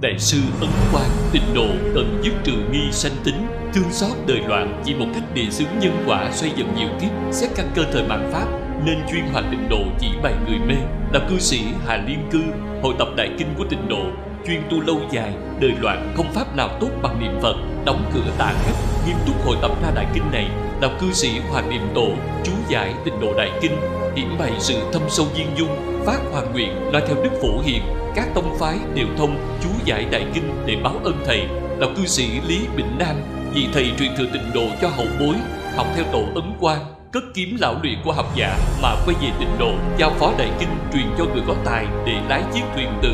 Đại 0.00 0.18
sư 0.18 0.38
Ấn 0.60 0.70
Quang, 0.92 1.10
tịnh 1.32 1.54
độ 1.54 1.66
tận 1.94 2.20
dứt 2.22 2.32
trừ 2.44 2.52
nghi 2.72 2.92
sanh 2.92 3.12
tính, 3.24 3.46
Thương 3.74 3.92
xót 3.92 4.10
đời 4.26 4.40
loạn 4.46 4.82
chỉ 4.84 4.94
một 4.94 5.06
cách 5.14 5.22
đề 5.34 5.50
xướng 5.50 5.78
nhân 5.80 6.04
quả 6.06 6.30
xoay 6.32 6.52
dần 6.56 6.74
nhiều 6.76 6.88
kiếp, 7.00 7.10
Xét 7.32 7.50
căn 7.56 7.70
cơ 7.74 7.84
thời 7.92 8.02
mạng 8.02 8.30
Pháp, 8.32 8.46
Nên 8.84 8.98
chuyên 9.10 9.24
hoạt 9.32 9.44
tịnh 9.50 9.68
độ 9.68 9.78
chỉ 10.00 10.06
bày 10.22 10.34
người 10.46 10.58
mê. 10.58 10.74
Là 11.12 11.28
cư 11.28 11.38
sĩ 11.38 11.60
Hà 11.86 11.96
Liên 11.96 12.18
Cư, 12.30 12.40
Hội 12.82 12.94
tập 12.98 13.08
Đại 13.16 13.30
Kinh 13.38 13.48
của 13.58 13.64
tịnh 13.70 13.88
độ, 13.88 14.02
Chuyên 14.46 14.62
tu 14.70 14.80
lâu 14.80 15.00
dài, 15.10 15.32
Đời 15.60 15.72
loạn 15.80 16.12
không 16.16 16.32
pháp 16.34 16.56
nào 16.56 16.68
tốt 16.80 16.90
bằng 17.02 17.20
niệm 17.20 17.40
Phật, 17.42 17.56
Đóng 17.84 18.10
cửa 18.14 18.32
tạ 18.38 18.54
khách 18.64 19.06
Nghiêm 19.06 19.16
túc 19.26 19.46
hội 19.46 19.56
tập 19.62 19.70
ra 19.82 19.90
Đại 19.94 20.06
Kinh 20.14 20.30
này. 20.32 20.48
Đọc 20.80 20.92
cư 21.00 21.12
sĩ 21.12 21.38
Hoàng 21.50 21.70
Niệm 21.70 21.82
Tổ, 21.94 22.08
Chú 22.44 22.52
giải 22.68 22.94
tịnh 23.04 23.20
độ 23.20 23.34
Đại 23.36 23.50
Kinh, 23.60 23.76
Hiển 24.16 24.38
bày 24.38 24.52
sự 24.58 24.74
thâm 24.92 25.02
sâu 25.08 25.26
duyên 25.34 25.46
dung 25.56 25.97
Phát 26.06 26.18
hoàn 26.32 26.52
nguyện 26.52 26.92
nói 26.92 27.02
theo 27.06 27.16
Đức 27.24 27.30
Phổ 27.42 27.60
Hiền, 27.62 27.82
các 28.14 28.28
tông 28.34 28.56
phái 28.58 28.76
đều 28.94 29.06
thông 29.18 29.58
chú 29.62 29.68
giải 29.84 30.06
đại 30.10 30.26
kinh 30.34 30.50
để 30.66 30.76
báo 30.84 30.94
ơn 31.04 31.16
thầy. 31.26 31.46
Là 31.78 31.86
cư 31.96 32.06
sĩ 32.06 32.40
lý 32.48 32.58
bình 32.76 32.98
nam 32.98 33.16
vì 33.54 33.68
thầy 33.74 33.90
truyền 33.98 34.10
thừa 34.16 34.26
tịnh 34.32 34.50
độ 34.54 34.66
cho 34.82 34.88
hậu 34.88 35.06
bối, 35.20 35.34
học 35.76 35.86
theo 35.96 36.04
tổ 36.12 36.22
ấn 36.34 36.52
quan 36.60 36.78
cất 37.12 37.22
kiếm 37.34 37.56
lão 37.60 37.74
luyện 37.82 37.98
của 38.04 38.12
học 38.12 38.26
giả 38.36 38.58
mà 38.82 38.88
quay 39.06 39.16
về 39.22 39.28
tịnh 39.38 39.58
độ, 39.58 39.70
giao 39.98 40.10
phó 40.10 40.32
đại 40.38 40.50
kinh 40.58 40.68
truyền 40.92 41.06
cho 41.18 41.24
người 41.24 41.42
có 41.46 41.54
tài 41.64 41.86
để 42.06 42.12
lái 42.28 42.42
chiếc 42.54 42.62
thuyền 42.74 42.88
từ. 43.02 43.08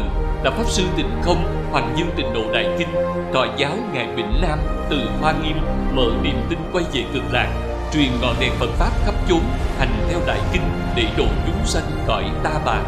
Là 0.44 0.50
pháp 0.50 0.70
sư 0.70 0.82
tịnh 0.96 1.10
không, 1.22 1.70
hoành 1.72 1.94
dương 1.98 2.10
tịnh 2.16 2.32
độ 2.34 2.52
đại 2.52 2.66
kinh 2.78 2.88
tòa 3.32 3.48
giáo 3.56 3.72
ngài 3.92 4.06
bình 4.16 4.40
nam 4.42 4.58
từ 4.90 4.96
hoa 5.20 5.34
nghiêm 5.42 5.56
mở 5.94 6.10
niềm 6.22 6.36
tin 6.50 6.58
quay 6.72 6.84
về 6.92 7.04
cực 7.14 7.22
lạc 7.32 7.73
truyền 7.92 8.20
ngọn 8.20 8.36
đèn 8.40 8.52
phật 8.58 8.70
pháp 8.78 8.90
khắp 9.04 9.14
chốn, 9.28 9.42
hành 9.78 10.06
theo 10.08 10.20
đại 10.26 10.40
kinh 10.52 10.62
để 10.96 11.06
độ 11.16 11.26
chúng 11.46 11.66
sanh 11.66 12.04
cõi 12.06 12.24
ta 12.44 12.60
bà. 12.66 12.82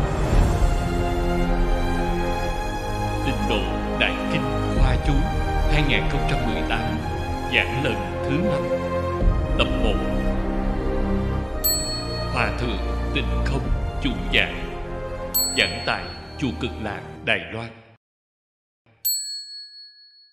Tịnh 3.26 3.48
độ 3.48 3.60
đại 4.00 4.14
kinh 4.32 4.42
khoa 4.78 4.96
chú 5.06 5.12
2018 5.72 6.80
giảng 7.54 7.84
lần 7.84 7.94
thứ 8.24 8.38
năm. 8.38 8.62
Tập 9.58 9.68
1 9.84 9.92
hòa 12.32 12.52
thượng 12.58 12.78
tịnh 13.14 13.44
không, 13.44 13.68
chủ 14.02 14.10
giảng. 14.34 14.82
Giảng 15.56 15.82
tại 15.86 16.04
chùa 16.38 16.50
cực 16.60 16.70
lạc, 16.82 17.00
đài 17.24 17.40
loan. 17.52 17.68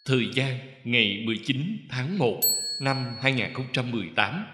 Thời 0.06 0.30
gian 0.36 0.60
ngày 0.84 1.24
19 1.26 1.58
tháng 1.90 2.18
1 2.18 2.40
năm 2.80 3.16
2018 3.22 4.46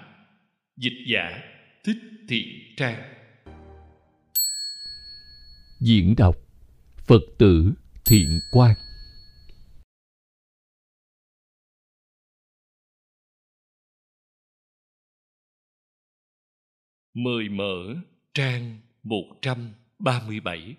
dịch 0.80 1.04
giả 1.08 1.42
thích 1.84 1.98
thiện 2.28 2.74
trang. 2.78 3.14
Diễn 5.82 6.16
đọc 6.18 6.36
phật 7.08 7.22
tử 7.40 7.74
thiện 8.06 8.40
quan 8.52 8.76
Mời 17.14 17.50
mở 17.50 17.96
trang 18.34 18.80
137 19.04 20.76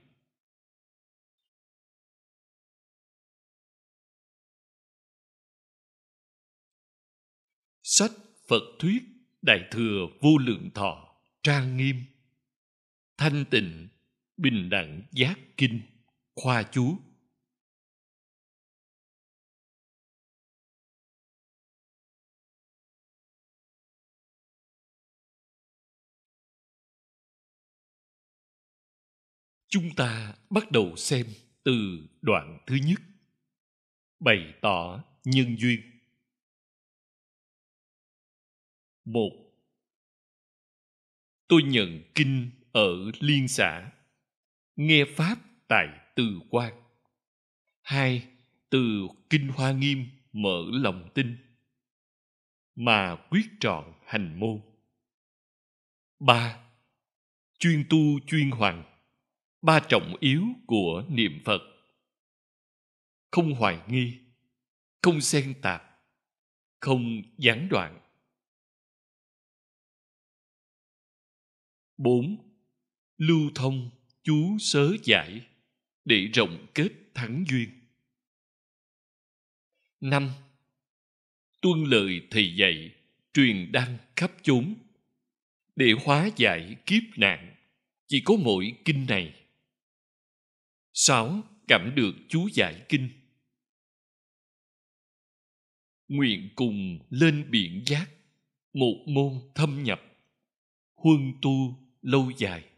Sách 7.83 8.11
Phật 8.49 8.63
Thuyết 8.79 9.10
Đại 9.43 9.69
Thừa 9.71 10.07
Vô 10.21 10.39
Lượng 10.39 10.71
Thọ, 10.75 11.15
Trang 11.43 11.77
Nghiêm, 11.77 11.97
Thanh 13.17 13.45
Tịnh, 13.51 13.89
Bình 14.37 14.71
Đẳng 14.71 15.03
Giác 15.13 15.39
Kinh, 15.57 15.81
Khoa 16.35 16.63
Chú 16.63 16.99
Chúng 29.69 29.95
ta 29.97 30.35
bắt 30.51 30.71
đầu 30.71 30.97
xem 30.97 31.27
từ 31.63 32.07
đoạn 32.23 32.59
thứ 32.67 32.77
nhất. 32.87 33.01
Bày 34.21 34.55
tỏ 34.61 35.05
nhân 35.25 35.57
duyên. 35.59 36.00
Một 39.13 39.31
Tôi 41.49 41.63
nhận 41.63 42.03
kinh 42.15 42.51
ở 42.73 43.11
Liên 43.21 43.49
xã, 43.49 43.93
nghe 44.77 45.05
Pháp 45.17 45.39
tại 45.69 45.89
Từ 46.17 46.41
Quan. 46.51 46.83
Hai, 47.83 48.29
từ 48.71 49.09
Kinh 49.31 49.49
Hoa 49.49 49.73
Nghiêm 49.73 50.07
mở 50.33 50.63
lòng 50.73 51.11
tin, 51.15 51.37
mà 52.75 53.17
quyết 53.31 53.47
trọn 53.61 53.93
hành 54.07 54.41
môn. 54.41 54.61
Ba, 56.19 56.59
chuyên 57.59 57.85
tu 57.91 58.21
chuyên 58.27 58.51
hoàn 58.51 58.85
ba 59.63 59.81
trọng 59.89 60.17
yếu 60.21 60.45
của 60.67 61.05
niệm 61.09 61.43
phật 61.45 61.61
không 63.31 63.55
hoài 63.55 63.81
nghi 63.89 64.19
không 65.03 65.21
xen 65.21 65.55
tạp 65.63 65.83
không 66.81 67.23
gián 67.39 67.69
đoạn 67.71 68.01
bốn. 72.01 72.37
Lưu 73.17 73.51
thông, 73.55 73.91
chú 74.23 74.57
sớ 74.59 74.97
giải, 75.05 75.47
để 76.05 76.27
rộng 76.35 76.67
kết 76.75 76.89
thắng 77.15 77.45
duyên. 77.49 77.69
Năm. 80.01 80.31
Tuân 81.63 81.85
lời 81.85 82.27
thầy 82.31 82.57
dạy, 82.57 82.95
truyền 83.35 83.73
đăng 83.73 83.99
khắp 84.17 84.33
chốn. 84.43 84.75
Để 85.77 85.93
hóa 86.05 86.31
giải 86.37 86.77
kiếp 86.87 87.03
nạn, 87.17 87.55
chỉ 88.07 88.23
có 88.25 88.35
mỗi 88.37 88.75
kinh 88.85 89.07
này. 89.09 89.35
6. 90.93 91.43
Cảm 91.69 91.93
được 91.95 92.13
chú 92.29 92.49
giải 92.55 92.87
kinh. 92.89 93.09
Nguyện 96.09 96.49
cùng 96.55 96.99
lên 97.11 97.51
biển 97.51 97.83
giác, 97.87 98.11
Một 98.73 99.05
môn 99.07 99.33
thâm 99.55 99.83
nhập. 99.83 100.03
Huân 100.95 101.33
tu 101.43 101.90
lâu 102.03 102.31
dài. 102.39 102.71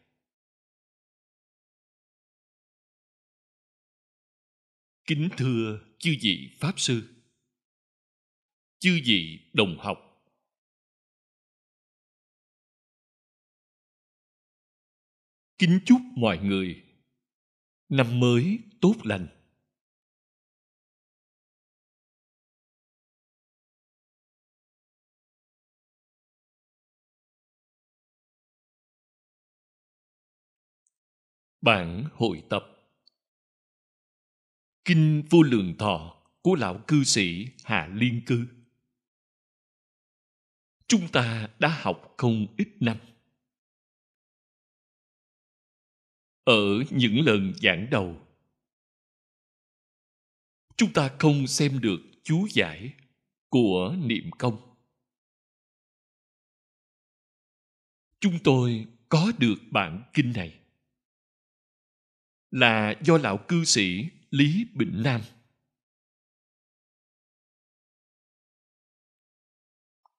Kính 5.05 5.28
thưa 5.37 5.81
chư 5.99 6.16
vị 6.22 6.56
Pháp 6.60 6.75
Sư, 6.77 7.22
Chư 8.83 9.00
vị 9.05 9.50
đồng 9.53 9.77
học. 9.78 9.99
Kính 15.59 15.81
chúc 15.87 16.00
mọi 16.16 16.39
người 16.39 16.84
năm 17.89 18.21
mới 18.21 18.59
tốt 18.81 18.94
lành. 19.04 19.41
Bản 31.62 32.04
hội 32.14 32.42
tập. 32.50 32.64
Kinh 34.84 35.22
vô 35.30 35.42
lượng 35.42 35.74
thọ 35.78 36.22
của 36.42 36.54
lão 36.54 36.84
cư 36.86 37.04
sĩ 37.04 37.46
hạ 37.64 37.90
liên 37.92 38.22
cư. 38.26 38.46
Chúng 40.86 41.08
ta 41.12 41.48
đã 41.58 41.80
học 41.82 42.14
không 42.16 42.46
ít 42.56 42.68
năm. 42.80 42.96
Ở 46.44 46.84
những 46.90 47.20
lần 47.26 47.52
giảng 47.62 47.86
đầu, 47.90 48.26
chúng 50.76 50.92
ta 50.92 51.16
không 51.18 51.47
xem 51.47 51.80
được 51.80 52.00
chú 52.22 52.47
giải 52.50 52.94
của 53.48 53.97
niệm 53.98 54.30
công. 54.38 54.76
Chúng 58.20 58.38
tôi 58.44 58.86
có 59.08 59.32
được 59.38 59.56
bản 59.70 60.10
kinh 60.12 60.32
này 60.32 60.61
là 62.53 62.95
do 63.04 63.19
lão 63.19 63.45
cư 63.49 63.65
sĩ 63.65 64.09
lý 64.31 64.66
bình 64.75 65.03
nam. 65.04 65.21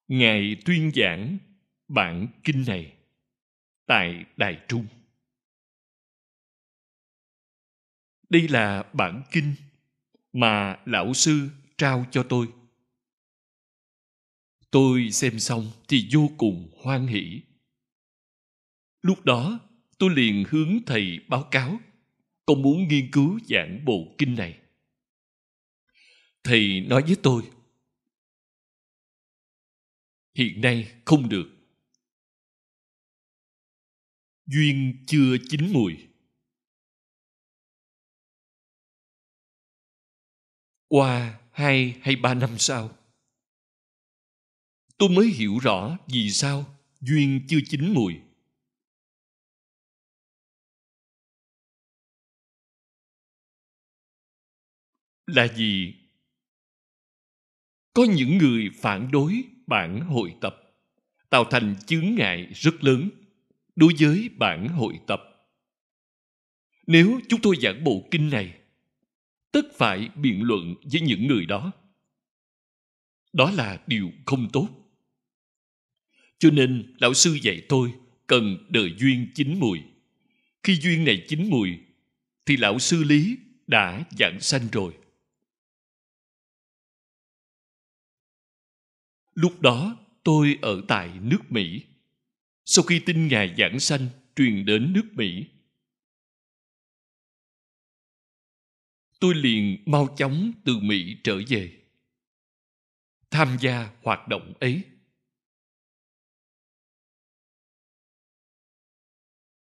Ngài 0.07 0.55
tuyên 0.65 0.91
giảng 0.95 1.37
bản 1.87 2.27
kinh 2.43 2.63
này 2.67 2.97
tại 3.85 4.25
đài 4.37 4.65
trung. 4.67 4.87
Đây 8.29 8.47
là 8.47 8.83
bản 8.93 9.23
kinh 9.31 9.55
mà 10.33 10.79
lão 10.85 11.13
sư 11.13 11.49
trao 11.77 12.05
cho 12.11 12.25
tôi. 12.29 12.47
Tôi 14.71 15.11
xem 15.11 15.39
xong 15.39 15.71
thì 15.87 16.09
vô 16.13 16.29
cùng 16.37 16.71
hoan 16.83 17.07
hỷ. 17.07 17.41
Lúc 19.01 19.25
đó, 19.25 19.59
tôi 19.97 20.09
liền 20.15 20.43
hướng 20.49 20.79
thầy 20.85 21.19
báo 21.27 21.47
cáo 21.51 21.79
con 22.45 22.61
muốn 22.61 22.87
nghiên 22.87 23.09
cứu 23.11 23.39
giảng 23.49 23.85
bộ 23.85 24.15
kinh 24.17 24.35
này. 24.35 24.59
Thầy 26.43 26.81
nói 26.81 27.01
với 27.01 27.15
tôi, 27.23 27.51
hiện 30.35 30.61
nay 30.61 31.01
không 31.05 31.29
được. 31.29 31.49
Duyên 34.45 35.03
chưa 35.07 35.37
chín 35.49 35.73
mùi. 35.73 36.07
Qua 40.87 41.39
hai 41.51 41.95
hay 42.01 42.15
ba 42.15 42.33
năm 42.33 42.55
sau, 42.57 42.97
tôi 44.97 45.09
mới 45.09 45.27
hiểu 45.27 45.59
rõ 45.59 45.97
vì 46.07 46.29
sao 46.29 46.77
duyên 47.01 47.45
chưa 47.47 47.59
chín 47.69 47.93
mùi. 47.93 48.21
Là 55.33 55.47
gì? 55.47 55.93
có 57.93 58.03
những 58.03 58.37
người 58.37 58.69
phản 58.75 59.11
đối 59.11 59.43
bản 59.67 60.01
hội 60.01 60.35
tập, 60.41 60.55
tạo 61.29 61.45
thành 61.51 61.75
chướng 61.85 62.15
ngại 62.15 62.47
rất 62.53 62.83
lớn 62.83 63.09
đối 63.75 63.93
với 63.99 64.29
bản 64.37 64.67
hội 64.67 64.99
tập. 65.07 65.21
Nếu 66.87 67.19
chúng 67.29 67.41
tôi 67.41 67.55
giảng 67.61 67.83
bộ 67.83 68.07
kinh 68.11 68.29
này, 68.29 68.53
tất 69.51 69.65
phải 69.77 70.09
biện 70.15 70.43
luận 70.43 70.75
với 70.91 71.01
những 71.01 71.27
người 71.27 71.45
đó. 71.45 71.71
Đó 73.33 73.51
là 73.51 73.81
điều 73.87 74.11
không 74.25 74.49
tốt. 74.53 74.69
Cho 76.39 76.49
nên 76.49 76.95
lão 76.99 77.13
sư 77.13 77.37
dạy 77.41 77.61
tôi 77.69 77.93
cần 78.27 78.57
đợi 78.69 78.95
duyên 78.97 79.27
chín 79.35 79.59
mùi. 79.59 79.79
Khi 80.63 80.75
duyên 80.75 81.05
này 81.05 81.25
chín 81.27 81.49
mùi, 81.49 81.69
thì 82.45 82.57
lão 82.57 82.79
sư 82.79 83.03
lý 83.03 83.37
đã 83.67 84.03
giảng 84.11 84.39
sanh 84.39 84.67
rồi. 84.71 84.93
Lúc 89.35 89.61
đó 89.61 89.97
tôi 90.23 90.59
ở 90.61 90.81
tại 90.87 91.19
nước 91.21 91.39
mỹ. 91.49 91.85
Sau 92.65 92.83
khi 92.83 93.01
tin 93.05 93.27
ngài 93.27 93.55
giảng 93.57 93.79
sanh, 93.79 94.07
truyền 94.35 94.65
đến 94.65 94.93
nước 94.93 95.09
mỹ. 95.13 95.45
Tôi 99.19 99.35
liền 99.35 99.83
mau 99.85 100.15
chóng 100.17 100.51
từ 100.65 100.77
mỹ 100.79 101.17
trở 101.23 101.41
về. 101.47 101.79
Tham 103.29 103.57
gia 103.61 103.91
hoạt 104.03 104.27
động 104.27 104.53
ấy. 104.59 104.83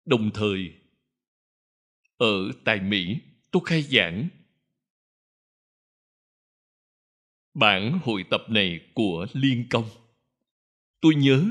Đồng 0.05 0.31
thời, 0.33 0.73
ở 2.17 2.51
tại 2.65 2.79
mỹ, 2.79 3.19
tôi 3.51 3.61
khai 3.65 3.81
giảng 3.81 4.29
bản 7.55 7.99
hội 8.03 8.25
tập 8.29 8.41
này 8.49 8.91
của 8.93 9.27
liên 9.33 9.67
công. 9.69 9.89
Tôi 11.01 11.15
nhớ 11.15 11.45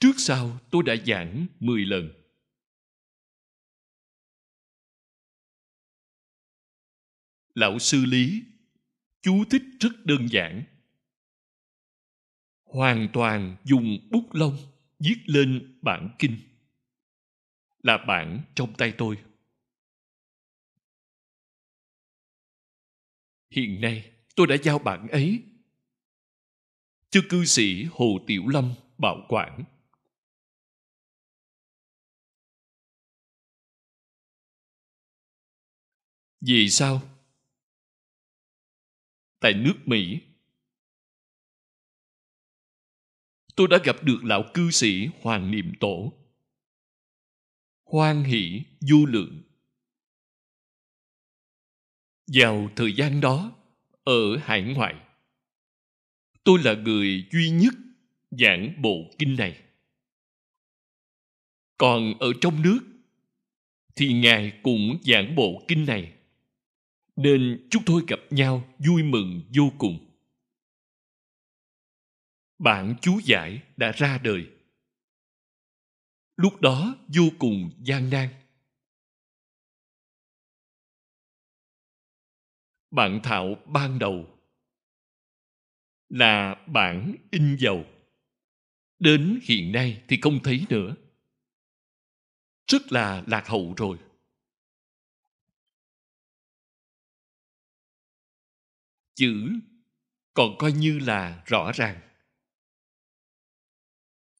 trước 0.00 0.12
sau 0.16 0.58
tôi 0.70 0.82
đã 0.82 0.96
giảng 1.06 1.46
10 1.60 1.84
lần. 1.84 2.10
Lão 7.54 7.78
sư 7.78 8.04
lý, 8.04 8.42
chú 9.22 9.44
thích 9.50 9.62
rất 9.80 9.90
đơn 10.04 10.26
giản. 10.30 10.64
Hoàn 12.64 13.08
toàn 13.12 13.56
dùng 13.64 14.08
bút 14.10 14.28
lông 14.32 14.56
viết 14.98 15.16
lên 15.26 15.78
bản 15.82 16.16
kinh. 16.18 16.38
Là 17.82 18.04
bản 18.08 18.42
trong 18.54 18.74
tay 18.74 18.94
tôi. 18.98 19.16
Hiện 23.50 23.80
nay 23.80 24.17
tôi 24.38 24.46
đã 24.46 24.56
giao 24.62 24.78
bản 24.78 25.08
ấy. 25.08 25.42
Cho 27.10 27.20
cư 27.30 27.44
sĩ 27.44 27.84
hồ 27.92 28.18
tiểu 28.26 28.42
lâm 28.46 28.74
bảo 28.98 29.26
quản. 29.28 29.64
Vì 36.40 36.70
sao? 36.70 37.02
Tại 39.40 39.54
nước 39.54 39.74
mỹ. 39.86 40.20
Tôi 43.56 43.68
đã 43.68 43.78
gặp 43.84 43.96
được 44.02 44.18
lão 44.22 44.44
cư 44.54 44.70
sĩ 44.70 45.08
hoàng 45.22 45.50
niệm 45.50 45.72
tổ. 45.80 46.12
Hoan 47.84 48.24
hỷ 48.24 48.62
du 48.80 49.06
lượng. 49.06 49.42
Vào 52.26 52.68
thời 52.76 52.92
gian 52.96 53.20
đó 53.20 53.57
ở 54.08 54.36
hải 54.36 54.62
ngoại. 54.62 54.94
Tôi 56.44 56.58
là 56.62 56.74
người 56.74 57.28
duy 57.32 57.50
nhất 57.50 57.74
giảng 58.30 58.82
bộ 58.82 59.10
kinh 59.18 59.36
này. 59.36 59.62
Còn 61.78 62.14
ở 62.18 62.32
trong 62.40 62.62
nước 62.62 62.80
thì 63.96 64.12
ngài 64.12 64.60
cũng 64.62 64.98
giảng 65.02 65.34
bộ 65.34 65.64
kinh 65.68 65.86
này. 65.86 66.12
Nên 67.16 67.68
chúng 67.70 67.82
tôi 67.86 68.02
gặp 68.08 68.20
nhau 68.30 68.74
vui 68.78 69.02
mừng 69.02 69.42
vô 69.56 69.72
cùng. 69.78 69.98
Bản 72.58 72.94
chú 73.00 73.20
giải 73.24 73.62
đã 73.76 73.92
ra 73.92 74.18
đời. 74.18 74.46
Lúc 76.36 76.60
đó 76.60 76.96
vô 77.08 77.24
cùng 77.38 77.70
gian 77.78 78.10
nan. 78.10 78.28
Bản 82.90 83.20
thảo 83.22 83.56
ban 83.66 83.98
đầu 83.98 84.38
là 86.08 86.64
bản 86.66 87.14
in 87.30 87.56
dầu. 87.56 87.84
Đến 88.98 89.40
hiện 89.42 89.72
nay 89.72 90.02
thì 90.08 90.18
không 90.22 90.38
thấy 90.44 90.66
nữa. 90.68 90.94
Rất 92.66 92.92
là 92.92 93.24
lạc 93.26 93.48
hậu 93.48 93.74
rồi. 93.76 93.98
Chữ 99.14 99.48
còn 100.34 100.54
coi 100.58 100.72
như 100.72 100.98
là 100.98 101.42
rõ 101.46 101.72
ràng. 101.72 102.00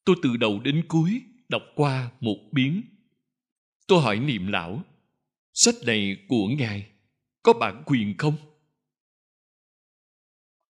Tôi 0.05 0.15
từ 0.23 0.37
đầu 0.37 0.59
đến 0.59 0.85
cuối 0.87 1.21
đọc 1.49 1.61
qua 1.75 2.11
một 2.19 2.37
biến. 2.51 2.81
Tôi 3.87 4.01
hỏi 4.01 4.19
niệm 4.19 4.47
lão, 4.47 4.83
sách 5.53 5.75
này 5.85 6.25
của 6.27 6.47
ngài 6.47 6.91
có 7.43 7.53
bản 7.53 7.83
quyền 7.85 8.17
không? 8.17 8.35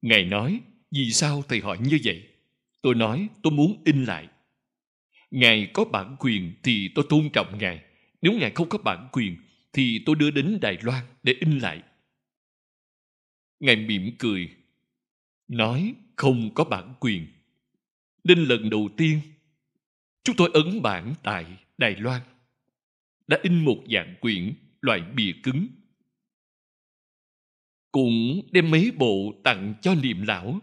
Ngài 0.02 0.26
nói, 0.26 0.62
vì 0.92 1.12
sao 1.12 1.44
thầy 1.48 1.60
hỏi 1.60 1.78
như 1.82 2.00
vậy? 2.04 2.28
Tôi 2.82 2.96
nói, 2.96 3.28
tôi 3.44 3.54
muốn 3.54 3.82
in 3.86 4.06
lại. 4.06 4.28
Ngài 5.32 5.72
có 5.74 5.86
bản 5.86 6.16
quyền 6.20 6.54
thì 6.64 6.90
tôi 6.96 7.06
tôn 7.10 7.30
trọng 7.34 7.58
ngài. 7.58 7.84
Nếu 8.22 8.34
ngài 8.34 8.52
không 8.52 8.70
có 8.70 8.78
bản 8.78 9.08
quyền 9.12 9.38
thì 9.74 10.04
tôi 10.06 10.16
đưa 10.16 10.32
đến 10.32 10.60
đài 10.62 10.78
loan 10.82 11.06
để 11.24 11.36
in 11.40 11.60
lại. 11.60 11.84
Ngài 13.60 13.76
mỉm 13.76 14.16
cười, 14.20 14.50
nói, 15.48 15.96
không 16.16 16.54
có 16.54 16.64
bản 16.64 16.94
quyền. 17.00 17.28
Nên 18.24 18.40
lần 18.40 18.70
đầu 18.70 18.90
tiên, 18.98 19.20
chúng 20.24 20.36
tôi 20.36 20.50
ấn 20.54 20.82
bản 20.82 21.14
tại 21.24 21.46
đài 21.78 21.96
loan, 21.96 22.22
đã 23.28 23.38
in 23.44 23.66
một 23.66 23.84
dạng 23.94 24.16
quyển 24.22 24.54
loại 24.82 25.02
bìa 25.16 25.32
cứng 25.44 25.68
cũng 27.92 28.42
đem 28.52 28.72
mấy 28.72 28.92
bộ 28.98 29.34
tặng 29.44 29.74
cho 29.82 29.96
niệm 29.96 30.22
lão. 30.22 30.60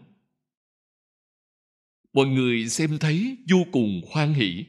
Mọi 2.13 2.27
người 2.27 2.69
xem 2.69 2.97
thấy 2.99 3.37
vô 3.49 3.57
cùng 3.71 4.01
hoan 4.11 4.33
hỷ. 4.33 4.65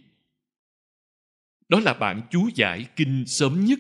Đó 1.69 1.81
là 1.81 1.95
bản 1.95 2.29
chú 2.31 2.51
giải 2.55 2.87
kinh 2.97 3.25
sớm 3.27 3.65
nhất. 3.65 3.79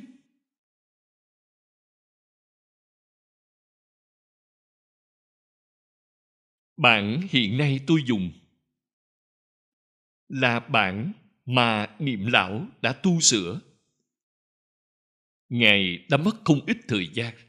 Bản 6.76 7.20
hiện 7.30 7.58
nay 7.58 7.80
tôi 7.87 8.02
dùng 8.06 8.32
là 10.28 10.61
bản 10.61 11.12
mà 11.47 11.97
niệm 11.99 12.26
lão 12.26 12.66
đã 12.82 12.92
tu 12.92 13.20
sửa. 13.20 13.61
Ngài 15.49 16.06
đã 16.08 16.16
mất 16.16 16.37
không 16.44 16.61
ít 16.66 16.76
thời 16.88 17.08
gian 17.14 17.48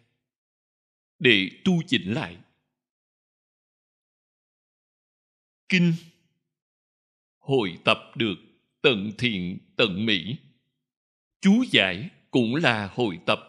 để 1.19 1.61
tu 1.65 1.73
chỉnh 1.87 2.13
lại. 2.13 2.37
Kinh 5.69 5.93
hội 7.37 7.79
tập 7.85 7.97
được 8.15 8.35
tận 8.81 9.11
thiện, 9.17 9.57
tận 9.77 10.05
mỹ. 10.05 10.35
Chú 11.41 11.63
giải 11.71 12.09
cũng 12.31 12.55
là 12.55 12.87
hội 12.87 13.19
tập. 13.25 13.39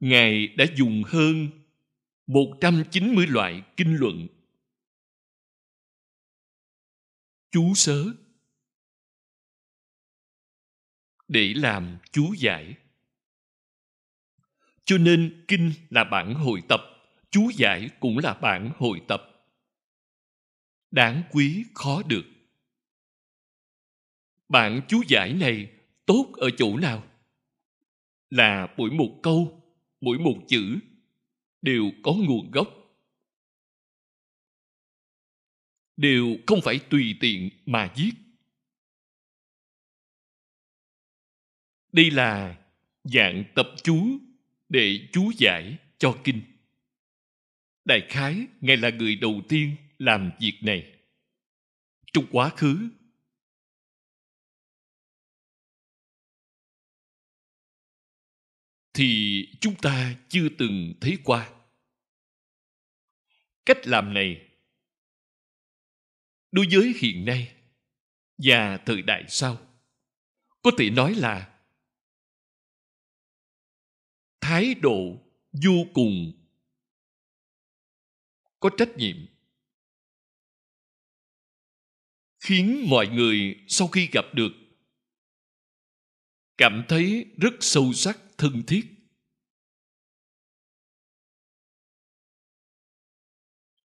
Ngài 0.00 0.46
đã 0.46 0.64
dùng 0.76 1.02
hơn 1.06 1.48
190 2.26 3.26
loại 3.26 3.62
kinh 3.76 3.96
luận. 3.96 4.26
Chú 7.50 7.72
sớ. 7.74 8.04
Để 11.28 11.54
làm 11.54 11.98
chú 12.12 12.34
giải 12.38 12.76
cho 14.86 14.98
nên 14.98 15.44
kinh 15.48 15.72
là 15.90 16.04
bản 16.04 16.34
hội 16.34 16.62
tập, 16.68 16.80
chú 17.30 17.50
giải 17.56 17.90
cũng 18.00 18.18
là 18.18 18.34
bản 18.34 18.70
hội 18.76 19.00
tập. 19.08 19.22
Đáng 20.90 21.22
quý 21.30 21.64
khó 21.74 22.02
được. 22.02 22.24
Bản 24.48 24.80
chú 24.88 25.02
giải 25.08 25.32
này 25.32 25.72
tốt 26.06 26.32
ở 26.32 26.50
chỗ 26.58 26.76
nào? 26.76 27.04
Là 28.30 28.74
mỗi 28.76 28.90
một 28.90 29.20
câu, 29.22 29.62
mỗi 30.00 30.18
một 30.18 30.36
chữ 30.48 30.78
đều 31.62 31.84
có 32.02 32.12
nguồn 32.12 32.50
gốc. 32.50 32.68
Đều 35.96 36.36
không 36.46 36.60
phải 36.64 36.80
tùy 36.90 37.14
tiện 37.20 37.50
mà 37.66 37.92
viết. 37.96 38.12
Đây 41.92 42.10
là 42.10 42.58
dạng 43.04 43.44
tập 43.54 43.66
chú 43.82 44.18
để 44.68 45.08
chú 45.12 45.32
giải 45.38 45.78
cho 45.98 46.18
kinh. 46.24 46.42
Đại 47.84 48.06
khái, 48.08 48.46
ngài 48.60 48.76
là 48.76 48.90
người 48.90 49.16
đầu 49.16 49.42
tiên 49.48 49.76
làm 49.98 50.30
việc 50.40 50.58
này. 50.62 50.92
Trong 52.12 52.26
quá 52.30 52.50
khứ, 52.56 52.88
thì 58.94 59.42
chúng 59.60 59.74
ta 59.74 60.14
chưa 60.28 60.48
từng 60.58 60.94
thấy 61.00 61.18
qua. 61.24 61.52
Cách 63.66 63.86
làm 63.86 64.14
này, 64.14 64.48
đối 66.52 66.66
với 66.70 66.94
hiện 66.96 67.24
nay 67.24 67.52
và 68.38 68.76
thời 68.86 69.02
đại 69.02 69.24
sau, 69.28 69.58
có 70.62 70.70
thể 70.78 70.90
nói 70.90 71.14
là 71.14 71.55
thái 74.48 74.74
độ 74.74 75.16
vô 75.52 75.84
cùng 75.94 76.32
có 78.60 78.70
trách 78.78 78.88
nhiệm. 78.96 79.16
Khiến 82.40 82.86
mọi 82.88 83.08
người 83.08 83.64
sau 83.68 83.88
khi 83.88 84.08
gặp 84.12 84.24
được 84.34 84.50
cảm 86.58 86.84
thấy 86.88 87.26
rất 87.36 87.54
sâu 87.60 87.92
sắc, 87.92 88.18
thân 88.38 88.62
thiết. 88.66 88.86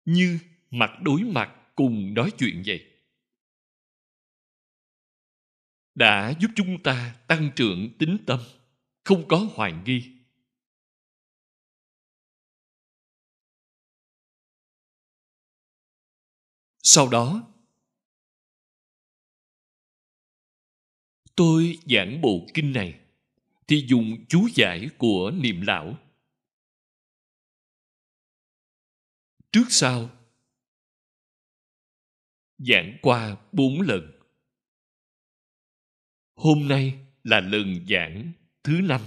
Như 0.05 0.39
mặt 0.71 0.91
đối 1.01 1.21
mặt 1.21 1.55
cùng 1.75 2.13
nói 2.13 2.31
chuyện 2.37 2.63
vậy. 2.65 2.91
Đã 5.95 6.33
giúp 6.39 6.51
chúng 6.55 6.83
ta 6.83 7.15
tăng 7.27 7.51
trưởng 7.55 7.97
tính 7.99 8.17
tâm, 8.27 8.39
không 9.03 9.27
có 9.27 9.49
hoài 9.53 9.73
nghi. 9.85 10.16
Sau 16.89 17.09
đó, 17.09 17.47
tôi 21.35 21.79
giảng 21.85 22.21
bộ 22.21 22.47
kinh 22.53 22.73
này 22.73 22.99
thì 23.67 23.85
dùng 23.87 24.25
chú 24.29 24.47
giải 24.55 24.89
của 24.97 25.31
niệm 25.31 25.61
lão. 25.61 25.97
Trước 29.51 29.65
sau, 29.69 30.09
giảng 32.57 32.97
qua 33.01 33.37
bốn 33.51 33.81
lần. 33.81 34.11
Hôm 36.35 36.67
nay 36.67 37.05
là 37.23 37.39
lần 37.39 37.85
giảng 37.89 38.31
thứ 38.63 38.81
năm. 38.83 39.01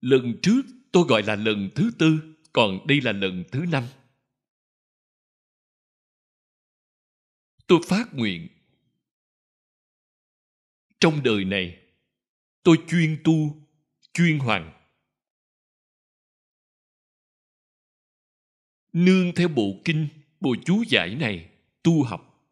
Lần 0.00 0.34
trước 0.42 0.62
tôi 0.92 1.04
gọi 1.08 1.22
là 1.22 1.36
lần 1.36 1.70
thứ 1.74 1.90
tư, 1.98 2.34
còn 2.52 2.86
đây 2.86 3.00
là 3.00 3.12
lần 3.12 3.44
thứ 3.52 3.64
năm. 3.72 3.84
Tôi 7.68 7.80
phát 7.88 8.04
nguyện. 8.12 8.48
Trong 11.00 11.22
đời 11.22 11.44
này, 11.44 11.82
tôi 12.62 12.76
chuyên 12.88 13.20
tu, 13.24 13.66
chuyên 14.12 14.38
hoàn 14.38 14.78
nương 18.92 19.32
theo 19.36 19.48
bộ 19.48 19.80
kinh, 19.84 20.08
bộ 20.40 20.56
chú 20.64 20.82
giải 20.88 21.14
này, 21.14 21.50
tu 21.82 22.02
học. 22.04 22.50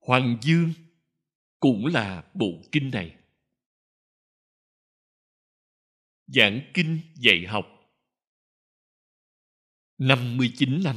Hoàng 0.00 0.38
dương 0.42 0.72
cũng 1.60 1.86
là 1.86 2.30
bộ 2.34 2.62
kinh 2.72 2.90
này. 2.90 3.16
Giảng 6.26 6.70
kinh 6.74 7.00
dạy 7.14 7.46
học. 7.48 7.66
59 9.98 10.82
năm. 10.84 10.96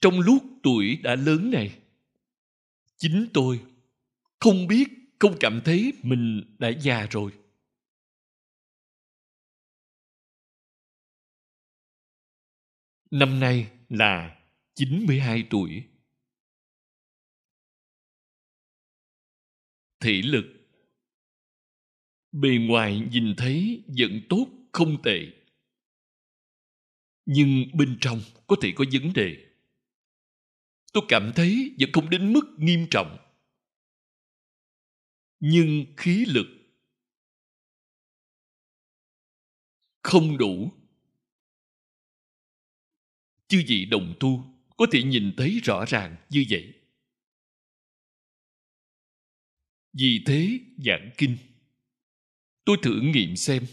Trong 0.00 0.20
lúc 0.20 0.42
tuổi 0.62 0.96
đã 0.96 1.14
lớn 1.14 1.50
này, 1.50 1.78
chính 2.96 3.28
tôi 3.34 3.64
không 4.40 4.66
biết, 4.66 4.88
không 5.18 5.36
cảm 5.40 5.60
thấy 5.64 5.92
mình 6.02 6.56
đã 6.58 6.68
già 6.68 7.06
rồi. 7.10 7.32
Năm 13.10 13.40
nay 13.40 13.70
là 13.88 14.40
92 14.74 15.46
tuổi. 15.50 15.84
Thị 20.00 20.22
lực 20.22 20.44
bề 22.32 22.48
ngoài 22.60 23.00
nhìn 23.12 23.34
thấy 23.36 23.84
vẫn 23.86 24.20
tốt, 24.28 24.46
không 24.72 25.02
tệ. 25.02 25.26
Nhưng 27.26 27.64
bên 27.74 27.98
trong 28.00 28.20
có 28.46 28.56
thể 28.62 28.72
có 28.76 28.84
vấn 28.92 29.12
đề 29.12 29.47
tôi 30.92 31.04
cảm 31.08 31.32
thấy 31.34 31.74
vẫn 31.78 31.90
không 31.92 32.10
đến 32.10 32.32
mức 32.32 32.44
nghiêm 32.58 32.86
trọng. 32.90 33.18
Nhưng 35.40 35.86
khí 35.96 36.24
lực 36.28 36.46
không 40.02 40.38
đủ. 40.38 40.72
Chư 43.48 43.62
vị 43.66 43.84
đồng 43.84 44.14
tu 44.20 44.44
có 44.76 44.86
thể 44.92 45.02
nhìn 45.02 45.32
thấy 45.36 45.60
rõ 45.64 45.84
ràng 45.88 46.16
như 46.30 46.44
vậy. 46.50 46.74
Vì 49.92 50.22
thế, 50.26 50.60
giảng 50.84 51.10
kinh, 51.18 51.36
tôi 52.64 52.76
thử 52.82 53.00
nghiệm 53.00 53.36
xem. 53.36 53.66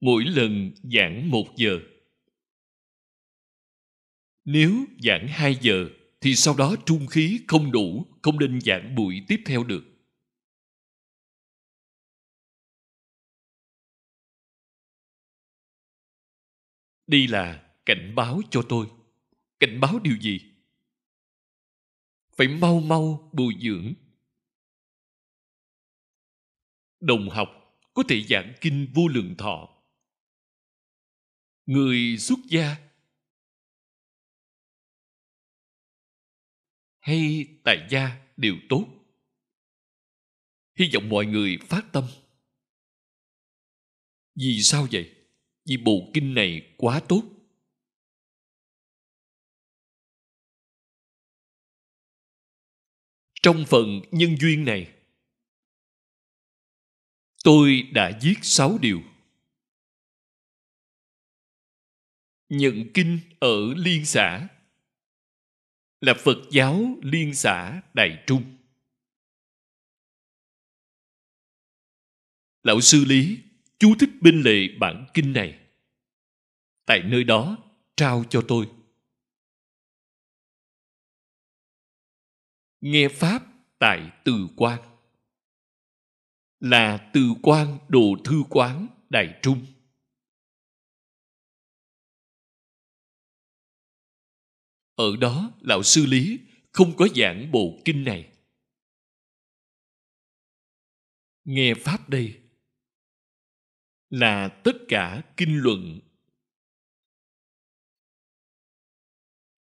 Mỗi 0.00 0.24
lần 0.24 0.72
giảng 0.82 1.30
một 1.30 1.46
giờ 1.56 1.80
nếu 4.52 4.86
giảng 4.98 5.26
2 5.28 5.54
giờ 5.60 5.88
thì 6.20 6.34
sau 6.34 6.54
đó 6.56 6.76
trung 6.86 7.06
khí 7.06 7.40
không 7.48 7.72
đủ, 7.72 8.06
không 8.22 8.38
nên 8.38 8.60
giảng 8.60 8.94
buổi 8.94 9.24
tiếp 9.28 9.42
theo 9.46 9.64
được. 9.64 9.84
Đây 17.06 17.26
là 17.28 17.74
cảnh 17.86 18.12
báo 18.16 18.40
cho 18.50 18.62
tôi. 18.68 18.90
Cảnh 19.60 19.80
báo 19.80 19.98
điều 19.98 20.16
gì? 20.20 20.40
Phải 22.36 22.48
mau 22.48 22.80
mau 22.80 23.30
bồi 23.32 23.54
dưỡng. 23.60 23.92
Đồng 27.00 27.28
học 27.28 27.48
có 27.94 28.02
thể 28.08 28.22
giảng 28.22 28.54
kinh 28.60 28.92
vô 28.94 29.08
lượng 29.08 29.34
thọ. 29.38 29.68
Người 31.66 32.16
xuất 32.18 32.38
gia 32.48 32.89
hay 37.00 37.46
tại 37.64 37.86
gia 37.90 38.30
đều 38.36 38.54
tốt. 38.68 38.86
Hy 40.78 40.90
vọng 40.94 41.08
mọi 41.08 41.26
người 41.26 41.58
phát 41.68 41.82
tâm. 41.92 42.04
Vì 44.34 44.62
sao 44.62 44.86
vậy? 44.92 45.14
Vì 45.64 45.76
bộ 45.76 46.10
kinh 46.14 46.34
này 46.34 46.74
quá 46.76 47.00
tốt. 47.08 47.22
Trong 53.42 53.64
phần 53.68 54.00
nhân 54.10 54.36
duyên 54.40 54.64
này, 54.64 54.94
tôi 57.44 57.82
đã 57.92 58.18
viết 58.22 58.34
sáu 58.42 58.78
điều. 58.82 59.02
Nhận 62.48 62.90
kinh 62.94 63.20
ở 63.40 63.74
liên 63.76 64.06
xã 64.06 64.48
là 66.00 66.14
Phật 66.24 66.38
giáo 66.50 66.98
Liên 67.02 67.34
xã 67.34 67.82
Đại 67.94 68.24
Trung. 68.26 68.56
Lão 72.62 72.80
Sư 72.80 73.04
Lý, 73.06 73.38
chú 73.78 73.94
thích 74.00 74.10
bên 74.20 74.42
lệ 74.42 74.68
bản 74.80 75.06
kinh 75.14 75.32
này. 75.32 75.58
Tại 76.86 77.02
nơi 77.04 77.24
đó 77.24 77.58
trao 77.96 78.24
cho 78.30 78.44
tôi. 78.48 78.68
nghe 82.80 83.08
pháp 83.08 83.42
tại 83.78 84.10
từ 84.24 84.48
quan 84.56 84.80
là 86.60 87.10
từ 87.14 87.20
quan 87.42 87.78
đồ 87.88 88.16
thư 88.24 88.42
quán 88.50 88.86
đại 89.10 89.38
trung 89.42 89.66
ở 95.00 95.16
đó, 95.16 95.52
lão 95.60 95.82
sư 95.82 96.06
lý, 96.06 96.38
không 96.72 96.96
có 96.96 97.08
giảng 97.16 97.50
bộ 97.52 97.80
kinh 97.84 98.04
này. 98.04 98.32
Nghe 101.44 101.74
pháp 101.74 102.08
đây, 102.08 102.40
là 104.10 104.60
tất 104.64 104.72
cả 104.88 105.22
kinh 105.36 105.58
luận. 105.58 106.00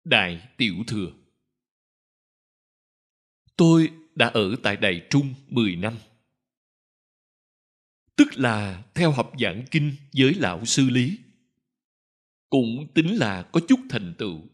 Đại 0.03 0.49
tiểu 0.57 0.75
thừa. 0.87 1.11
Tôi 3.55 3.91
đã 4.15 4.27
ở 4.27 4.55
tại 4.63 4.77
đại 4.77 5.07
trung 5.09 5.33
10 5.47 5.75
năm. 5.75 5.97
Tức 8.15 8.27
là 8.33 8.83
theo 8.93 9.11
học 9.11 9.31
giảng 9.39 9.65
kinh 9.71 9.95
với 10.17 10.33
lão 10.33 10.65
sư 10.65 10.89
lý, 10.89 11.17
cũng 12.49 12.87
tính 12.93 13.15
là 13.15 13.49
có 13.51 13.61
chút 13.67 13.79
thành 13.89 14.13
tựu. 14.17 14.52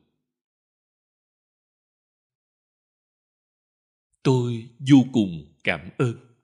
Tôi 4.23 4.69
vô 4.79 4.97
cùng 5.13 5.53
cảm 5.63 5.89
ơn. 5.97 6.35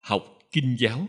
Học 0.00 0.22
kinh 0.50 0.76
giáo. 0.78 1.06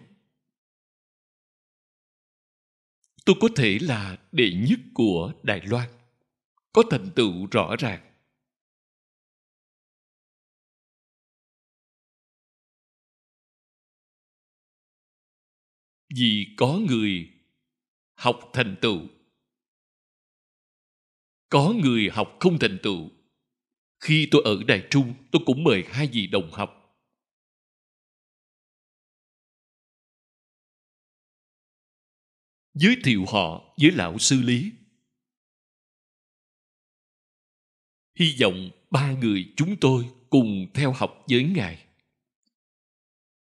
Tôi 3.26 3.36
có 3.42 3.48
thể 3.56 3.78
là 3.82 4.18
đệ 4.32 4.52
nhất 4.68 4.80
của 4.94 5.34
đài 5.44 5.62
loan. 5.62 5.90
Có 6.74 6.84
thành 6.92 7.10
tựu 7.16 7.48
rõ 7.52 7.76
ràng. 7.80 8.10
Vì 16.16 16.56
có 16.58 16.80
người 16.88 17.30
học 18.16 18.50
thành 18.54 18.76
tựu 18.82 19.00
có 21.54 21.74
người 21.84 22.10
học 22.10 22.38
không 22.40 22.60
thành 22.60 22.78
tựu. 22.84 23.10
Khi 24.00 24.28
tôi 24.32 24.42
ở 24.46 24.64
đài 24.68 24.88
trung, 24.90 25.14
tôi 25.32 25.42
cũng 25.46 25.64
mời 25.64 25.84
hai 25.88 26.08
vị 26.08 26.28
đồng 26.28 26.52
học. 26.52 27.00
Giới 32.74 32.98
thiệu 33.04 33.26
họ 33.28 33.76
với 33.82 33.92
lão 33.92 34.18
sư 34.18 34.42
lý. 34.42 34.72
Hy 38.20 38.36
vọng 38.42 38.70
ba 38.92 39.12
người 39.12 39.54
chúng 39.56 39.76
tôi 39.82 40.06
cùng 40.30 40.68
theo 40.74 40.92
học 40.92 41.26
với 41.30 41.44
ngài. 41.44 41.86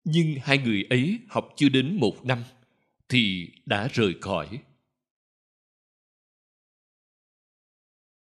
Nhưng 0.04 0.34
hai 0.42 0.58
người 0.58 0.86
ấy 0.90 1.18
học 1.28 1.48
chưa 1.56 1.68
đến 1.68 1.96
một 2.00 2.24
năm 2.24 2.44
thì 3.08 3.48
đã 3.66 3.88
rời 3.88 4.14
khỏi. 4.20 4.62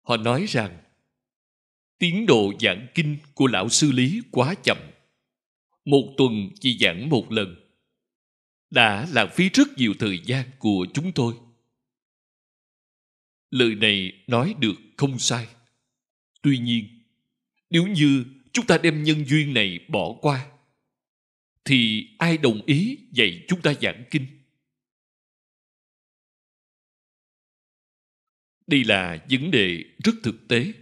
Họ 0.03 0.17
nói 0.17 0.45
rằng, 0.47 0.77
tiến 1.97 2.25
độ 2.25 2.53
giảng 2.59 2.87
kinh 2.93 3.17
của 3.33 3.47
lão 3.47 3.69
sư 3.69 3.91
lý 3.91 4.21
quá 4.31 4.55
chậm. 4.63 4.77
Một 5.85 6.13
tuần 6.17 6.49
chỉ 6.59 6.77
giảng 6.77 7.09
một 7.09 7.31
lần. 7.31 7.55
Đã 8.69 9.07
lãng 9.11 9.29
phí 9.35 9.49
rất 9.49 9.67
nhiều 9.77 9.93
thời 9.99 10.19
gian 10.25 10.45
của 10.59 10.85
chúng 10.93 11.11
tôi. 11.11 11.33
Lời 13.49 13.75
này 13.75 14.11
nói 14.27 14.55
được 14.59 14.75
không 14.97 15.19
sai. 15.19 15.47
Tuy 16.41 16.57
nhiên, 16.57 16.85
nếu 17.69 17.87
như 17.87 18.25
chúng 18.53 18.65
ta 18.65 18.77
đem 18.77 19.03
nhân 19.03 19.25
duyên 19.25 19.53
này 19.53 19.79
bỏ 19.87 20.13
qua, 20.21 20.51
thì 21.65 22.07
ai 22.17 22.37
đồng 22.37 22.61
ý 22.65 22.97
dạy 23.11 23.45
chúng 23.47 23.61
ta 23.61 23.73
giảng 23.81 24.03
kinh? 24.11 24.25
Đây 28.67 28.83
là 28.83 29.25
vấn 29.29 29.51
đề 29.51 29.83
rất 30.03 30.13
thực 30.23 30.47
tế 30.47 30.73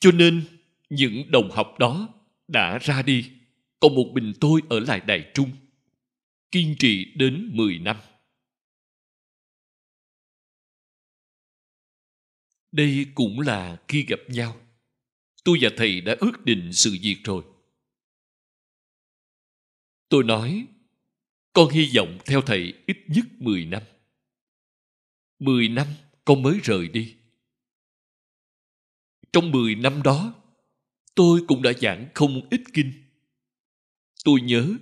cho 0.00 0.12
nên 0.12 0.44
những 0.90 1.30
đồng 1.30 1.50
học 1.50 1.74
đó 1.78 2.08
đã 2.48 2.78
ra 2.78 3.02
đi 3.02 3.30
còn 3.84 3.94
một 3.94 4.10
mình 4.12 4.32
tôi 4.40 4.60
ở 4.68 4.80
lại 4.80 5.00
Đài 5.00 5.30
Trung. 5.34 5.50
Kiên 6.50 6.76
trì 6.78 7.04
đến 7.14 7.50
10 7.52 7.78
năm. 7.78 7.96
Đây 12.72 13.06
cũng 13.14 13.40
là 13.40 13.82
khi 13.88 14.04
gặp 14.08 14.20
nhau. 14.28 14.60
Tôi 15.44 15.58
và 15.60 15.70
thầy 15.76 16.00
đã 16.00 16.16
ước 16.20 16.44
định 16.44 16.72
sự 16.72 16.96
việc 17.02 17.16
rồi. 17.24 17.44
Tôi 20.08 20.24
nói, 20.24 20.66
con 21.52 21.68
hy 21.68 21.90
vọng 21.96 22.18
theo 22.26 22.40
thầy 22.40 22.74
ít 22.86 22.96
nhất 23.06 23.24
10 23.38 23.64
năm. 23.64 23.82
10 25.38 25.68
năm 25.68 25.86
con 26.24 26.42
mới 26.42 26.60
rời 26.62 26.88
đi. 26.88 27.16
Trong 29.32 29.50
10 29.50 29.74
năm 29.74 30.02
đó, 30.02 30.34
tôi 31.14 31.40
cũng 31.48 31.62
đã 31.62 31.72
giảng 31.80 32.08
không 32.14 32.48
ít 32.50 32.60
kinh. 32.74 32.92
Tôi 34.24 34.40
nhớ 34.40 34.76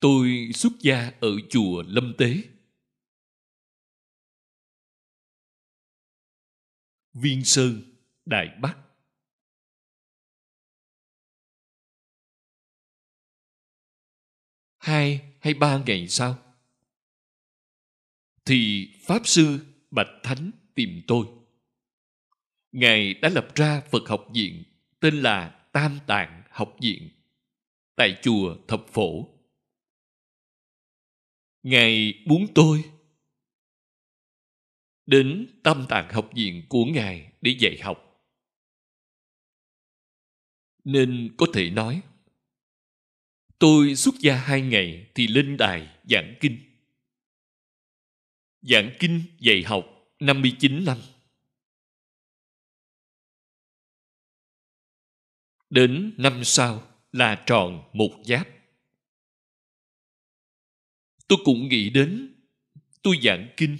tôi 0.00 0.50
xuất 0.54 0.72
gia 0.80 1.12
ở 1.20 1.28
chùa 1.50 1.82
lâm 1.86 2.14
tế. 2.18 2.42
Viên 7.12 7.44
sơn 7.44 7.82
đại 8.26 8.58
bắc. 8.62 8.76
Hai 14.78 15.34
hay 15.40 15.54
ba 15.54 15.82
ngày 15.86 16.08
sau 16.08 16.49
thì 18.50 18.92
pháp 19.06 19.26
sư 19.26 19.58
bạch 19.90 20.10
thánh 20.22 20.50
tìm 20.74 21.02
tôi 21.06 21.26
ngài 22.72 23.14
đã 23.14 23.28
lập 23.28 23.48
ra 23.54 23.80
phật 23.80 24.08
học 24.08 24.26
viện 24.34 24.62
tên 25.00 25.14
là 25.14 25.48
tam 25.72 25.98
tạng 26.06 26.42
học 26.50 26.76
viện 26.80 27.08
tại 27.96 28.18
chùa 28.22 28.56
Thập 28.68 28.86
Phổ. 28.88 29.28
Ngài 31.62 32.14
muốn 32.26 32.46
tôi 32.54 32.84
đến 35.06 35.46
Tam 35.62 35.86
tạng 35.88 36.12
học 36.12 36.30
viện 36.34 36.62
của 36.68 36.84
Ngài 36.84 37.32
để 37.40 37.56
dạy 37.58 37.78
học. 37.82 38.26
Nên 40.84 41.34
có 41.36 41.46
thể 41.54 41.70
nói, 41.70 42.02
tôi 43.58 43.94
xuất 43.94 44.14
gia 44.20 44.36
hai 44.36 44.60
ngày 44.60 45.10
thì 45.14 45.26
lên 45.26 45.56
đài 45.56 45.88
giảng 46.04 46.34
kinh. 46.40 46.69
Giảng 48.62 48.96
kinh 48.98 49.22
dạy 49.38 49.62
học 49.66 49.84
59 50.20 50.84
năm. 50.84 50.98
Đến 55.70 56.14
năm 56.16 56.44
sau, 56.44 56.90
là 57.12 57.44
tròn 57.46 57.90
một 57.92 58.22
giáp. 58.24 58.48
Tôi 61.28 61.38
cũng 61.44 61.68
nghĩ 61.68 61.90
đến 61.90 62.34
tôi 63.02 63.16
giảng 63.22 63.54
kinh. 63.56 63.78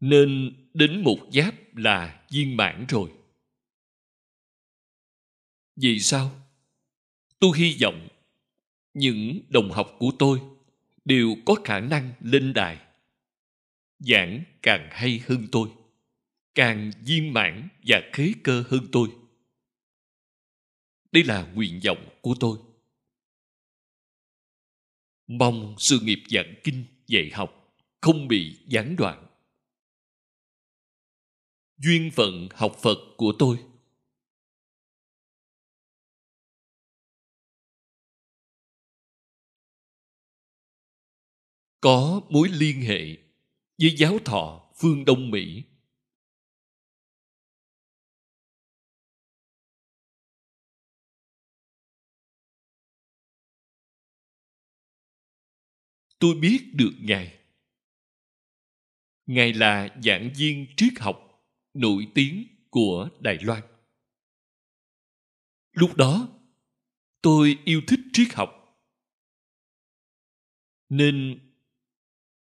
Nên 0.00 0.56
đến 0.74 1.02
một 1.04 1.28
giáp 1.32 1.54
là 1.76 2.26
viên 2.30 2.56
mãn 2.56 2.86
rồi. 2.88 3.12
Vì 5.76 6.00
sao? 6.00 6.46
Tôi 7.38 7.58
hy 7.58 7.76
vọng 7.82 8.08
những 8.94 9.40
đồng 9.48 9.70
học 9.70 9.96
của 9.98 10.10
tôi 10.18 10.55
đều 11.06 11.36
có 11.46 11.54
khả 11.64 11.80
năng 11.80 12.12
lên 12.20 12.52
đài 12.52 12.78
giảng 13.98 14.42
càng 14.62 14.88
hay 14.92 15.20
hơn 15.26 15.46
tôi, 15.52 15.68
càng 16.54 16.90
viên 17.00 17.32
mãn 17.32 17.68
và 17.86 18.00
khế 18.12 18.32
cơ 18.44 18.64
hơn 18.70 18.86
tôi 18.92 19.08
đây 21.16 21.24
là 21.24 21.46
nguyện 21.54 21.80
vọng 21.84 22.08
của 22.20 22.34
tôi. 22.40 22.58
Mong 25.26 25.74
sự 25.78 26.00
nghiệp 26.02 26.22
giảng 26.30 26.54
kinh, 26.64 26.84
dạy 27.06 27.30
học 27.32 27.76
không 28.00 28.28
bị 28.28 28.58
gián 28.66 28.96
đoạn. 28.96 29.26
Duyên 31.78 32.10
phận 32.10 32.48
học 32.54 32.76
Phật 32.82 32.98
của 33.16 33.32
tôi 33.38 33.58
có 41.86 42.20
mối 42.28 42.48
liên 42.48 42.80
hệ 42.80 43.16
với 43.78 43.94
giáo 43.96 44.18
thọ 44.24 44.70
phương 44.76 45.04
Đông 45.04 45.30
Mỹ 45.30 45.64
tôi 56.18 56.34
biết 56.34 56.70
được 56.74 56.92
ngài 57.00 57.38
Ngài 59.26 59.52
là 59.52 59.96
giảng 60.04 60.30
viên 60.36 60.66
triết 60.76 60.92
học 60.98 61.44
nổi 61.74 62.06
tiếng 62.14 62.46
của 62.70 63.08
Đài 63.20 63.38
Loan. 63.42 63.62
Lúc 65.72 65.96
đó, 65.96 66.28
tôi 67.22 67.58
yêu 67.64 67.80
thích 67.86 68.00
triết 68.12 68.34
học. 68.34 68.50
Nên 70.88 71.45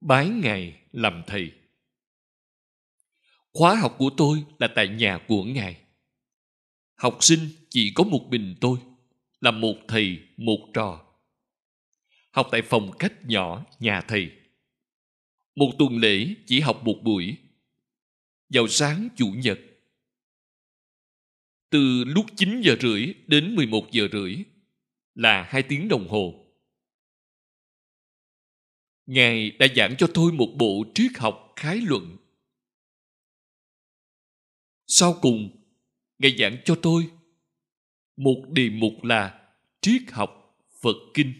bái 0.04 0.30
Ngài 0.30 0.76
làm 0.92 1.24
thầy. 1.28 1.52
Khóa 3.54 3.76
học 3.76 3.96
của 3.98 4.10
tôi 4.18 4.44
là 4.60 4.68
tại 4.76 4.88
nhà 4.88 5.20
của 5.28 5.44
Ngài. 5.44 5.78
Học 6.96 7.18
sinh 7.20 7.40
chỉ 7.70 7.92
có 7.96 8.04
một 8.04 8.28
mình 8.30 8.56
tôi, 8.62 8.78
là 9.42 9.52
một 9.52 9.76
thầy, 9.88 10.20
một 10.38 10.70
trò. 10.74 11.06
Học 12.32 12.48
tại 12.52 12.62
phòng 12.62 12.92
cách 13.00 13.14
nhỏ 13.26 13.66
nhà 13.80 14.02
thầy. 14.02 14.32
Một 15.56 15.72
tuần 15.80 15.98
lễ 15.98 16.28
chỉ 16.46 16.60
học 16.60 16.84
một 16.84 17.00
buổi. 17.04 17.38
Vào 18.50 18.68
sáng 18.68 19.08
Chủ 19.16 19.28
nhật. 19.28 19.60
Từ 21.70 22.04
lúc 22.04 22.26
9 22.36 22.62
giờ 22.62 22.76
rưỡi 22.82 23.14
đến 23.28 23.56
11 23.56 23.92
giờ 23.92 24.08
rưỡi 24.12 24.36
là 25.16 25.44
hai 25.44 25.64
tiếng 25.64 25.88
đồng 25.88 26.08
hồ. 26.08 26.43
Ngài 29.06 29.52
đã 29.52 29.68
giảng 29.76 29.96
cho 29.98 30.08
tôi 30.14 30.32
một 30.32 30.56
bộ 30.58 30.84
triết 30.96 31.12
học 31.18 31.54
khái 31.56 31.78
luận. 31.78 32.18
Sau 34.88 35.20
cùng, 35.22 35.64
Ngài 36.20 36.38
giảng 36.38 36.58
cho 36.66 36.80
tôi 36.82 37.12
một 38.16 38.46
đề 38.50 38.70
mục 38.70 39.04
là 39.04 39.50
triết 39.82 40.02
học 40.12 40.60
Phật 40.82 40.96
Kinh. 41.14 41.34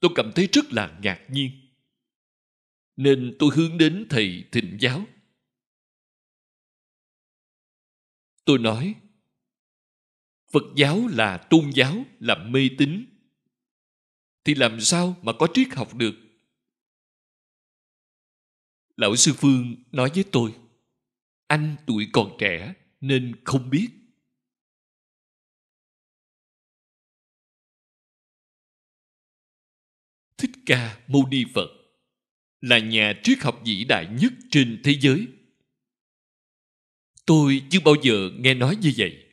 Tôi 0.00 0.10
cảm 0.14 0.32
thấy 0.34 0.48
rất 0.52 0.72
là 0.72 0.98
ngạc 1.02 1.26
nhiên. 1.28 1.50
Nên 2.96 3.36
tôi 3.38 3.50
hướng 3.54 3.78
đến 3.78 4.06
thầy 4.10 4.44
thịnh 4.52 4.76
giáo. 4.80 5.04
Tôi 8.44 8.58
nói, 8.58 8.94
Phật 10.52 10.62
giáo 10.76 11.08
là 11.08 11.46
tôn 11.50 11.70
giáo, 11.74 12.04
là 12.20 12.34
mê 12.34 12.68
tín. 12.78 13.11
Thì 14.44 14.54
làm 14.54 14.80
sao 14.80 15.16
mà 15.22 15.32
có 15.38 15.48
triết 15.54 15.68
học 15.74 15.94
được? 15.94 16.14
Lão 18.96 19.16
Sư 19.16 19.32
Phương 19.36 19.76
nói 19.92 20.10
với 20.14 20.24
tôi, 20.32 20.54
anh 21.46 21.76
tuổi 21.86 22.08
còn 22.12 22.36
trẻ 22.38 22.74
nên 23.00 23.40
không 23.44 23.70
biết. 23.70 23.88
Thích 30.36 30.50
Ca 30.66 31.00
Mâu 31.08 31.26
Ni 31.30 31.44
Phật 31.54 31.68
là 32.60 32.78
nhà 32.78 33.20
triết 33.22 33.38
học 33.42 33.60
vĩ 33.64 33.84
đại 33.84 34.06
nhất 34.20 34.32
trên 34.50 34.80
thế 34.84 34.98
giới. 35.00 35.26
Tôi 37.26 37.62
chưa 37.70 37.80
bao 37.84 37.94
giờ 38.02 38.30
nghe 38.38 38.54
nói 38.54 38.76
như 38.80 38.92
vậy. 38.96 39.24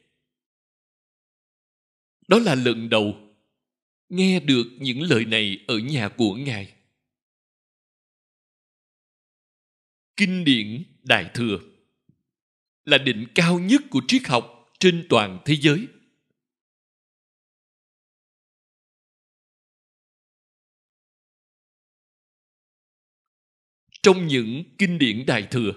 Đó 2.27 2.39
là 2.39 2.55
lần 2.55 2.89
đầu 2.89 3.28
nghe 4.09 4.39
được 4.39 4.65
những 4.79 5.01
lời 5.01 5.25
này 5.25 5.65
ở 5.67 5.77
nhà 5.77 6.09
của 6.17 6.35
Ngài. 6.35 6.73
Kinh 10.17 10.43
điển 10.43 10.83
Đại 11.03 11.31
Thừa 11.33 11.59
là 12.85 12.97
đỉnh 12.97 13.27
cao 13.35 13.59
nhất 13.59 13.81
của 13.89 14.01
triết 14.07 14.27
học 14.27 14.73
trên 14.79 15.05
toàn 15.09 15.39
thế 15.45 15.55
giới. 15.55 15.87
Trong 24.03 24.27
những 24.27 24.63
kinh 24.77 24.97
điển 24.97 25.25
Đại 25.25 25.47
Thừa, 25.51 25.71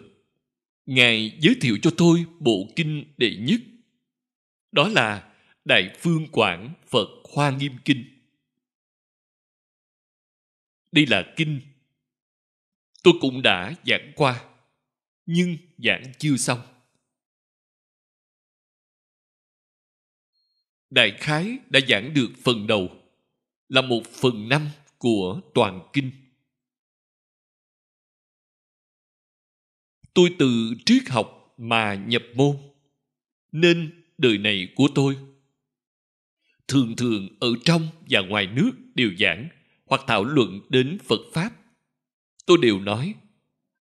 Ngài 0.87 1.39
giới 1.41 1.57
thiệu 1.61 1.79
cho 1.83 1.91
tôi 1.97 2.25
bộ 2.41 2.69
kinh 2.77 3.15
đệ 3.17 3.37
nhất. 3.37 3.61
Đó 4.73 4.89
là 4.89 5.35
Đại 5.65 5.97
Phương 5.99 6.29
Quảng 6.33 6.75
Phật 6.89 7.09
Hoa 7.35 7.51
Nghiêm 7.51 7.73
Kinh. 7.85 8.12
Đây 10.93 11.07
là 11.07 11.33
kinh 11.37 11.61
tôi 13.03 13.15
cũng 13.21 13.43
đã 13.43 13.75
giảng 13.87 14.13
qua, 14.17 14.45
nhưng 15.27 15.57
giảng 15.79 16.13
chưa 16.19 16.37
xong. 16.37 16.61
Đại 20.91 21.17
khái 21.21 21.59
đã 21.71 21.81
giảng 21.89 22.15
được 22.15 22.29
phần 22.43 22.67
đầu 22.67 22.89
là 23.69 23.83
một 23.83 24.03
phần 24.07 24.49
năm 24.49 24.69
của 24.99 25.41
toàn 25.55 25.89
kinh. 25.93 26.11
Tôi 30.15 30.37
từ 30.39 30.75
triết 30.87 31.03
học 31.09 31.55
mà 31.57 31.95
nhập 31.95 32.23
môn, 32.35 32.57
nên 33.53 34.05
đời 34.19 34.39
này 34.39 34.73
của 34.77 34.89
tôi 34.95 35.17
thường 36.69 36.97
thường 36.97 37.29
ở 37.41 37.49
trong 37.65 37.89
và 38.11 38.21
ngoài 38.21 38.47
nước 38.47 38.71
đều 38.95 39.11
giảng 39.19 39.49
hoặc 39.85 40.01
thảo 40.07 40.25
luận 40.25 40.61
đến 40.69 40.99
Phật 41.05 41.21
Pháp. 41.33 41.51
Tôi 42.47 42.59
đều 42.63 42.81
nói, 42.81 43.15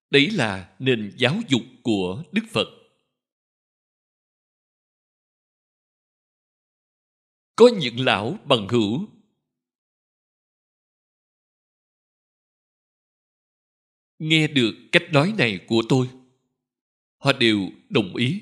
đấy 0.09 0.29
là 0.31 0.75
nền 0.79 1.13
giáo 1.17 1.39
dục 1.47 1.61
của 1.83 2.23
Đức 2.31 2.43
Phật. 2.49 2.67
Có 7.55 7.69
những 7.79 7.99
lão 7.99 8.37
bằng 8.45 8.67
hữu 8.67 9.07
nghe 14.19 14.47
được 14.47 14.73
cách 14.91 15.03
nói 15.11 15.33
này 15.37 15.65
của 15.67 15.81
tôi 15.89 16.09
họ 17.17 17.33
đều 17.33 17.69
đồng 17.89 18.15
ý 18.15 18.41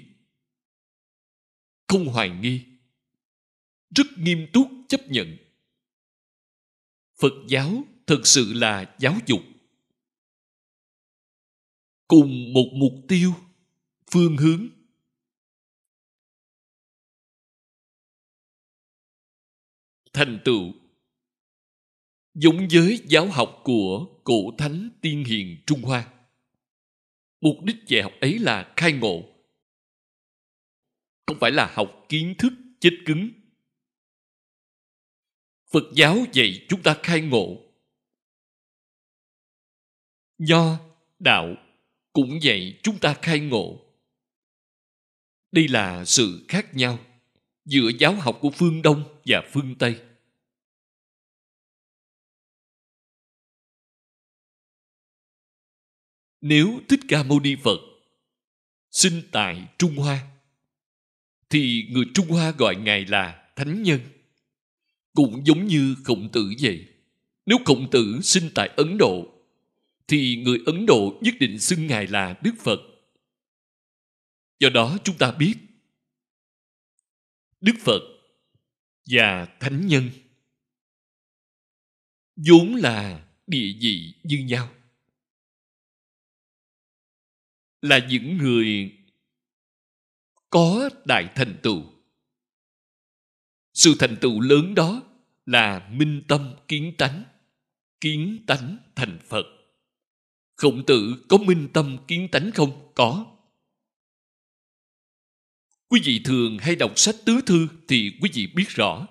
không 1.88 2.06
hoài 2.06 2.30
nghi 2.30 2.66
rất 3.96 4.08
nghiêm 4.18 4.48
túc 4.54 4.68
chấp 4.88 5.02
nhận 5.08 5.38
phật 7.20 7.34
giáo 7.48 7.84
thực 8.08 8.28
sự 8.28 8.54
là 8.54 8.96
giáo 9.00 9.16
dục. 9.26 9.40
Cùng 12.08 12.54
một 12.54 12.70
mục 12.74 12.94
tiêu, 13.08 13.34
phương 14.12 14.38
hướng. 14.38 14.68
Thành 20.14 20.40
tựu. 20.46 20.74
Giống 22.34 22.68
với 22.72 23.02
giáo 23.06 23.28
học 23.28 23.62
của 23.64 24.08
cổ 24.24 24.56
thánh 24.58 24.90
tiên 25.02 25.24
hiền 25.24 25.58
trung 25.66 25.82
hoa. 25.82 26.14
Mục 27.42 27.56
đích 27.64 27.78
dạy 27.88 28.04
học 28.04 28.14
ấy 28.22 28.40
là 28.40 28.74
khai 28.76 28.94
ngộ. 28.94 29.24
Không 31.26 31.38
phải 31.40 31.52
là 31.52 31.72
học 31.74 32.06
kiến 32.10 32.36
thức 32.38 32.54
chết 32.80 32.92
cứng 33.06 33.39
phật 35.70 35.84
giáo 35.94 36.18
dạy 36.34 36.66
chúng 36.70 36.84
ta 36.84 36.98
khai 37.04 37.22
ngộ. 37.22 37.58
Nho 40.38 40.80
đạo 41.20 41.56
cũng 42.14 42.44
dạy 42.44 42.80
chúng 42.84 43.00
ta 43.00 43.16
khai 43.22 43.40
ngộ. 43.40 43.80
Đây 45.52 45.68
là 45.68 46.06
sự 46.06 46.46
khác 46.48 46.76
nhau 46.76 47.00
giữa 47.66 47.92
giáo 48.00 48.14
học 48.14 48.38
của 48.42 48.52
phương 48.52 48.82
đông 48.82 49.20
và 49.26 49.42
phương 49.54 49.76
tây. 49.80 50.06
Nếu 56.42 56.80
thích 56.90 57.00
ca 57.08 57.24
mâu 57.24 57.40
ni 57.40 57.56
phật 57.64 57.80
sinh 58.92 59.22
tại 59.32 59.68
trung 59.78 59.96
hoa, 59.96 60.28
thì 61.50 61.88
người 61.92 62.06
trung 62.14 62.28
hoa 62.28 62.52
gọi 62.52 62.76
ngài 62.76 63.06
là 63.06 63.52
thánh 63.56 63.84
nhân 63.84 64.00
cũng 65.14 65.46
giống 65.46 65.68
như 65.68 65.96
khổng 66.04 66.30
tử 66.32 66.54
vậy. 66.62 66.88
Nếu 67.46 67.58
khổng 67.66 67.90
tử 67.92 68.20
sinh 68.24 68.50
tại 68.56 68.70
ấn 68.78 68.98
độ, 68.98 69.40
thì 70.08 70.36
người 70.36 70.60
ấn 70.66 70.86
độ 70.86 71.20
nhất 71.22 71.36
định 71.40 71.60
xưng 71.60 71.88
ngài 71.88 72.08
là 72.08 72.40
đức 72.44 72.52
phật. 72.60 72.80
Do 74.60 74.70
đó 74.70 74.98
chúng 75.04 75.18
ta 75.18 75.32
biết, 75.32 75.56
đức 77.62 77.74
phật 77.80 78.02
và 79.06 79.46
thánh 79.60 79.88
nhân 79.88 80.10
vốn 82.36 82.76
là 82.76 83.28
địa 83.48 83.74
vị 83.82 84.14
như 84.24 84.38
nhau. 84.38 84.74
Là 87.82 88.08
những 88.10 88.38
người 88.38 88.92
có 90.50 90.90
đại 91.06 91.30
thành 91.36 91.60
tựu 91.64 91.99
sự 93.80 93.96
thành 94.00 94.18
tựu 94.22 94.40
lớn 94.40 94.76
đó 94.76 95.04
là 95.46 95.90
minh 95.92 96.24
tâm 96.28 96.56
kiến 96.68 96.94
tánh 96.98 97.24
kiến 98.02 98.44
tánh 98.48 98.78
thành 98.96 99.20
phật. 99.28 99.46
Khổng 100.56 100.86
tử 100.88 101.26
có 101.30 101.38
minh 101.38 101.70
tâm 101.74 101.98
kiến 102.08 102.28
tánh 102.32 102.52
không? 102.52 102.92
Có. 102.96 103.38
Quý 105.90 106.02
vị 106.04 106.22
thường 106.26 106.58
hay 106.58 106.76
đọc 106.76 106.92
sách 106.96 107.16
tứ 107.26 107.42
thư 107.46 107.68
thì 107.88 108.18
quý 108.22 108.30
vị 108.34 108.48
biết 108.56 108.70
rõ. 108.70 109.08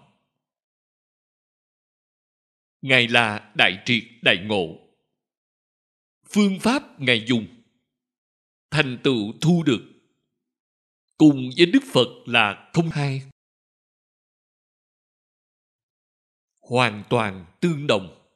Ngài 2.82 3.08
là 3.08 3.52
đại 3.54 3.82
triệt 3.86 4.04
đại 4.22 4.36
ngộ. 4.44 4.78
Phương 6.30 6.60
pháp 6.60 7.00
ngài 7.00 7.24
dùng. 7.28 7.46
Thành 8.70 8.98
tựu 9.02 9.32
thu 9.40 9.62
được. 9.62 9.82
Cùng 11.16 11.50
với 11.56 11.66
đức 11.66 11.82
phật 11.92 12.08
là 12.26 12.70
không 12.72 12.90
hai. 12.90 13.22
Hoàn 16.68 17.04
toàn 17.10 17.46
tương 17.60 17.86
đồng. 17.86 18.30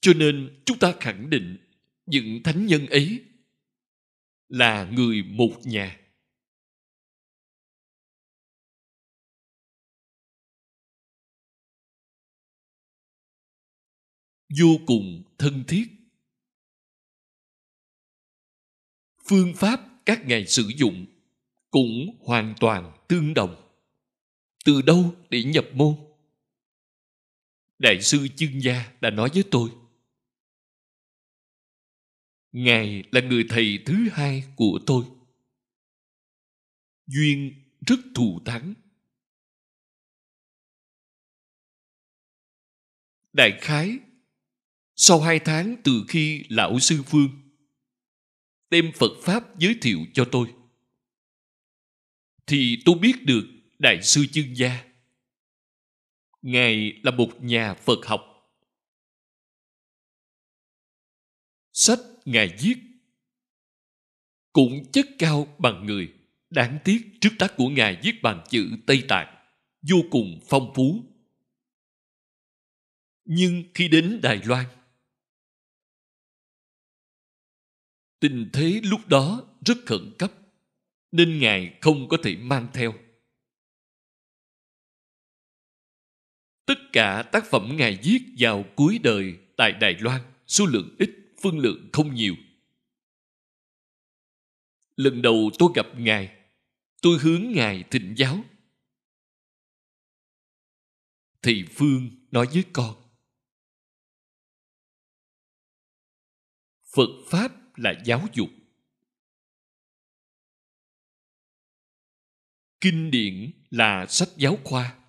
Cho 0.00 0.12
nên 0.16 0.62
chúng 0.66 0.78
ta 0.78 0.94
khẳng 1.00 1.30
định 1.30 1.58
những 2.06 2.40
thánh 2.44 2.66
nhân 2.66 2.86
ấy 2.86 3.24
là 4.48 4.84
người 4.84 5.22
một 5.22 5.60
nhà. 5.64 6.00
Vô 14.60 14.76
cùng 14.86 15.22
thân 15.38 15.64
thiết. 15.68 15.84
Phương 19.28 19.52
pháp 19.56 19.80
các 20.06 20.22
ngài 20.26 20.46
sử 20.46 20.70
dụng 20.76 21.06
cũng 21.70 22.16
hoàn 22.20 22.54
toàn 22.60 22.98
tương 23.08 23.34
đồng 23.34 23.61
từ 24.64 24.82
đâu 24.82 25.14
để 25.30 25.44
nhập 25.44 25.66
môn? 25.74 25.96
Đại 27.78 28.02
sư 28.02 28.28
chương 28.36 28.62
gia 28.62 28.92
đã 29.00 29.10
nói 29.10 29.30
với 29.34 29.44
tôi. 29.50 29.70
Ngài 32.52 33.04
là 33.12 33.20
người 33.20 33.44
thầy 33.48 33.82
thứ 33.86 34.08
hai 34.12 34.44
của 34.56 34.78
tôi. 34.86 35.04
Duyên 37.06 37.54
rất 37.86 37.98
thù 38.14 38.40
thắng. 38.44 38.74
Đại 43.32 43.58
khái, 43.60 43.98
sau 44.96 45.20
hai 45.20 45.38
tháng 45.38 45.76
từ 45.84 46.04
khi 46.08 46.44
lão 46.48 46.78
sư 46.78 47.02
phương 47.06 47.28
đem 48.70 48.92
phật 48.94 49.12
pháp 49.22 49.58
giới 49.58 49.78
thiệu 49.82 49.98
cho 50.14 50.28
tôi, 50.32 50.54
thì 52.46 52.82
tôi 52.84 52.98
biết 52.98 53.14
được 53.22 53.61
đại 53.82 54.02
sư 54.02 54.26
chương 54.32 54.56
gia. 54.56 54.84
Ngài 56.42 57.00
là 57.02 57.10
một 57.10 57.30
nhà 57.40 57.74
phật 57.74 58.06
học. 58.06 58.20
Sách 61.72 61.98
ngài 62.24 62.56
viết 62.60 62.74
cũng 64.52 64.92
chất 64.92 65.06
cao 65.18 65.56
bằng 65.58 65.86
người. 65.86 66.14
Đáng 66.50 66.78
tiếc 66.84 67.02
trước 67.20 67.30
tác 67.38 67.54
của 67.56 67.68
ngài 67.68 68.00
viết 68.02 68.12
bằng 68.22 68.44
chữ 68.50 68.70
tây 68.86 69.04
tạng, 69.08 69.46
vô 69.90 69.96
cùng 70.10 70.40
phong 70.48 70.72
phú. 70.74 71.04
Nhưng 73.24 73.64
khi 73.74 73.88
đến 73.88 74.20
đài 74.22 74.40
loan, 74.44 74.66
tình 78.20 78.50
thế 78.52 78.80
lúc 78.84 79.06
đó 79.06 79.44
rất 79.66 79.78
khẩn 79.86 80.12
cấp, 80.18 80.32
nên 81.12 81.38
ngài 81.38 81.78
không 81.80 82.08
có 82.08 82.16
thể 82.22 82.36
mang 82.36 82.68
theo. 82.74 82.94
Tất 86.66 86.78
cả 86.92 87.28
tác 87.32 87.44
phẩm 87.50 87.76
ngài 87.76 87.98
viết 88.02 88.20
vào 88.38 88.64
cuối 88.76 88.98
đời 89.02 89.38
tại 89.56 89.72
đài 89.72 89.94
loan, 90.00 90.20
số 90.46 90.66
lượng 90.66 90.96
ít 90.98 91.10
phương 91.42 91.58
lượng 91.58 91.88
không 91.92 92.14
nhiều. 92.14 92.34
Lần 94.96 95.22
đầu 95.22 95.50
tôi 95.58 95.68
gặp 95.74 95.86
ngài, 95.96 96.36
tôi 97.02 97.18
hướng 97.18 97.52
ngài 97.52 97.84
thịnh 97.90 98.14
giáo. 98.16 98.44
Thì 101.42 101.64
phương 101.74 102.10
nói 102.30 102.46
với 102.52 102.64
con, 102.72 103.02
phật 106.94 107.10
pháp 107.30 107.78
là 107.78 108.02
giáo 108.04 108.26
dục. 108.34 108.48
Kinh 112.80 113.10
điển 113.10 113.50
là 113.70 114.06
sách 114.06 114.28
giáo 114.36 114.58
khoa. 114.64 115.01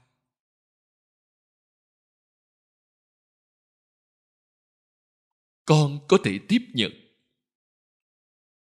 Con 5.66 6.00
có 6.08 6.18
thể 6.24 6.40
tiếp 6.48 6.62
nhận. 6.74 6.92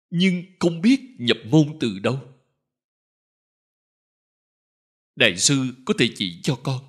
Nhưng 0.10 0.44
không 0.60 0.82
biết 0.82 1.16
nhập 1.20 1.38
môn 1.46 1.78
từ 1.80 2.00
đâu. 2.00 2.36
Đại 5.16 5.38
sư 5.38 5.74
có 5.86 5.94
thể 6.00 6.10
chỉ 6.16 6.40
cho 6.44 6.60
con. 6.64 6.86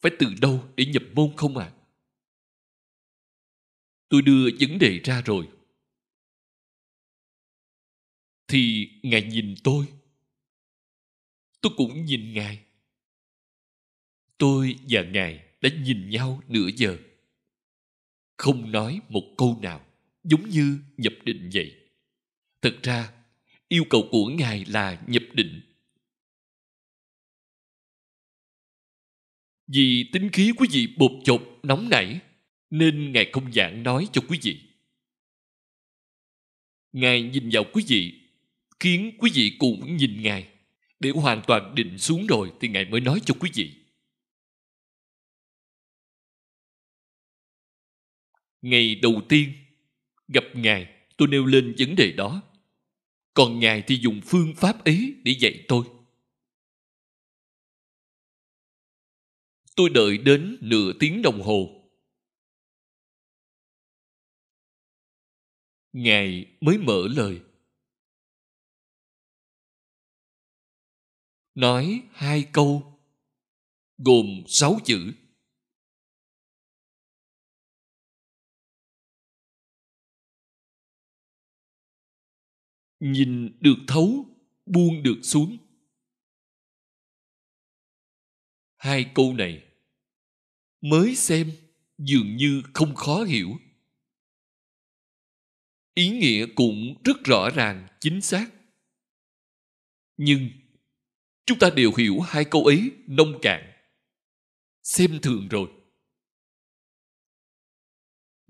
Phải 0.00 0.12
từ 0.18 0.26
đâu 0.40 0.68
để 0.76 0.86
nhập 0.86 1.02
môn 1.14 1.36
không 1.36 1.56
ạ? 1.56 1.72
À? 1.74 1.78
tôi 4.08 4.22
đưa 4.22 4.48
vấn 4.60 4.78
đề 4.78 5.00
ra 5.04 5.22
rồi. 5.22 5.48
Thì 8.48 8.90
ngài 9.02 9.22
nhìn 9.22 9.54
tôi. 9.64 9.86
Tôi 11.60 11.72
cũng 11.76 12.04
nhìn 12.04 12.32
ngài. 12.32 12.64
Tôi 14.38 14.76
và 14.88 15.02
ngài 15.02 15.44
đã 15.60 15.70
nhìn 15.82 16.10
nhau 16.10 16.42
nửa 16.48 16.68
giờ 16.76 16.98
không 18.38 18.72
nói 18.72 19.00
một 19.08 19.34
câu 19.38 19.58
nào, 19.62 19.86
giống 20.24 20.48
như 20.48 20.78
nhập 20.96 21.12
định 21.24 21.50
vậy. 21.52 21.76
Thật 22.62 22.78
ra, 22.82 23.12
yêu 23.68 23.84
cầu 23.90 24.08
của 24.10 24.26
ngài 24.26 24.64
là 24.64 25.02
nhập 25.06 25.22
định. 25.32 25.60
Vì 29.66 30.10
tính 30.12 30.30
khí 30.32 30.52
quý 30.56 30.68
vị 30.72 30.88
bột 30.96 31.12
chột, 31.24 31.42
nóng 31.62 31.88
nảy, 31.88 32.20
nên 32.70 33.12
ngài 33.12 33.30
không 33.32 33.52
giảng 33.52 33.82
nói 33.82 34.08
cho 34.12 34.22
quý 34.28 34.38
vị. 34.42 34.60
Ngài 36.92 37.22
nhìn 37.22 37.50
vào 37.52 37.64
quý 37.72 37.84
vị, 37.88 38.20
khiến 38.80 39.12
quý 39.18 39.30
vị 39.34 39.56
cũng 39.58 39.96
nhìn 39.96 40.22
ngài. 40.22 40.48
Để 41.00 41.10
hoàn 41.10 41.42
toàn 41.46 41.74
định 41.74 41.98
xuống 41.98 42.26
rồi 42.26 42.52
thì 42.60 42.68
ngài 42.68 42.84
mới 42.84 43.00
nói 43.00 43.20
cho 43.24 43.34
quý 43.40 43.50
vị. 43.54 43.77
Ngày 48.62 48.94
đầu 48.94 49.22
tiên, 49.28 49.52
gặp 50.28 50.44
ngài, 50.54 50.94
tôi 51.16 51.28
nêu 51.28 51.46
lên 51.46 51.74
vấn 51.78 51.96
đề 51.96 52.12
đó. 52.12 52.42
Còn 53.34 53.60
ngài 53.60 53.82
thì 53.86 53.98
dùng 54.02 54.20
phương 54.24 54.54
pháp 54.56 54.84
ấy 54.84 55.14
để 55.24 55.32
dạy 55.40 55.64
tôi. 55.68 55.84
Tôi 59.76 59.90
đợi 59.90 60.18
đến 60.18 60.58
nửa 60.60 60.92
tiếng 61.00 61.22
đồng 61.22 61.42
hồ. 61.42 61.90
Ngài 65.92 66.46
mới 66.60 66.78
mở 66.78 67.08
lời. 67.10 67.40
Nói 71.54 72.02
hai 72.12 72.48
câu, 72.52 72.98
gồm 73.98 74.42
sáu 74.46 74.78
chữ. 74.84 75.12
Nhìn 83.00 83.58
được 83.60 83.76
thấu, 83.86 84.26
buông 84.66 85.02
được 85.02 85.18
xuống. 85.22 85.56
Hai 88.76 89.10
câu 89.14 89.34
này 89.34 89.62
mới 90.80 91.16
xem 91.16 91.52
dường 91.98 92.36
như 92.36 92.62
không 92.74 92.94
khó 92.94 93.24
hiểu. 93.24 93.48
Ý 95.94 96.08
nghĩa 96.08 96.46
cũng 96.54 96.94
rất 97.04 97.24
rõ 97.24 97.50
ràng, 97.50 97.88
chính 98.00 98.20
xác. 98.20 98.50
Nhưng 100.16 100.50
chúng 101.46 101.58
ta 101.58 101.70
đều 101.70 101.92
hiểu 101.94 102.20
hai 102.20 102.44
câu 102.44 102.64
ấy 102.64 102.90
nông 103.06 103.38
cạn. 103.42 103.72
Xem 104.82 105.18
thường 105.22 105.48
rồi. 105.48 105.70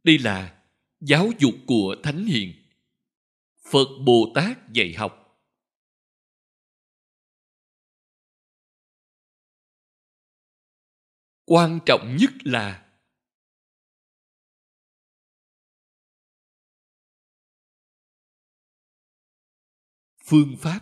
Đây 0.04 0.18
là 0.18 0.62
giáo 1.00 1.30
dục 1.38 1.54
của 1.66 1.96
thánh 2.02 2.26
hiền 2.26 2.67
phật 3.70 3.88
bồ 4.06 4.32
tát 4.34 4.72
dạy 4.72 4.94
học. 4.96 5.24
Quan 11.44 11.78
trọng 11.86 12.16
nhất 12.20 12.30
là 12.44 12.88
phương 20.24 20.56
pháp. 20.58 20.80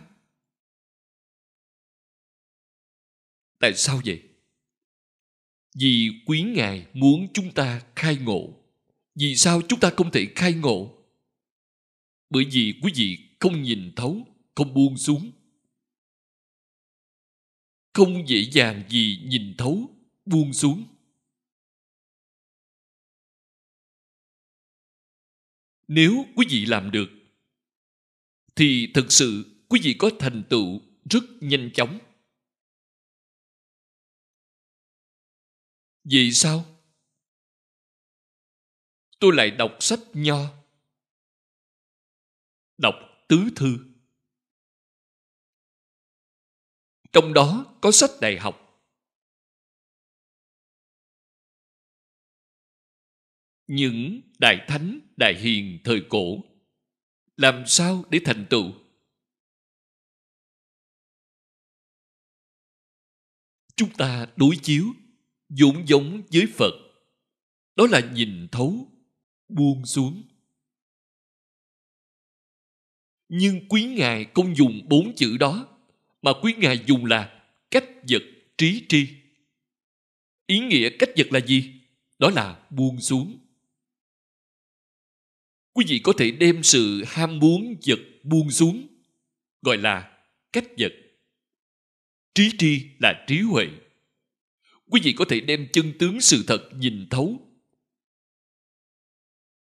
Tại 3.59 3.73
sao 3.75 4.01
vậy? 4.05 4.23
Vì 5.79 6.09
quý 6.25 6.41
ngài 6.41 6.87
muốn 6.93 7.27
chúng 7.33 7.53
ta 7.55 7.81
khai 7.95 8.17
ngộ. 8.21 8.53
Vì 9.15 9.35
sao 9.35 9.61
chúng 9.69 9.79
ta 9.79 9.91
không 9.97 10.11
thể 10.11 10.33
khai 10.35 10.53
ngộ? 10.53 10.96
Bởi 12.29 12.45
vì 12.51 12.79
quý 12.83 12.91
vị 12.95 13.17
không 13.39 13.61
nhìn 13.61 13.93
thấu, 13.95 14.27
không 14.55 14.73
buông 14.73 14.97
xuống. 14.97 15.31
Không 17.93 18.27
dễ 18.27 18.49
dàng 18.51 18.83
gì 18.89 19.21
nhìn 19.25 19.55
thấu, 19.57 19.89
buông 20.25 20.53
xuống. 20.53 20.83
Nếu 25.87 26.25
quý 26.35 26.45
vị 26.49 26.65
làm 26.65 26.91
được, 26.91 27.09
thì 28.55 28.91
thực 28.93 29.11
sự 29.11 29.57
quý 29.69 29.79
vị 29.83 29.95
có 29.99 30.09
thành 30.19 30.43
tựu 30.49 30.81
rất 31.09 31.23
nhanh 31.41 31.71
chóng. 31.73 31.99
Vì 36.03 36.31
sao? 36.31 36.65
Tôi 39.19 39.35
lại 39.35 39.51
đọc 39.51 39.77
sách 39.79 39.99
nho 40.13 40.56
đọc 42.77 42.95
tứ 43.27 43.37
thư. 43.55 43.77
Trong 47.13 47.33
đó 47.33 47.77
có 47.81 47.91
sách 47.91 48.09
đại 48.21 48.37
học. 48.39 48.63
Những 53.67 54.21
đại 54.39 54.65
thánh, 54.67 54.99
đại 55.17 55.35
hiền 55.39 55.79
thời 55.83 56.05
cổ, 56.09 56.43
làm 57.37 57.63
sao 57.67 58.03
để 58.09 58.19
thành 58.25 58.45
tựu? 58.49 58.71
Chúng 63.75 63.93
ta 63.97 64.27
đối 64.35 64.55
chiếu 64.63 64.85
dũng 65.49 65.87
giống 65.87 66.21
với 66.31 66.45
phật. 66.57 66.71
Đó 67.75 67.87
là 67.91 68.11
nhìn 68.13 68.47
thấu, 68.51 68.87
buông 69.47 69.85
xuống 69.85 70.23
nhưng 73.29 73.67
quý 73.69 73.83
ngài 73.83 74.25
không 74.33 74.55
dùng 74.55 74.81
bốn 74.89 75.15
chữ 75.15 75.37
đó, 75.37 75.67
mà 76.21 76.31
quý 76.41 76.53
ngài 76.57 76.79
dùng 76.85 77.05
là 77.05 77.43
cách 77.71 77.85
vật 78.09 78.23
trí 78.57 78.83
tri. 78.89 79.07
Ý 80.47 80.59
nghĩa 80.59 80.89
cách 80.99 81.09
vật 81.17 81.27
là 81.31 81.39
gì? 81.39 81.73
Đó 82.19 82.29
là 82.29 82.59
buông 82.69 83.01
xuống. 83.01 83.37
Quý 85.73 85.85
vị 85.87 85.99
có 86.03 86.13
thể 86.17 86.31
đem 86.31 86.63
sự 86.63 87.03
ham 87.07 87.39
muốn 87.39 87.75
vật 87.87 87.99
buông 88.23 88.51
xuống, 88.51 88.87
gọi 89.61 89.77
là 89.77 90.19
cách 90.51 90.65
vật 90.77 90.93
trí 92.33 92.51
tri 92.57 92.81
là 92.99 93.25
trí 93.27 93.39
huệ. 93.39 93.67
Quý 94.89 95.01
vị 95.03 95.13
có 95.13 95.25
thể 95.29 95.39
đem 95.39 95.67
chân 95.73 95.93
tướng 95.99 96.21
sự 96.21 96.43
thật 96.47 96.69
nhìn 96.73 97.07
thấu. 97.09 97.39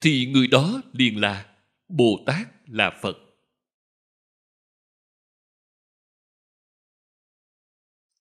Thì 0.02 0.26
người 0.26 0.48
đó 0.48 0.82
liền 0.94 1.22
là 1.22 1.56
bồ 1.88 2.24
tát 2.26 2.48
là 2.68 3.00
phật. 3.02 3.18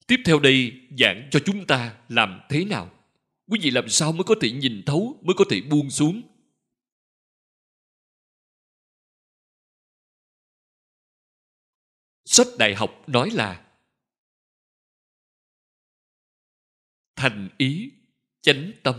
Tiếp 0.07 0.17
theo 0.25 0.39
đây, 0.39 0.81
giảng 0.99 1.29
cho 1.31 1.41
chúng 1.47 1.67
ta 1.67 2.01
làm 2.09 2.41
thế 2.49 2.65
nào? 2.65 2.91
Quý 3.47 3.59
vị 3.63 3.71
làm 3.71 3.89
sao 3.89 4.13
mới 4.13 4.25
có 4.25 4.35
thể 4.41 4.51
nhìn 4.51 4.83
thấu, 4.87 5.19
mới 5.23 5.35
có 5.39 5.45
thể 5.51 5.61
buông 5.71 5.91
xuống? 5.91 6.23
Sách 12.25 12.47
đại 12.59 12.75
học 12.75 12.91
nói 13.07 13.31
là, 13.31 13.69
thành 17.17 17.49
ý, 17.59 17.93
chánh 18.41 18.73
tâm. 18.83 18.95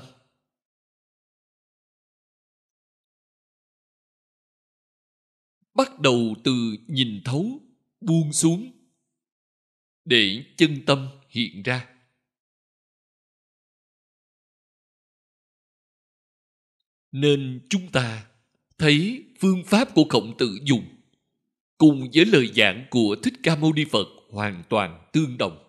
Bắt 5.74 6.00
đầu 6.00 6.36
từ 6.44 6.52
nhìn 6.88 7.22
thấu, 7.26 7.60
buông 8.02 8.34
xuống 8.34 8.83
để 10.06 10.44
chân 10.58 10.82
tâm 10.86 11.08
hiện 11.30 11.64
ra. 11.64 11.90
Nên 17.12 17.68
chúng 17.70 17.92
ta 17.92 18.26
thấy 18.78 19.24
phương 19.40 19.64
pháp 19.66 19.90
của 19.96 20.06
khổng 20.10 20.38
tử 20.38 20.58
dùng 20.64 20.86
cùng 21.78 22.10
với 22.14 22.26
lời 22.26 22.52
giảng 22.56 22.86
của 22.90 23.16
thích 23.24 23.34
ca 23.44 23.56
mâu 23.56 23.74
ni 23.74 23.86
phật 23.92 24.08
hoàn 24.30 24.64
toàn 24.70 25.10
tương 25.14 25.38
đồng. 25.38 25.64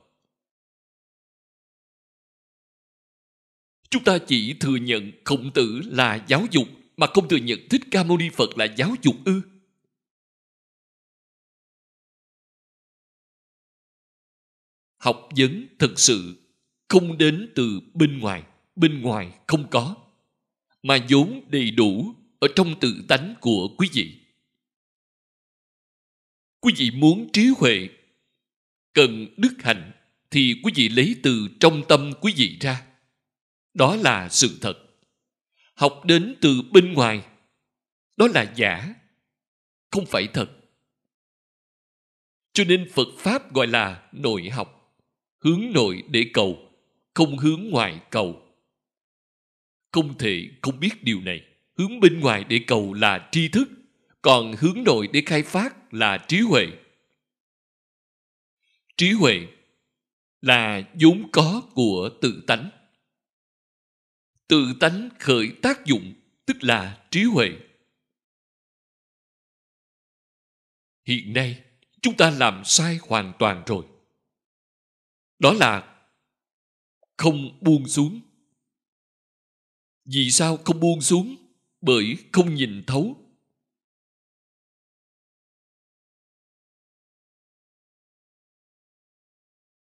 Chúng 3.90 4.04
ta 4.04 4.18
chỉ 4.26 4.54
thừa 4.60 4.76
nhận 4.76 5.12
khổng 5.24 5.50
tử 5.54 5.80
là 5.84 6.24
giáo 6.28 6.46
dục 6.50 6.68
mà 6.96 7.06
không 7.06 7.28
thừa 7.28 7.36
nhận 7.36 7.58
thích 7.70 7.82
ca 7.90 8.04
mâu 8.04 8.18
ni 8.18 8.28
phật 8.30 8.58
là 8.58 8.64
giáo 8.64 8.94
dục 9.02 9.14
ư? 9.24 9.40
Học 15.04 15.28
vấn 15.36 15.66
thực 15.78 16.00
sự 16.00 16.34
không 16.88 17.18
đến 17.18 17.52
từ 17.54 17.80
bên 17.94 18.18
ngoài 18.18 18.42
bên 18.76 19.02
ngoài 19.02 19.32
không 19.46 19.70
có, 19.70 19.96
mà 20.82 21.06
vốn 21.08 21.44
đầy 21.48 21.70
đủ 21.70 22.14
ở 22.38 22.48
trong 22.56 22.80
tự 22.80 23.04
tánh 23.08 23.34
của 23.40 23.68
quý 23.78 23.88
vị. 23.92 24.20
Quý 26.60 26.74
vị 26.76 26.90
muốn 26.90 27.28
trí 27.32 27.50
huệ 27.58 27.88
cần 28.92 29.26
đức 29.36 29.54
hạnh 29.58 29.92
thì 30.30 30.60
quý 30.62 30.72
vị 30.76 30.88
lấy 30.88 31.16
từ 31.22 31.48
trong 31.60 31.82
tâm 31.88 32.12
quý 32.20 32.32
vị 32.36 32.58
ra. 32.60 32.86
Đó 33.74 33.96
là 33.96 34.28
sự 34.28 34.58
thật. 34.60 34.74
Học 35.74 36.02
đến 36.04 36.36
từ 36.40 36.62
bên 36.72 36.92
ngoài, 36.92 37.22
đó 38.16 38.28
là 38.34 38.52
giả, 38.56 38.94
không 39.90 40.06
phải 40.06 40.28
thật. 40.32 40.50
Cho 42.52 42.64
nên 42.64 42.90
phật 42.92 43.08
pháp 43.18 43.54
gọi 43.54 43.66
là 43.66 44.08
nội 44.12 44.48
học 44.48 44.83
hướng 45.44 45.72
nội 45.72 46.02
để 46.08 46.30
cầu, 46.32 46.70
không 47.14 47.38
hướng 47.38 47.70
ngoài 47.70 48.00
cầu. 48.10 48.42
Không 49.92 50.18
thể 50.18 50.48
không 50.62 50.80
biết 50.80 51.02
điều 51.02 51.20
này. 51.20 51.44
Hướng 51.78 52.00
bên 52.00 52.20
ngoài 52.20 52.44
để 52.44 52.60
cầu 52.66 52.94
là 52.94 53.28
tri 53.32 53.48
thức, 53.48 53.68
còn 54.22 54.54
hướng 54.58 54.84
nội 54.84 55.08
để 55.12 55.22
khai 55.26 55.42
phát 55.42 55.94
là 55.94 56.24
trí 56.28 56.40
huệ. 56.40 56.66
Trí 58.96 59.10
huệ 59.10 59.46
là 60.40 60.82
vốn 61.00 61.28
có 61.32 61.62
của 61.74 62.10
tự 62.22 62.44
tánh. 62.46 62.70
Tự 64.48 64.74
tánh 64.80 65.08
khởi 65.18 65.52
tác 65.62 65.86
dụng, 65.86 66.14
tức 66.46 66.56
là 66.60 67.06
trí 67.10 67.22
huệ. 67.22 67.48
Hiện 71.04 71.32
nay, 71.32 71.62
chúng 72.02 72.16
ta 72.16 72.30
làm 72.30 72.62
sai 72.64 72.98
hoàn 73.02 73.32
toàn 73.38 73.62
rồi 73.66 73.84
đó 75.38 75.52
là 75.52 76.00
không 77.16 77.58
buông 77.60 77.88
xuống. 77.88 78.20
Vì 80.04 80.30
sao 80.30 80.56
không 80.56 80.80
buông 80.80 81.00
xuống? 81.00 81.36
Bởi 81.80 82.16
không 82.32 82.54
nhìn 82.54 82.84
thấu. 82.86 83.16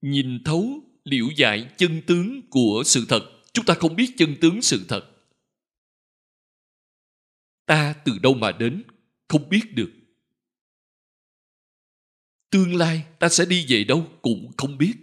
Nhìn 0.01 0.43
thấu 0.45 0.83
liễu 1.03 1.29
giải 1.37 1.73
chân 1.77 2.01
tướng 2.07 2.41
của 2.49 2.83
sự 2.85 3.05
thật. 3.09 3.41
Chúng 3.53 3.65
ta 3.65 3.73
không 3.73 3.95
biết 3.95 4.13
chân 4.17 4.35
tướng 4.41 4.61
sự 4.61 4.85
thật. 4.87 5.09
Ta 7.65 7.95
từ 8.05 8.19
đâu 8.19 8.33
mà 8.33 8.51
đến? 8.51 8.83
Không 9.27 9.49
biết 9.49 9.61
được. 9.73 9.91
Tương 12.49 12.75
lai 12.75 13.05
ta 13.19 13.29
sẽ 13.29 13.45
đi 13.45 13.65
về 13.69 13.83
đâu 13.83 14.07
cũng 14.21 14.51
không 14.57 14.77
biết 14.77 15.02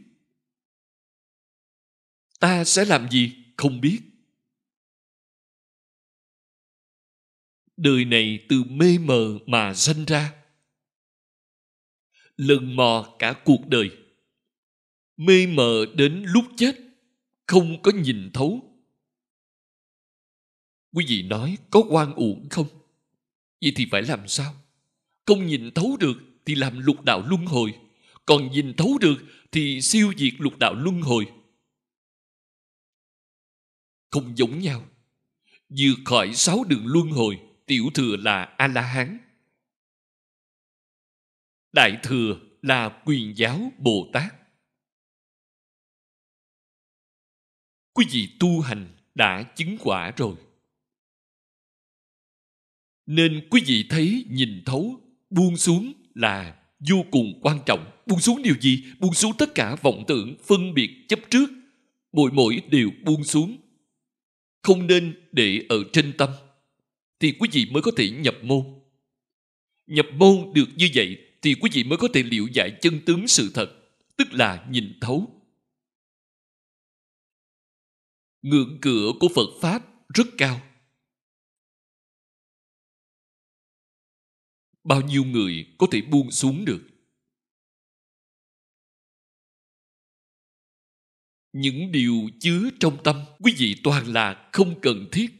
ta 2.40 2.64
sẽ 2.64 2.84
làm 2.84 3.10
gì 3.10 3.32
không 3.56 3.80
biết. 3.80 4.00
Đời 7.76 8.04
này 8.04 8.46
từ 8.48 8.64
mê 8.64 8.98
mờ 8.98 9.38
mà 9.46 9.74
sanh 9.74 10.04
ra. 10.04 10.34
Lần 12.36 12.76
mò 12.76 13.16
cả 13.18 13.42
cuộc 13.44 13.68
đời. 13.68 13.90
Mê 15.16 15.46
mờ 15.46 15.86
đến 15.94 16.24
lúc 16.26 16.44
chết, 16.56 16.76
không 17.46 17.82
có 17.82 17.92
nhìn 17.92 18.30
thấu. 18.34 18.70
Quý 20.92 21.04
vị 21.08 21.22
nói 21.22 21.56
có 21.70 21.82
quan 21.88 22.14
uổng 22.14 22.48
không? 22.50 22.66
Vậy 23.60 23.72
thì 23.76 23.86
phải 23.90 24.02
làm 24.02 24.28
sao? 24.28 24.54
Không 25.26 25.46
nhìn 25.46 25.70
thấu 25.74 25.96
được 26.00 26.16
thì 26.44 26.54
làm 26.54 26.78
lục 26.80 27.04
đạo 27.04 27.22
luân 27.26 27.46
hồi. 27.46 27.74
Còn 28.26 28.50
nhìn 28.50 28.74
thấu 28.74 28.98
được 29.00 29.16
thì 29.52 29.80
siêu 29.80 30.12
diệt 30.16 30.32
lục 30.38 30.58
đạo 30.58 30.74
luân 30.74 31.02
hồi 31.02 31.26
không 34.10 34.38
giống 34.38 34.58
nhau. 34.58 34.84
Vượt 35.68 35.96
khỏi 36.04 36.34
sáu 36.34 36.64
đường 36.64 36.86
luân 36.86 37.10
hồi, 37.10 37.40
tiểu 37.66 37.84
thừa 37.94 38.16
là 38.16 38.42
a 38.42 38.66
la 38.66 38.82
hán 38.82 39.18
đại 41.72 41.98
thừa 42.02 42.40
là 42.62 43.02
quyền 43.04 43.36
giáo 43.36 43.72
bồ 43.78 44.10
tát 44.12 44.34
quý 48.00 48.06
vị 48.10 48.28
tu 48.40 48.60
hành 48.60 48.88
đã 49.14 49.42
chứng 49.42 49.76
quả 49.80 50.12
rồi. 50.16 50.34
Nên 53.06 53.48
quý 53.50 53.62
vị 53.66 53.86
thấy 53.90 54.24
nhìn 54.30 54.62
thấu, 54.66 55.00
buông 55.30 55.56
xuống 55.56 55.92
là 56.14 56.56
vô 56.88 57.04
cùng 57.10 57.40
quan 57.42 57.58
trọng. 57.66 57.90
Buông 58.06 58.20
xuống 58.20 58.42
điều 58.42 58.54
gì? 58.60 58.84
Buông 58.98 59.14
xuống 59.14 59.32
tất 59.38 59.54
cả 59.54 59.76
vọng 59.82 60.04
tưởng 60.08 60.36
phân 60.46 60.74
biệt 60.74 60.90
chấp 61.08 61.18
trước. 61.30 61.50
Mỗi 62.12 62.30
mỗi 62.32 62.62
đều 62.70 62.90
buông 63.04 63.24
xuống 63.24 63.56
không 64.62 64.86
nên 64.86 65.28
để 65.32 65.66
ở 65.68 65.76
trên 65.92 66.12
tâm 66.18 66.30
thì 67.20 67.36
quý 67.38 67.48
vị 67.52 67.66
mới 67.70 67.82
có 67.82 67.90
thể 67.96 68.10
nhập 68.10 68.34
môn. 68.42 68.64
Nhập 69.86 70.06
môn 70.14 70.52
được 70.54 70.68
như 70.76 70.88
vậy 70.94 71.18
thì 71.42 71.54
quý 71.54 71.70
vị 71.72 71.84
mới 71.84 71.98
có 71.98 72.08
thể 72.14 72.22
liệu 72.22 72.48
giải 72.54 72.78
chân 72.80 73.00
tướng 73.06 73.28
sự 73.28 73.50
thật, 73.54 73.70
tức 74.16 74.28
là 74.32 74.66
nhìn 74.70 74.98
thấu. 75.00 75.42
Ngưỡng 78.42 78.78
cửa 78.80 79.12
của 79.20 79.28
Phật 79.34 79.60
Pháp 79.60 79.82
rất 80.14 80.26
cao. 80.38 80.60
Bao 84.84 85.00
nhiêu 85.00 85.24
người 85.24 85.66
có 85.78 85.86
thể 85.90 86.00
buông 86.00 86.30
xuống 86.30 86.64
được? 86.64 86.89
Những 91.52 91.92
điều 91.92 92.30
chứa 92.40 92.70
trong 92.80 93.02
tâm, 93.04 93.24
quý 93.38 93.54
vị 93.58 93.80
toàn 93.84 94.12
là 94.12 94.50
không 94.52 94.80
cần 94.80 95.08
thiết. 95.12 95.30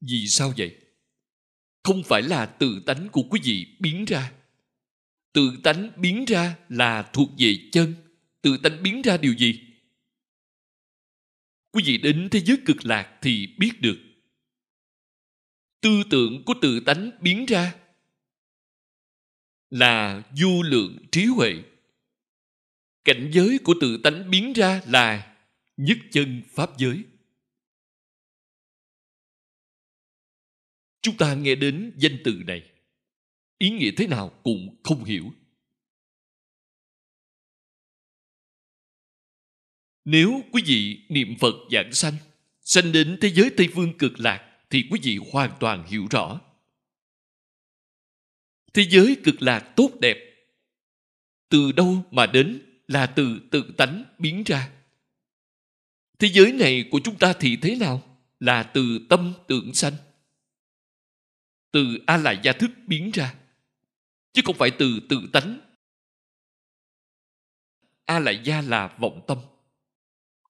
Vì 0.00 0.26
sao 0.28 0.52
vậy? 0.56 0.76
Không 1.82 2.02
phải 2.04 2.22
là 2.22 2.46
tự 2.46 2.82
tánh 2.86 3.08
của 3.12 3.22
quý 3.30 3.40
vị 3.44 3.76
biến 3.80 4.04
ra. 4.04 4.32
Tự 5.32 5.58
tánh 5.64 5.90
biến 5.96 6.24
ra 6.24 6.56
là 6.68 7.10
thuộc 7.12 7.28
về 7.38 7.68
chân. 7.72 7.94
Tự 8.42 8.58
tánh 8.62 8.82
biến 8.82 9.02
ra 9.02 9.16
điều 9.16 9.34
gì? 9.34 9.60
Quý 11.72 11.82
vị 11.86 11.98
đến 11.98 12.28
thế 12.30 12.40
giới 12.40 12.58
cực 12.64 12.84
lạc 12.84 13.18
thì 13.22 13.54
biết 13.58 13.80
được. 13.80 14.05
Tư 15.80 16.02
tưởng 16.10 16.42
của 16.46 16.54
tự 16.62 16.80
tánh 16.86 17.10
biến 17.20 17.46
ra 17.46 17.74
là 19.70 20.22
du 20.36 20.62
lượng 20.62 20.98
trí 21.12 21.24
huệ. 21.24 21.54
Cảnh 23.04 23.30
giới 23.34 23.58
của 23.64 23.74
tự 23.80 24.00
tánh 24.04 24.30
biến 24.30 24.52
ra 24.52 24.82
là 24.86 25.36
nhất 25.76 25.98
chân 26.12 26.42
pháp 26.54 26.70
giới. 26.78 27.04
Chúng 31.02 31.16
ta 31.16 31.34
nghe 31.34 31.54
đến 31.54 31.92
danh 31.96 32.18
từ 32.24 32.42
này, 32.46 32.70
ý 33.58 33.70
nghĩa 33.70 33.90
thế 33.96 34.06
nào 34.06 34.40
cũng 34.42 34.76
không 34.82 35.04
hiểu. 35.04 35.32
Nếu 40.04 40.40
quý 40.52 40.62
vị 40.66 41.06
niệm 41.08 41.34
Phật 41.40 41.54
giảng 41.72 41.92
sanh, 41.92 42.14
sanh 42.60 42.92
đến 42.92 43.18
thế 43.20 43.30
giới 43.34 43.50
Tây 43.56 43.68
Phương 43.74 43.98
cực 43.98 44.20
lạc, 44.20 44.45
thì 44.70 44.88
quý 44.90 45.00
vị 45.02 45.18
hoàn 45.32 45.56
toàn 45.60 45.86
hiểu 45.86 46.06
rõ. 46.10 46.40
Thế 48.74 48.86
giới 48.90 49.16
cực 49.24 49.42
lạc 49.42 49.72
tốt 49.76 49.90
đẹp, 50.00 50.16
từ 51.48 51.72
đâu 51.72 52.04
mà 52.10 52.26
đến 52.26 52.62
là 52.88 53.06
từ 53.06 53.40
tự 53.50 53.74
tánh 53.76 54.04
biến 54.18 54.42
ra. 54.46 54.70
Thế 56.18 56.28
giới 56.28 56.52
này 56.52 56.88
của 56.90 57.00
chúng 57.04 57.18
ta 57.18 57.32
thì 57.40 57.56
thế 57.56 57.76
nào? 57.76 58.18
Là 58.40 58.62
từ 58.62 59.06
tâm 59.08 59.32
tưởng 59.48 59.74
sanh 59.74 59.92
từ 61.76 61.98
a 62.06 62.16
la 62.16 62.32
gia 62.32 62.52
thức 62.52 62.70
biến 62.86 63.10
ra 63.14 63.34
chứ 64.32 64.42
không 64.44 64.56
phải 64.58 64.70
từ 64.78 65.00
tự 65.08 65.28
tánh 65.32 65.60
a 68.04 68.18
la 68.18 68.30
gia 68.30 68.60
là 68.60 68.96
vọng 68.98 69.20
tâm 69.26 69.38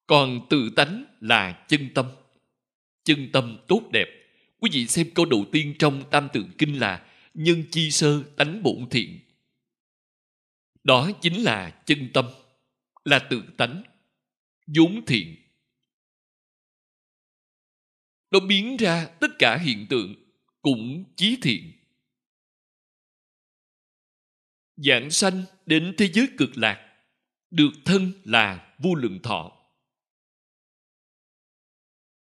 còn 0.07 0.47
tự 0.49 0.69
tánh 0.75 1.05
là 1.21 1.65
chân 1.67 1.89
tâm 1.95 2.05
chân 3.07 3.29
tâm 3.33 3.57
tốt 3.67 3.81
đẹp. 3.91 4.07
Quý 4.59 4.69
vị 4.73 4.87
xem 4.87 5.07
câu 5.15 5.25
đầu 5.25 5.45
tiên 5.51 5.75
trong 5.79 6.03
tam 6.11 6.29
tượng 6.33 6.51
kinh 6.57 6.79
là 6.79 7.05
nhân 7.33 7.63
chi 7.71 7.91
sơ 7.91 8.23
tánh 8.37 8.63
bổn 8.63 8.89
thiện. 8.89 9.19
Đó 10.83 11.11
chính 11.21 11.43
là 11.43 11.81
chân 11.85 12.09
tâm, 12.13 12.25
là 13.03 13.19
tự 13.29 13.43
tánh, 13.57 13.83
vốn 14.67 15.05
thiện. 15.07 15.35
Nó 18.31 18.39
biến 18.39 18.77
ra 18.77 19.05
tất 19.05 19.27
cả 19.39 19.57
hiện 19.57 19.85
tượng 19.89 20.15
cũng 20.61 21.03
chí 21.15 21.37
thiện. 21.41 21.71
Giảng 24.75 25.11
sanh 25.11 25.43
đến 25.65 25.95
thế 25.97 26.09
giới 26.13 26.27
cực 26.37 26.57
lạc, 26.57 26.93
được 27.51 27.71
thân 27.85 28.11
là 28.23 28.75
vô 28.79 28.95
lượng 28.95 29.19
thọ 29.23 29.56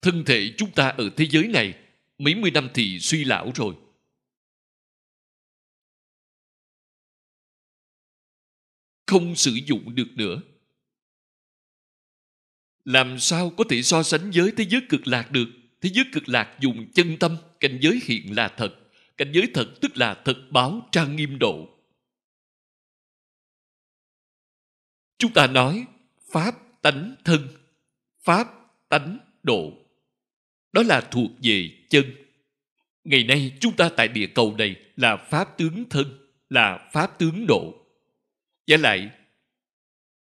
thân 0.06 0.24
thể 0.24 0.54
chúng 0.56 0.70
ta 0.70 0.88
ở 0.88 1.10
thế 1.16 1.26
giới 1.30 1.48
này, 1.48 1.78
mấy 2.18 2.34
mươi 2.34 2.50
năm 2.50 2.68
thì 2.74 3.00
suy 3.00 3.24
lão 3.24 3.52
rồi. 3.54 3.74
Không 9.06 9.36
sử 9.36 9.50
dụng 9.66 9.94
được 9.94 10.08
nữa. 10.14 10.40
Làm 12.84 13.18
sao 13.18 13.50
có 13.50 13.64
thể 13.70 13.82
so 13.82 14.02
sánh 14.02 14.30
với 14.34 14.52
thế 14.56 14.64
giới 14.64 14.80
cực 14.88 15.06
lạc 15.06 15.32
được? 15.32 15.46
Thế 15.80 15.90
giới 15.94 16.04
cực 16.12 16.28
lạc 16.28 16.56
dùng 16.60 16.92
chân 16.94 17.16
tâm, 17.20 17.36
cảnh 17.60 17.78
giới 17.82 18.00
hiện 18.04 18.36
là 18.36 18.54
thật. 18.56 18.78
Cảnh 19.16 19.32
giới 19.32 19.50
thật 19.54 19.74
tức 19.80 19.96
là 19.96 20.22
thật 20.24 20.36
báo 20.50 20.88
trang 20.92 21.16
nghiêm 21.16 21.38
độ. 21.38 21.68
Chúng 25.18 25.32
ta 25.32 25.46
nói, 25.46 25.86
pháp 26.32 26.82
tánh 26.82 27.16
thân, 27.24 27.48
pháp 28.22 28.48
tánh 28.88 29.18
độ 29.42 29.85
đó 30.76 30.82
là 30.82 31.00
thuộc 31.10 31.30
về 31.42 31.70
chân. 31.88 32.04
Ngày 33.04 33.24
nay 33.24 33.56
chúng 33.60 33.76
ta 33.76 33.90
tại 33.96 34.08
địa 34.08 34.26
cầu 34.34 34.54
này 34.58 34.76
là 34.96 35.16
pháp 35.16 35.58
tướng 35.58 35.84
thân, 35.90 36.28
là 36.50 36.90
pháp 36.92 37.18
tướng 37.18 37.46
độ. 37.48 37.86
Giả 38.66 38.76
lại, 38.76 39.10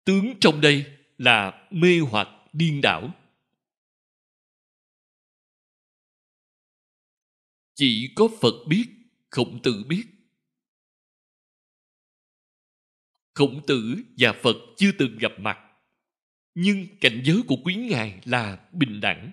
tướng 0.06 0.34
trong 0.40 0.62
đây 0.62 0.86
là 1.18 1.68
mê 1.72 2.00
hoặc 2.00 2.28
điên 2.54 2.82
đảo. 2.82 3.14
Chỉ 7.76 8.12
có 8.16 8.28
phật 8.42 8.68
biết, 8.68 8.86
khổng 9.30 9.62
tử 9.64 9.84
biết. 9.88 10.06
Khổng 13.34 13.62
tử 13.68 13.96
và 14.18 14.34
phật 14.34 14.56
chưa 14.78 14.92
từng 15.00 15.18
gặp 15.18 15.32
mặt, 15.38 15.60
nhưng 16.56 16.88
cảnh 17.02 17.22
giới 17.26 17.42
của 17.48 17.58
quý 17.64 17.76
ngài 17.76 18.22
là 18.26 18.66
bình 18.72 19.02
đẳng 19.02 19.32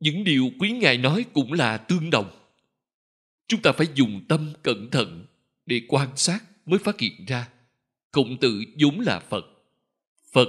những 0.00 0.24
điều 0.24 0.50
quý 0.58 0.70
ngài 0.70 0.98
nói 0.98 1.24
cũng 1.32 1.52
là 1.52 1.76
tương 1.76 2.10
đồng. 2.10 2.36
Chúng 3.46 3.62
ta 3.62 3.72
phải 3.72 3.86
dùng 3.94 4.24
tâm 4.28 4.52
cẩn 4.62 4.90
thận 4.90 5.26
để 5.66 5.82
quan 5.88 6.16
sát 6.16 6.44
mới 6.66 6.78
phát 6.78 7.00
hiện 7.00 7.24
ra. 7.26 7.52
Khổng 8.12 8.38
tử 8.40 8.64
vốn 8.80 9.00
là 9.00 9.20
phật. 9.20 9.44
Phật 10.32 10.48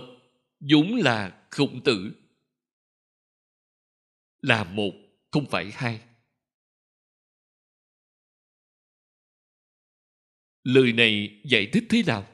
vốn 0.59 0.95
là 0.95 1.45
khổng 1.49 1.83
tử. 1.83 2.11
Là 4.41 4.63
một, 4.63 4.91
không 5.31 5.45
phải 5.49 5.71
hai. 5.73 6.01
Lời 10.63 10.93
này 10.93 11.41
giải 11.43 11.69
thích 11.73 11.83
thế 11.89 12.03
nào? 12.07 12.27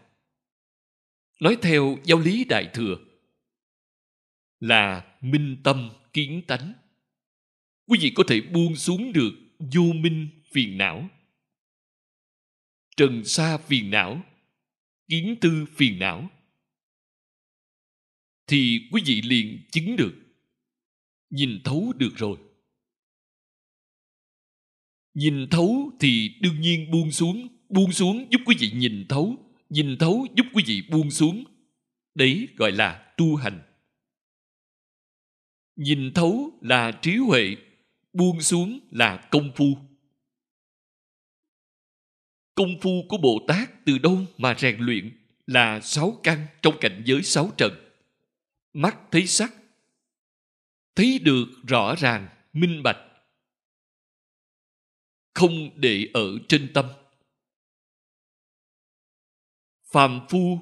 Nói 1.39 1.57
theo 1.61 1.97
giáo 2.03 2.19
lý 2.19 2.45
đại 2.45 2.69
thừa, 2.73 2.97
là 4.59 5.15
minh 5.21 5.57
tâm 5.63 5.89
kiến 6.13 6.41
tánh 6.47 6.73
quý 7.87 7.99
vị 8.01 8.11
có 8.15 8.23
thể 8.27 8.41
buông 8.41 8.75
xuống 8.75 9.13
được 9.13 9.31
vô 9.59 9.93
minh 9.95 10.29
phiền 10.51 10.77
não, 10.77 11.09
trần 12.97 13.25
sa 13.25 13.57
phiền 13.57 13.89
não, 13.89 14.23
kiến 15.07 15.35
tư 15.41 15.65
phiền 15.75 15.99
não, 15.99 16.29
thì 18.47 18.89
quý 18.91 19.01
vị 19.05 19.21
liền 19.21 19.59
chứng 19.71 19.95
được, 19.95 20.13
nhìn 21.29 21.61
thấu 21.63 21.93
được 21.97 22.11
rồi. 22.15 22.37
Nhìn 25.13 25.47
thấu 25.51 25.91
thì 25.99 26.29
đương 26.41 26.61
nhiên 26.61 26.91
buông 26.91 27.11
xuống 27.11 27.47
buông 27.69 27.91
xuống 27.91 28.27
giúp 28.31 28.41
quý 28.45 28.55
vị 28.59 28.71
nhìn 28.71 29.05
thấu 29.09 29.47
nhìn 29.69 29.97
thấu 29.97 30.27
giúp 30.35 30.45
quý 30.53 30.63
vị 30.67 30.81
buông 30.89 31.11
xuống. 31.11 31.43
Đấy 32.15 32.47
gọi 32.55 32.71
là 32.71 33.13
tu 33.17 33.35
hành. 33.35 33.61
Nhìn 35.75 36.13
thấu 36.13 36.51
là 36.61 36.91
trí 37.01 37.15
huệ 37.15 37.55
buông 38.17 38.41
xuống 38.41 38.79
là 38.91 39.27
công 39.31 39.51
phu. 39.55 39.77
Công 42.55 42.79
phu 42.81 43.05
của 43.09 43.17
bồ 43.17 43.45
tát 43.47 43.85
từ 43.85 43.97
đâu 43.97 44.25
mà 44.37 44.55
rèn 44.59 44.79
luyện 44.79 45.17
là 45.47 45.79
sáu 45.79 46.19
căn 46.23 46.47
trong 46.61 46.77
cảnh 46.81 47.03
giới 47.05 47.23
sáu 47.23 47.51
trần? 47.57 47.73
Mắt 48.73 48.97
thấy 49.11 49.27
sắc, 49.27 49.53
thấy 50.95 51.19
được 51.19 51.45
rõ 51.67 51.95
ràng, 51.95 52.27
minh 52.53 52.83
bạch. 52.83 52.97
Không 55.33 55.69
để 55.75 56.07
ở 56.13 56.25
trên 56.49 56.73
tâm. 56.73 56.85
Phàm 59.91 60.27
phu 60.29 60.59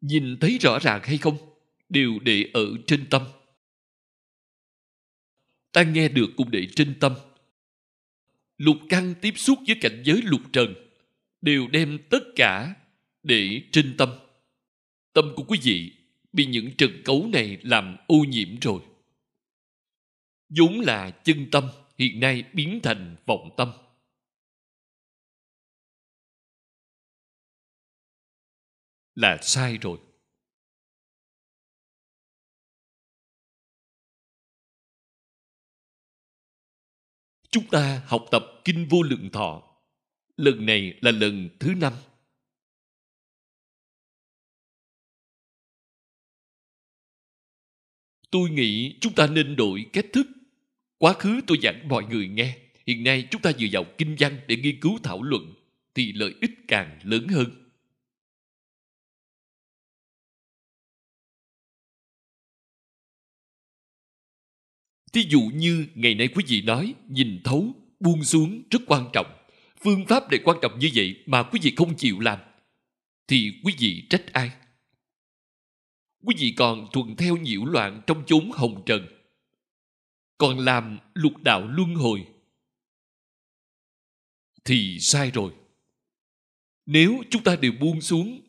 nhìn 0.00 0.36
thấy 0.40 0.58
rõ 0.60 0.78
ràng 0.78 1.00
hay 1.04 1.18
không 1.18 1.36
đều 1.88 2.18
để 2.22 2.50
ở 2.54 2.64
trên 2.86 3.06
tâm 3.10 3.22
ta 5.72 5.82
nghe 5.82 6.08
được 6.08 6.28
cũng 6.36 6.50
để 6.50 6.66
trên 6.76 6.94
tâm 7.00 7.14
lục 8.58 8.76
căn 8.88 9.14
tiếp 9.20 9.34
xúc 9.36 9.58
với 9.66 9.76
cảnh 9.80 10.02
giới 10.04 10.22
lục 10.22 10.40
trần 10.52 10.74
đều 11.40 11.68
đem 11.68 11.98
tất 12.10 12.22
cả 12.36 12.74
để 13.22 13.62
trên 13.72 13.96
tâm 13.96 14.08
Tâm 15.16 15.32
của 15.36 15.44
quý 15.48 15.58
vị 15.62 15.92
bị 16.32 16.46
những 16.46 16.70
trần 16.78 17.02
cấu 17.04 17.26
này 17.32 17.58
làm 17.62 17.96
ô 18.06 18.16
nhiễm 18.28 18.60
rồi. 18.60 18.80
vốn 20.48 20.80
là 20.80 21.10
chân 21.10 21.46
tâm, 21.52 21.68
hiện 21.98 22.20
nay 22.20 22.44
biến 22.52 22.80
thành 22.82 23.16
vọng 23.26 23.50
tâm. 23.56 23.72
Là 29.14 29.38
sai 29.42 29.78
rồi. 29.78 29.98
Chúng 37.56 37.68
ta 37.70 38.02
học 38.06 38.24
tập 38.30 38.44
Kinh 38.64 38.88
Vô 38.88 39.02
Lượng 39.02 39.30
Thọ. 39.32 39.62
Lần 40.36 40.66
này 40.66 40.94
là 41.00 41.10
lần 41.10 41.48
thứ 41.60 41.74
năm. 41.74 41.92
Tôi 48.30 48.50
nghĩ 48.50 48.98
chúng 49.00 49.14
ta 49.14 49.26
nên 49.26 49.56
đổi 49.56 49.86
cách 49.92 50.06
thức. 50.12 50.26
Quá 50.98 51.12
khứ 51.12 51.40
tôi 51.46 51.58
giảng 51.62 51.88
mọi 51.88 52.04
người 52.04 52.28
nghe. 52.28 52.58
Hiện 52.86 53.04
nay 53.04 53.28
chúng 53.30 53.42
ta 53.42 53.52
dựa 53.52 53.66
vào 53.72 53.84
kinh 53.98 54.16
văn 54.18 54.40
để 54.46 54.56
nghiên 54.56 54.80
cứu 54.80 54.98
thảo 55.02 55.22
luận, 55.22 55.54
thì 55.94 56.12
lợi 56.12 56.34
ích 56.40 56.50
càng 56.68 56.98
lớn 57.02 57.28
hơn. 57.28 57.65
Thí 65.16 65.26
dụ 65.28 65.40
như 65.40 65.86
ngày 65.94 66.14
nay 66.14 66.28
quý 66.34 66.44
vị 66.48 66.62
nói 66.62 66.94
nhìn 67.08 67.40
thấu, 67.44 67.74
buông 68.00 68.24
xuống 68.24 68.62
rất 68.70 68.78
quan 68.86 69.10
trọng. 69.12 69.26
Phương 69.84 70.06
pháp 70.06 70.30
này 70.30 70.40
quan 70.44 70.58
trọng 70.62 70.78
như 70.78 70.90
vậy 70.94 71.22
mà 71.26 71.42
quý 71.42 71.60
vị 71.62 71.72
không 71.76 71.96
chịu 71.96 72.20
làm 72.20 72.38
thì 73.28 73.60
quý 73.64 73.74
vị 73.78 74.06
trách 74.10 74.32
ai? 74.32 74.50
Quý 76.22 76.34
vị 76.38 76.54
còn 76.56 76.88
thuận 76.92 77.16
theo 77.16 77.36
nhiễu 77.36 77.64
loạn 77.64 78.02
trong 78.06 78.22
chốn 78.26 78.50
hồng 78.54 78.82
trần. 78.86 79.06
Còn 80.38 80.58
làm 80.58 80.98
lục 81.14 81.42
đạo 81.42 81.68
luân 81.68 81.94
hồi 81.94 82.26
thì 84.64 84.98
sai 85.00 85.30
rồi. 85.30 85.52
Nếu 86.86 87.22
chúng 87.30 87.42
ta 87.42 87.56
đều 87.56 87.72
buông 87.80 88.00
xuống 88.00 88.40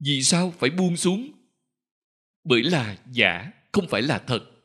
vì 0.00 0.22
sao 0.22 0.54
phải 0.58 0.70
buông 0.70 0.96
xuống? 0.96 1.32
Bởi 2.44 2.62
là 2.62 2.98
giả, 3.12 3.52
không 3.72 3.88
phải 3.88 4.02
là 4.02 4.18
thật. 4.18 4.55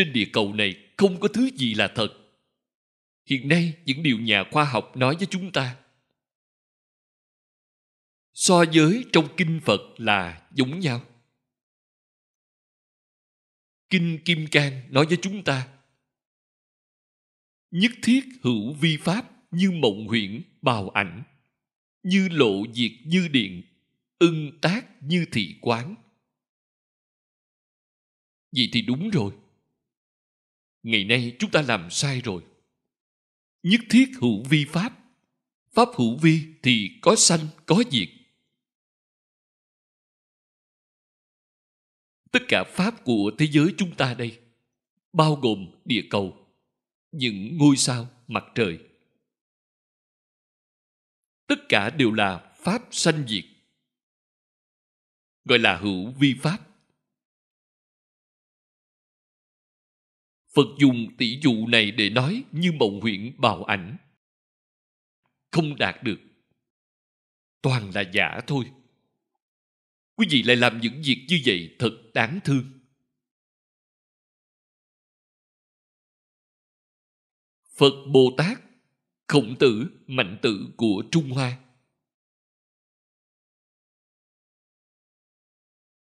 Trên 0.00 0.12
địa 0.12 0.26
cầu 0.32 0.54
này 0.54 0.88
không 0.96 1.20
có 1.20 1.28
thứ 1.28 1.50
gì 1.56 1.74
là 1.74 1.92
thật. 1.94 2.08
Hiện 3.26 3.48
nay 3.48 3.74
những 3.84 4.02
điều 4.02 4.18
nhà 4.18 4.44
khoa 4.50 4.64
học 4.64 4.96
nói 4.96 5.16
với 5.16 5.26
chúng 5.30 5.52
ta 5.52 5.76
so 8.32 8.64
với 8.74 9.04
trong 9.12 9.28
kinh 9.36 9.60
Phật 9.64 9.80
là 9.96 10.48
giống 10.54 10.80
nhau. 10.80 11.02
Kinh 13.90 14.18
Kim 14.24 14.46
Cang 14.50 14.82
nói 14.90 15.06
với 15.06 15.18
chúng 15.22 15.44
ta, 15.44 15.68
Nhất 17.70 17.92
thiết 18.02 18.24
hữu 18.42 18.72
vi 18.72 18.96
pháp 18.96 19.30
như 19.50 19.70
mộng 19.70 20.06
huyễn, 20.06 20.42
bào 20.62 20.90
ảnh, 20.90 21.22
như 22.02 22.28
lộ 22.28 22.66
diệt 22.74 22.92
như 23.04 23.28
điện, 23.28 23.62
ưng 24.18 24.58
tác 24.60 25.02
như 25.02 25.26
thị 25.32 25.56
quán 25.60 25.94
vậy 28.52 28.68
thì 28.72 28.82
đúng 28.82 29.10
rồi 29.10 29.32
ngày 30.82 31.04
nay 31.04 31.36
chúng 31.38 31.50
ta 31.50 31.62
làm 31.62 31.90
sai 31.90 32.20
rồi. 32.20 32.42
Nhất 33.62 33.80
thiết 33.90 34.06
hữu 34.20 34.42
vi 34.42 34.64
pháp 34.64 35.00
pháp 35.72 35.88
hữu 35.96 36.16
vi 36.16 36.46
thì 36.62 36.90
có 37.02 37.16
sanh, 37.16 37.46
có 37.66 37.82
diệt. 37.90 38.08
Tất 42.30 42.42
cả 42.48 42.64
pháp 42.64 43.04
của 43.04 43.30
thế 43.38 43.46
giới 43.50 43.74
chúng 43.78 43.96
ta 43.96 44.14
đây, 44.14 44.40
bao 45.12 45.34
gồm 45.34 45.66
địa 45.84 46.02
cầu, 46.10 46.46
những 47.12 47.56
ngôi 47.58 47.76
sao 47.76 48.08
mặt 48.28 48.44
trời. 48.54 48.78
Tất 51.46 51.56
cả 51.68 51.90
đều 51.90 52.12
là 52.12 52.54
pháp 52.56 52.82
sanh 52.90 53.28
diệt, 53.28 53.44
gọi 55.44 55.58
là 55.58 55.76
hữu 55.76 56.10
vi 56.10 56.34
pháp. 56.42 56.69
Phật 60.54 60.66
dùng 60.78 61.16
tỷ 61.18 61.40
dụ 61.42 61.66
này 61.66 61.90
để 61.90 62.10
nói 62.10 62.44
như 62.52 62.72
mộng 62.72 63.00
huyễn 63.00 63.34
bào 63.38 63.64
ảnh. 63.64 63.96
Không 65.50 65.76
đạt 65.76 66.02
được. 66.02 66.20
Toàn 67.62 67.90
là 67.94 68.00
giả 68.14 68.40
thôi. 68.46 68.64
Quý 70.16 70.26
vị 70.30 70.42
lại 70.42 70.56
làm 70.56 70.80
những 70.80 71.02
việc 71.04 71.26
như 71.28 71.40
vậy 71.46 71.76
thật 71.78 72.00
đáng 72.14 72.40
thương. 72.44 72.80
Phật 77.76 77.92
bồ 78.12 78.34
tát, 78.38 78.58
khổng 79.26 79.56
tử, 79.58 79.86
mạnh 80.06 80.38
tử 80.42 80.68
của 80.76 81.04
trung 81.10 81.30
hoa. 81.30 81.58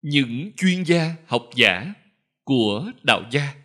Những 0.02 0.52
chuyên 0.58 0.84
gia, 0.84 1.16
học 1.28 1.50
giả 1.56 1.94
của 2.44 2.92
đạo 3.04 3.30
gia 3.32 3.65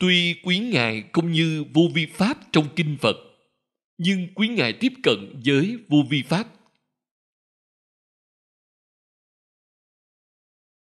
tuy 0.00 0.40
quý 0.42 0.58
ngài 0.58 1.04
không 1.12 1.32
như 1.32 1.64
vô 1.74 1.82
vi 1.94 2.06
pháp 2.06 2.38
trong 2.52 2.68
kinh 2.76 2.96
phật 3.00 3.16
nhưng 3.98 4.28
quý 4.34 4.48
ngài 4.48 4.72
tiếp 4.80 4.92
cận 5.02 5.42
với 5.44 5.78
vô 5.88 5.98
vi 6.10 6.22
pháp 6.22 6.46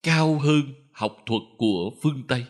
cao 0.05 0.39
hơn 0.39 0.73
học 0.91 1.17
thuật 1.25 1.41
của 1.57 1.91
phương 2.01 2.23
Tây. 2.27 2.45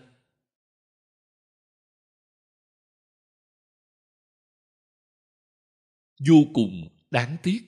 Vô 6.28 6.36
cùng 6.54 6.98
đáng 7.12 7.38
tiếc, 7.44 7.60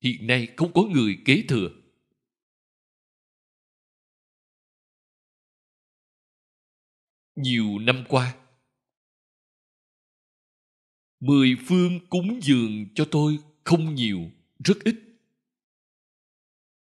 hiện 0.00 0.26
nay 0.26 0.48
không 0.56 0.72
có 0.72 0.82
người 0.82 1.18
kế 1.24 1.42
thừa. 1.48 1.68
Nhiều 7.42 7.78
năm 7.78 8.04
qua, 8.08 8.36
mười 11.20 11.56
phương 11.66 12.00
cúng 12.10 12.40
dường 12.42 12.86
cho 12.94 13.08
tôi 13.10 13.38
không 13.64 13.94
nhiều, 13.94 14.30
rất 14.64 14.74
ít. 14.84 14.94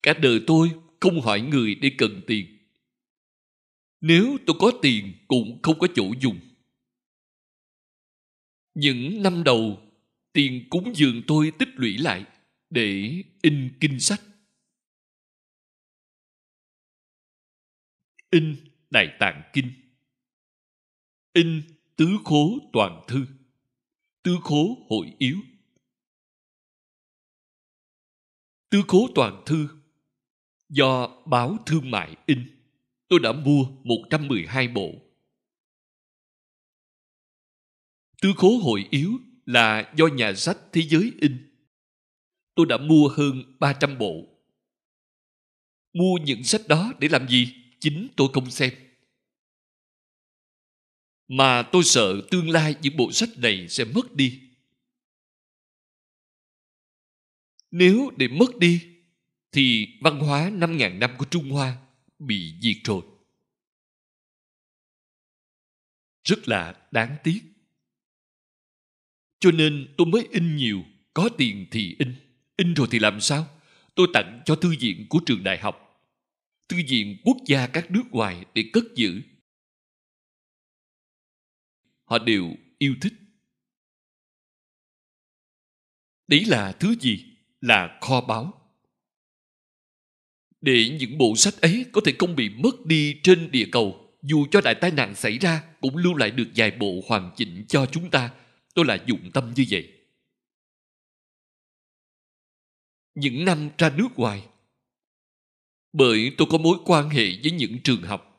Cả 0.04 0.14
đời 0.22 0.44
tôi 0.48 0.72
không 1.00 1.22
hỏi 1.22 1.42
người 1.42 1.76
để 1.76 1.92
cần 1.98 2.22
tiền. 2.28 2.58
Nếu 4.02 4.38
tôi 4.46 4.56
có 4.60 4.72
tiền 4.82 5.14
cũng 5.28 5.60
không 5.64 5.80
có 5.80 5.88
chỗ 5.96 6.14
dùng. 6.22 6.40
Những 8.74 9.24
năm 9.24 9.44
đầu, 9.44 9.82
tiền 10.34 10.68
cúng 10.70 10.96
dường 10.96 11.22
tôi 11.28 11.52
tích 11.60 11.70
lũy 11.76 11.98
lại 11.98 12.26
để 12.70 13.24
in 13.42 13.78
kinh 13.80 14.00
sách. 14.00 14.22
In 18.30 18.56
Đại 18.90 19.18
Tạng 19.20 19.44
Kinh 19.54 19.83
In 21.34 21.62
Tứ 21.96 22.18
Khố 22.26 22.60
Toàn 22.74 23.04
Thư 23.08 23.26
Tứ 24.24 24.38
Khố 24.44 24.78
Hội 24.90 25.14
Yếu 25.18 25.38
Tứ 28.70 28.82
Khố 28.88 29.08
Toàn 29.16 29.44
Thư 29.46 29.68
do 30.70 31.08
báo 31.26 31.58
thương 31.66 31.92
mại 31.92 32.16
in. 32.26 32.60
Tôi 33.08 33.20
đã 33.24 33.32
mua 33.32 33.66
112 33.84 34.68
bộ. 34.68 34.92
tứ 38.24 38.34
khố 38.38 38.58
hội 38.58 38.88
yếu 38.90 39.20
là 39.46 39.94
do 39.96 40.08
nhà 40.08 40.34
sách 40.34 40.58
Thế 40.72 40.82
giới 40.82 41.12
in. 41.22 41.50
Tôi 42.56 42.66
đã 42.66 42.78
mua 42.78 43.08
hơn 43.08 43.44
300 43.60 43.98
bộ. 43.98 44.28
Mua 45.94 46.18
những 46.26 46.44
sách 46.44 46.62
đó 46.68 46.94
để 47.00 47.08
làm 47.08 47.28
gì? 47.28 47.54
Chính 47.80 48.08
tôi 48.18 48.28
không 48.34 48.52
xem. 48.52 48.74
Mà 51.34 51.64
tôi 51.72 51.84
sợ 51.84 52.22
tương 52.32 52.50
lai 52.50 52.76
những 52.82 52.98
bộ 52.98 53.12
sách 53.12 53.30
này 53.38 53.68
sẽ 53.70 53.86
mất 53.86 54.16
đi. 54.16 54.42
Nếu 57.72 58.12
để 58.18 58.28
mất 58.28 58.58
đi 58.60 58.82
thì 59.52 59.88
văn 60.02 60.20
hóa 60.20 60.50
5.000 60.50 61.00
năm 61.00 61.12
của 61.18 61.26
Trung 61.26 61.50
Hoa 61.50 61.78
bị 62.20 62.54
diệt 62.62 62.78
rồi. 62.84 63.02
Rất 66.24 66.48
là 66.48 66.88
đáng 66.92 67.18
tiếc. 67.24 67.40
Cho 69.40 69.52
nên 69.52 69.94
tôi 69.98 70.08
mới 70.08 70.28
in 70.32 70.56
nhiều, 70.56 70.84
có 71.14 71.30
tiền 71.38 71.68
thì 71.72 71.96
in. 72.00 72.16
In 72.58 72.74
rồi 72.74 72.88
thì 72.92 73.00
làm 73.00 73.22
sao? 73.22 73.48
Tôi 73.96 74.08
tặng 74.14 74.42
cho 74.46 74.56
thư 74.56 74.76
viện 74.80 75.06
của 75.10 75.20
trường 75.26 75.44
đại 75.44 75.60
học, 75.60 76.06
thư 76.70 76.78
viện 76.88 77.18
quốc 77.24 77.38
gia 77.46 77.68
các 77.68 77.92
nước 77.92 78.04
ngoài 78.12 78.46
để 78.54 78.70
cất 78.74 78.84
giữ. 78.96 79.22
Họ 82.14 82.20
đều 82.20 82.56
yêu 82.78 82.96
thích. 83.02 83.14
Đấy 86.28 86.46
là 86.46 86.72
thứ 86.72 86.96
gì? 87.00 87.34
là 87.64 87.98
kho 88.02 88.22
báu. 88.22 88.54
Để 90.62 90.98
những 91.00 91.18
bộ 91.18 91.36
sách 91.36 91.62
ấy 91.62 91.86
có 91.92 92.02
thể 92.06 92.14
không 92.20 92.36
bị 92.36 92.50
mất 92.50 92.86
đi 92.86 93.20
trên 93.24 93.52
địa 93.52 93.68
cầu, 93.72 94.14
dù 94.22 94.48
cho 94.52 94.62
đại 94.62 94.76
tai 94.82 94.92
nạn 94.92 95.16
xảy 95.16 95.38
ra, 95.38 95.64
cũng 95.82 95.98
lưu 95.98 96.16
lại 96.16 96.32
được 96.32 96.48
vài 96.56 96.72
bộ 96.72 97.02
hoàn 97.08 97.32
chỉnh 97.36 97.66
cho 97.68 97.86
chúng 97.86 98.10
ta. 98.10 98.34
Tôi 98.74 98.86
là 98.86 98.98
dụng 99.06 99.32
tâm 99.34 99.54
như 99.56 99.66
vậy. 99.70 99.92
Những 103.16 103.46
năm 103.46 103.70
ra 103.78 103.90
nước 103.90 104.10
ngoài. 104.16 104.48
Bởi 105.94 106.32
tôi 106.38 106.48
có 106.52 106.58
mối 106.58 106.78
quan 106.86 107.10
hệ 107.10 107.26
với 107.44 107.52
những 107.52 107.80
trường 107.84 108.02
học 108.02 108.33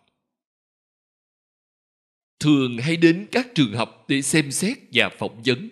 thường 2.45 2.79
hay 2.79 2.97
đến 2.97 3.29
các 3.33 3.47
trường 3.55 3.73
học 3.73 4.05
để 4.09 4.23
xem 4.23 4.51
xét 4.51 4.79
và 4.93 5.11
phỏng 5.19 5.43
vấn. 5.45 5.69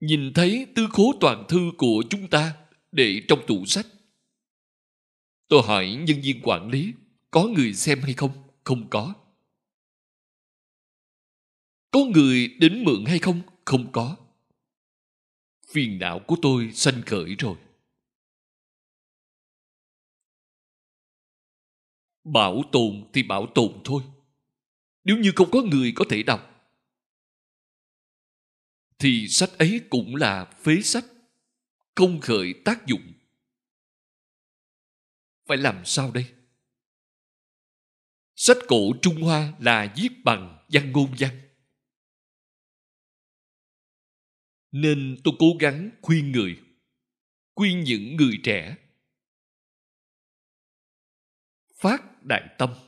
Nhìn 0.00 0.32
thấy 0.34 0.66
tư 0.74 0.88
khố 0.92 1.12
toàn 1.20 1.44
thư 1.48 1.70
của 1.78 2.02
chúng 2.10 2.28
ta 2.28 2.56
để 2.92 3.22
trong 3.28 3.38
tủ 3.46 3.66
sách. 3.66 3.86
Tôi 5.48 5.62
hỏi 5.62 5.98
nhân 6.06 6.20
viên 6.22 6.40
quản 6.42 6.68
lý, 6.68 6.92
có 7.30 7.44
người 7.44 7.74
xem 7.74 8.00
hay 8.02 8.12
không? 8.12 8.30
Không 8.64 8.90
có. 8.90 9.14
Có 11.90 12.00
người 12.14 12.48
đến 12.48 12.84
mượn 12.84 13.04
hay 13.06 13.18
không? 13.18 13.40
Không 13.64 13.92
có. 13.92 14.16
Phiền 15.72 15.98
não 15.98 16.18
của 16.26 16.36
tôi 16.42 16.70
sanh 16.72 17.02
khởi 17.06 17.34
rồi. 17.38 17.56
Bảo 22.24 22.62
tồn 22.72 23.04
thì 23.12 23.22
bảo 23.22 23.46
tồn 23.54 23.80
thôi 23.84 24.02
nếu 25.08 25.16
như 25.16 25.32
không 25.36 25.50
có 25.50 25.62
người 25.62 25.92
có 25.96 26.04
thể 26.10 26.22
đọc, 26.22 26.70
thì 28.98 29.28
sách 29.28 29.50
ấy 29.58 29.80
cũng 29.90 30.16
là 30.16 30.44
phế 30.44 30.82
sách, 30.82 31.04
không 31.94 32.20
khởi 32.20 32.54
tác 32.64 32.86
dụng. 32.86 33.12
Phải 35.46 35.56
làm 35.56 35.84
sao 35.84 36.10
đây? 36.10 36.34
Sách 38.34 38.56
cổ 38.68 38.92
trung 39.02 39.22
hoa 39.22 39.52
là 39.58 39.94
viết 39.96 40.08
bằng 40.24 40.66
văn 40.68 40.92
ngôn 40.92 41.14
văn. 41.18 41.40
Nên 44.72 45.20
tôi 45.24 45.34
cố 45.38 45.46
gắng 45.60 45.90
khuyên 46.02 46.32
người, 46.32 46.62
khuyên 47.54 47.84
những 47.84 48.16
người 48.16 48.40
trẻ, 48.44 48.76
phát 51.74 52.22
đại 52.22 52.54
tâm 52.58 52.87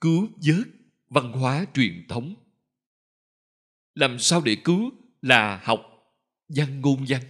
cứu 0.00 0.28
vớt 0.36 0.66
văn 1.08 1.32
hóa 1.32 1.66
truyền 1.74 2.04
thống. 2.08 2.34
Làm 3.94 4.18
sao 4.18 4.42
để 4.44 4.56
cứu 4.64 4.90
là 5.22 5.60
học 5.64 5.80
văn 6.48 6.80
ngôn 6.80 7.04
văn. 7.08 7.22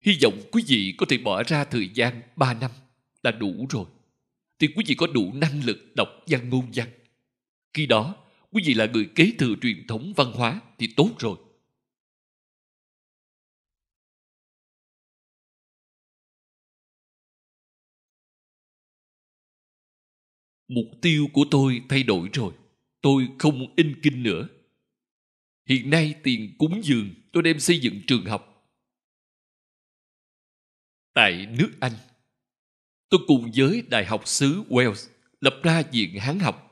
Hy 0.00 0.18
vọng 0.22 0.40
quý 0.52 0.64
vị 0.66 0.94
có 0.98 1.06
thể 1.08 1.18
bỏ 1.18 1.42
ra 1.42 1.64
thời 1.64 1.90
gian 1.94 2.22
3 2.36 2.54
năm 2.54 2.70
là 3.22 3.30
đủ 3.30 3.66
rồi. 3.70 3.84
Thì 4.58 4.68
quý 4.76 4.84
vị 4.86 4.94
có 4.94 5.06
đủ 5.06 5.32
năng 5.34 5.64
lực 5.64 5.78
đọc 5.96 6.08
văn 6.26 6.48
ngôn 6.50 6.70
văn. 6.74 6.88
Khi 7.74 7.86
đó, 7.86 8.16
quý 8.50 8.62
vị 8.66 8.74
là 8.74 8.86
người 8.86 9.10
kế 9.14 9.32
thừa 9.38 9.54
truyền 9.62 9.86
thống 9.86 10.12
văn 10.16 10.32
hóa 10.32 10.60
thì 10.78 10.88
tốt 10.96 11.10
rồi. 11.18 11.38
Mục 20.68 20.86
tiêu 21.02 21.26
của 21.32 21.44
tôi 21.50 21.82
thay 21.88 22.02
đổi 22.02 22.28
rồi. 22.32 22.54
Tôi 23.00 23.28
không 23.38 23.74
in 23.76 24.00
kinh 24.02 24.22
nữa. 24.22 24.48
Hiện 25.68 25.90
nay 25.90 26.14
tiền 26.22 26.54
cúng 26.58 26.80
dường, 26.84 27.14
tôi 27.32 27.42
đem 27.42 27.60
xây 27.60 27.80
dựng 27.80 28.00
trường 28.06 28.24
học. 28.24 28.70
Tại 31.14 31.46
nước 31.46 31.72
anh, 31.80 31.92
tôi 33.08 33.20
cùng 33.26 33.50
với 33.56 33.82
đại 33.82 34.06
học 34.06 34.28
xứ 34.28 34.62
wales 34.68 35.10
lập 35.40 35.60
ra 35.62 35.82
viện 35.92 36.18
hán 36.20 36.40
học. 36.40 36.64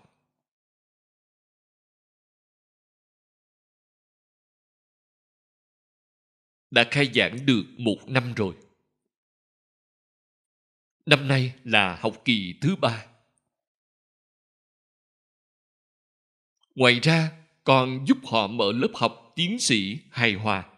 Đã 6.71 6.89
khai 6.91 7.11
giảng 7.15 7.47
được 7.47 7.65
một 7.79 7.99
năm 8.07 8.33
rồi. 8.37 8.57
Năm 11.07 11.29
nay 11.29 11.55
là 11.65 11.99
học 12.01 12.23
kỳ 12.25 12.55
thứ 12.61 12.77
ba. 12.77 13.16
Ngoài 16.77 17.01
ra, 17.01 17.33
còn 17.65 18.05
giúp 18.09 18.19
họ 18.25 18.47
mở 18.47 18.73
lớp 18.73 18.91
học 18.95 19.33
tiến 19.37 19.59
sĩ 19.59 19.99
hài 20.11 20.35
hòa. 20.35 20.73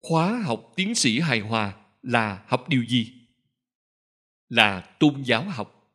Khóa 0.00 0.42
học 0.44 0.72
tiến 0.76 0.94
sĩ 0.94 1.20
hài 1.20 1.40
hòa 1.40 1.76
là 2.02 2.44
học 2.48 2.68
điều 2.68 2.84
gì? 2.84 3.12
Là 4.48 4.96
tôn 5.00 5.22
giáo 5.22 5.44
học. 5.44 5.92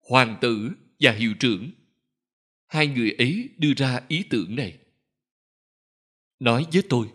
Hoàng 0.00 0.38
tử 0.40 0.70
và 1.00 1.12
hiệu 1.12 1.34
trưởng. 1.40 1.70
Hai 2.66 2.86
người 2.86 3.10
ấy 3.10 3.48
đưa 3.58 3.72
ra 3.76 4.00
ý 4.08 4.24
tưởng 4.30 4.56
này. 4.56 4.78
Nói 6.38 6.66
với 6.72 6.82
tôi, 6.88 7.12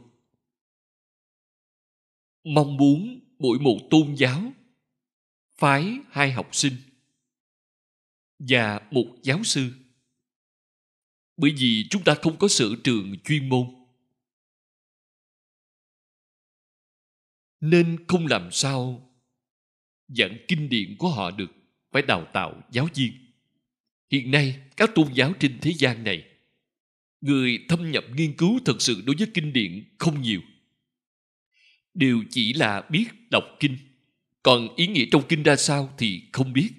mong 2.43 2.77
muốn 2.77 3.19
buổi 3.41 3.59
mù 3.59 3.79
tôn 3.89 4.15
giáo, 4.15 4.53
phái 5.57 5.97
hai 6.09 6.31
học 6.31 6.55
sinh 6.55 6.73
và 8.39 8.79
một 8.91 9.07
giáo 9.23 9.43
sư. 9.43 9.71
Bởi 11.37 11.53
vì 11.57 11.87
chúng 11.89 12.03
ta 12.03 12.15
không 12.21 12.37
có 12.37 12.47
sở 12.47 12.65
trường 12.83 13.15
chuyên 13.23 13.49
môn, 13.49 13.67
nên 17.59 18.05
không 18.07 18.27
làm 18.27 18.51
sao 18.51 19.09
giảng 20.07 20.37
kinh 20.47 20.69
điển 20.69 20.95
của 20.97 21.09
họ 21.09 21.31
được, 21.31 21.51
phải 21.91 22.01
đào 22.01 22.27
tạo 22.33 22.61
giáo 22.71 22.87
viên. 22.95 23.13
Hiện 24.11 24.31
nay, 24.31 24.59
các 24.77 24.89
tôn 24.95 25.13
giáo 25.13 25.33
trên 25.39 25.57
thế 25.61 25.73
gian 25.77 26.03
này, 26.03 26.27
người 27.21 27.65
thâm 27.69 27.91
nhập 27.91 28.03
nghiên 28.15 28.37
cứu 28.37 28.59
thật 28.65 28.81
sự 28.81 29.01
đối 29.05 29.15
với 29.15 29.27
kinh 29.33 29.53
điển 29.53 29.95
không 29.97 30.21
nhiều 30.21 30.41
đều 31.93 32.23
chỉ 32.29 32.53
là 32.53 32.87
biết 32.89 33.07
đọc 33.29 33.43
kinh. 33.59 33.77
Còn 34.43 34.75
ý 34.75 34.87
nghĩa 34.87 35.05
trong 35.11 35.23
kinh 35.29 35.43
ra 35.43 35.55
sao 35.55 35.93
thì 35.97 36.23
không 36.33 36.53
biết. 36.53 36.71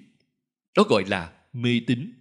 Đó 0.75 0.83
gọi 0.89 1.03
là 1.07 1.33
mê 1.53 1.81
tín. 1.87 2.13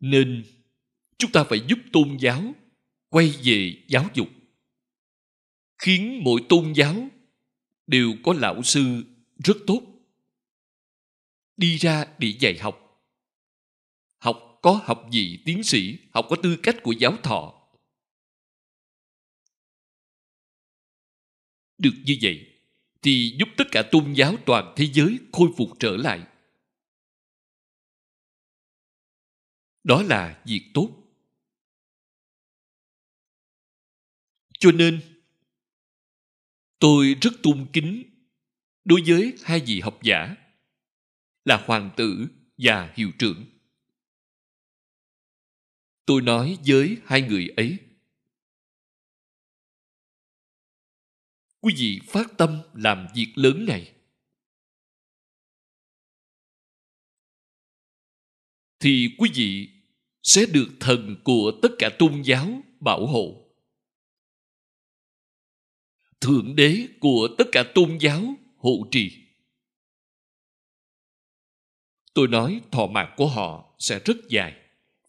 Nên, 0.00 0.44
chúng 1.18 1.32
ta 1.32 1.44
phải 1.44 1.60
giúp 1.68 1.78
tôn 1.92 2.16
giáo 2.20 2.54
quay 3.08 3.34
về 3.44 3.82
giáo 3.88 4.08
dục. 4.14 4.28
Khiến 5.78 6.20
mỗi 6.24 6.40
tôn 6.48 6.72
giáo 6.72 7.08
đều 7.86 8.14
có 8.22 8.32
lão 8.32 8.62
sư 8.62 9.04
rất 9.44 9.56
tốt. 9.66 9.82
Đi 11.56 11.76
ra 11.76 12.06
để 12.18 12.34
dạy 12.40 12.58
học. 12.58 13.02
Học 14.18 14.58
có 14.62 14.80
học 14.84 15.06
vị 15.12 15.42
tiến 15.44 15.62
sĩ, 15.62 15.98
học 16.10 16.26
có 16.30 16.36
tư 16.42 16.56
cách 16.62 16.76
của 16.82 16.92
giáo 16.92 17.16
thọ. 17.22 17.63
Được 21.78 21.94
như 22.04 22.18
vậy, 22.22 22.50
thì 23.02 23.36
giúp 23.38 23.48
tất 23.56 23.64
cả 23.70 23.82
tôn 23.92 24.12
giáo 24.12 24.36
toàn 24.46 24.74
thế 24.76 24.86
giới 24.92 25.18
khôi 25.32 25.48
phục 25.56 25.68
trở 25.78 25.96
lại. 25.96 26.26
Đó 29.84 30.02
là 30.02 30.42
việc 30.46 30.70
tốt. 30.74 30.90
Cho 34.58 34.72
nên, 34.72 35.00
tôi 36.78 37.16
rất 37.20 37.30
tôn 37.42 37.66
kính 37.72 38.04
đối 38.84 39.02
với 39.06 39.34
hai 39.42 39.60
vị 39.60 39.80
học 39.80 39.98
giả 40.02 40.36
là 41.44 41.64
hoàng 41.66 41.90
tử 41.96 42.26
và 42.58 42.92
hiệu 42.96 43.10
trưởng. 43.18 43.44
Tôi 46.06 46.22
nói 46.22 46.58
với 46.66 46.96
hai 47.04 47.22
người 47.22 47.48
ấy 47.56 47.78
quý 51.64 51.74
vị 51.76 52.00
phát 52.06 52.26
tâm 52.38 52.62
làm 52.74 53.06
việc 53.14 53.32
lớn 53.34 53.64
này 53.68 53.92
thì 58.80 59.14
quý 59.18 59.30
vị 59.34 59.68
sẽ 60.22 60.46
được 60.46 60.68
thần 60.80 61.16
của 61.24 61.52
tất 61.62 61.68
cả 61.78 61.90
tôn 61.98 62.22
giáo 62.22 62.62
bảo 62.80 63.06
hộ. 63.06 63.50
Thượng 66.20 66.56
đế 66.56 66.88
của 67.00 67.28
tất 67.38 67.44
cả 67.52 67.64
tôn 67.74 67.98
giáo 68.00 68.34
hộ 68.56 68.88
trì. 68.90 69.12
Tôi 72.14 72.28
nói 72.28 72.60
thọ 72.72 72.86
mạng 72.86 73.14
của 73.16 73.28
họ 73.28 73.74
sẽ 73.78 74.00
rất 74.04 74.16
dài, 74.28 74.56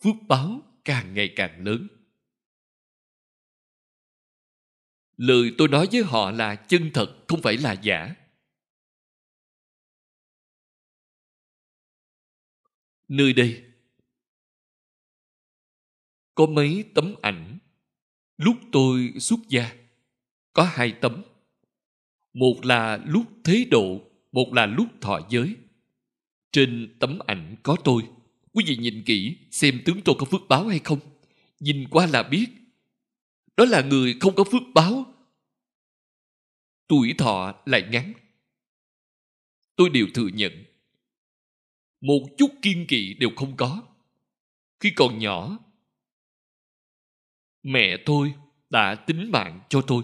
phước 0.04 0.16
báo 0.28 0.62
càng 0.86 1.14
ngày 1.14 1.34
càng 1.36 1.66
lớn. 1.66 1.88
lời 5.18 5.52
tôi 5.58 5.68
nói 5.68 5.88
với 5.92 6.04
họ 6.04 6.32
là 6.32 6.56
chân 6.56 6.92
thật, 6.94 7.16
không 7.28 7.42
phải 7.42 7.58
là 7.58 7.74
giả. 7.74 8.16
Nơi 13.08 13.34
đây 13.34 13.64
có 16.36 16.46
mấy 16.46 16.84
tấm 16.94 17.16
ảnh. 17.22 17.58
Lúc 18.38 18.56
tôi 18.72 19.14
xuất 19.20 19.40
gia, 19.50 19.76
có 20.54 20.64
hai 20.64 20.92
tấm. 21.02 21.24
Một 22.34 22.66
là 22.66 22.98
lúc 23.06 23.26
thế 23.44 23.66
độ, 23.72 24.02
một 24.32 24.54
là 24.54 24.66
lúc 24.66 24.88
thọ 25.02 25.20
giới. 25.30 25.56
Trên 26.52 26.96
tấm 27.00 27.20
ảnh 27.28 27.56
có 27.64 27.78
tôi. 27.84 28.04
Quý 28.54 28.64
vị 28.68 28.78
nhìn 28.78 29.04
kỹ, 29.06 29.38
xem 29.52 29.82
tướng 29.86 30.02
tôi 30.02 30.16
có 30.20 30.26
phước 30.26 30.42
báo 30.50 30.68
hay 30.68 30.80
không. 30.80 31.00
Nhìn 31.60 31.88
qua 31.90 32.06
là 32.06 32.24
biết 32.24 32.46
đó 33.58 33.66
là 33.66 33.82
người 33.82 34.18
không 34.20 34.36
có 34.36 34.44
phước 34.44 34.62
báo. 34.74 35.14
Tuổi 36.88 37.14
thọ 37.18 37.56
lại 37.66 37.88
ngắn. 37.92 38.14
Tôi 39.76 39.90
đều 39.90 40.08
thừa 40.14 40.28
nhận. 40.28 40.64
Một 42.02 42.22
chút 42.38 42.52
kiên 42.62 42.86
kỵ 42.88 43.14
đều 43.14 43.30
không 43.36 43.58
có. 43.58 43.84
Khi 44.80 44.92
còn 44.96 45.20
nhỏ, 45.20 45.58
mẹ 47.64 47.98
tôi 48.06 48.34
đã 48.70 48.96
tính 48.96 49.32
mạng 49.32 49.60
cho 49.70 49.82
tôi. 49.82 50.04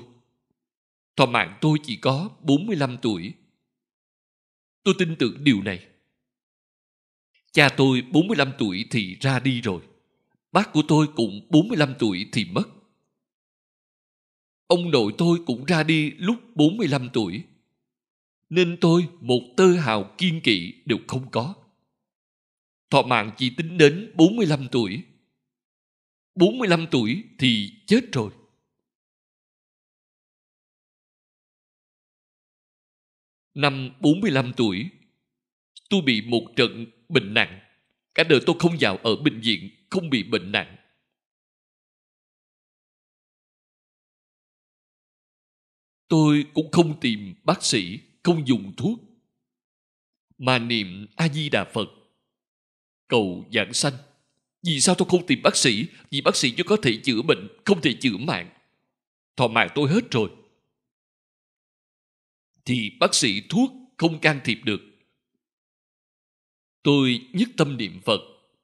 Thọ 1.15 1.25
mạng 1.25 1.57
tôi 1.61 1.77
chỉ 1.83 1.95
có 1.95 2.29
45 2.41 2.97
tuổi. 3.01 3.33
Tôi 4.83 4.95
tin 4.97 5.15
tưởng 5.19 5.43
điều 5.43 5.61
này. 5.61 5.87
Cha 7.51 7.69
tôi 7.77 8.01
45 8.01 8.51
tuổi 8.57 8.85
thì 8.91 9.17
ra 9.21 9.39
đi 9.39 9.61
rồi. 9.61 9.81
Bác 10.51 10.73
của 10.73 10.83
tôi 10.87 11.07
cũng 11.15 11.47
45 11.49 11.93
tuổi 11.99 12.29
thì 12.31 12.45
mất 12.45 12.63
ông 14.71 14.91
nội 14.91 15.13
tôi 15.17 15.39
cũng 15.45 15.65
ra 15.65 15.83
đi 15.83 16.11
lúc 16.11 16.35
45 16.55 17.09
tuổi 17.13 17.43
nên 18.49 18.77
tôi 18.81 19.07
một 19.21 19.41
tơ 19.57 19.73
hào 19.73 20.15
kiên 20.17 20.41
kỵ 20.41 20.73
đều 20.85 20.97
không 21.07 21.31
có 21.31 21.53
thọ 22.91 23.01
mạng 23.01 23.31
chỉ 23.37 23.49
tính 23.57 23.77
đến 23.77 24.11
45 24.15 24.67
tuổi. 24.71 25.03
45 26.35 26.87
tuổi 26.91 27.23
thì 27.39 27.71
chết 27.87 28.01
rồi. 28.11 28.31
Năm 33.53 33.89
45 33.99 34.53
tuổi, 34.57 34.89
tôi 35.89 36.01
bị 36.01 36.21
một 36.21 36.47
trận 36.55 36.85
bệnh 37.09 37.33
nặng. 37.33 37.59
Cả 38.15 38.23
đời 38.23 38.39
tôi 38.45 38.55
không 38.59 38.77
vào 38.79 38.97
ở 38.97 39.15
bệnh 39.15 39.39
viện, 39.41 39.69
không 39.89 40.09
bị 40.09 40.23
bệnh 40.23 40.51
nặng. 40.51 40.75
Tôi 46.11 46.45
cũng 46.53 46.71
không 46.71 46.99
tìm 46.99 47.33
bác 47.43 47.63
sĩ, 47.63 47.99
không 48.23 48.47
dùng 48.47 48.73
thuốc. 48.77 48.99
Mà 50.37 50.59
niệm 50.59 51.07
A-di-đà 51.15 51.65
Phật 51.73 51.89
cầu 53.07 53.45
giảng 53.53 53.73
sanh. 53.73 53.93
Vì 54.63 54.79
sao 54.79 54.95
tôi 54.95 55.07
không 55.09 55.25
tìm 55.27 55.41
bác 55.43 55.55
sĩ? 55.55 55.85
Vì 56.09 56.21
bác 56.21 56.35
sĩ 56.35 56.51
chỉ 56.57 56.63
có 56.63 56.77
thể 56.83 56.99
chữa 57.03 57.21
bệnh, 57.21 57.47
không 57.65 57.81
thể 57.81 57.93
chữa 58.01 58.17
mạng. 58.17 58.49
Thọ 59.35 59.47
mạng 59.47 59.69
tôi 59.75 59.89
hết 59.89 60.11
rồi. 60.11 60.31
Thì 62.65 62.91
bác 62.99 63.15
sĩ 63.15 63.41
thuốc 63.49 63.71
không 63.97 64.19
can 64.19 64.39
thiệp 64.43 64.59
được. 64.63 64.81
Tôi 66.83 67.27
nhất 67.33 67.49
tâm 67.57 67.77
niệm 67.77 67.99
Phật 68.05 68.21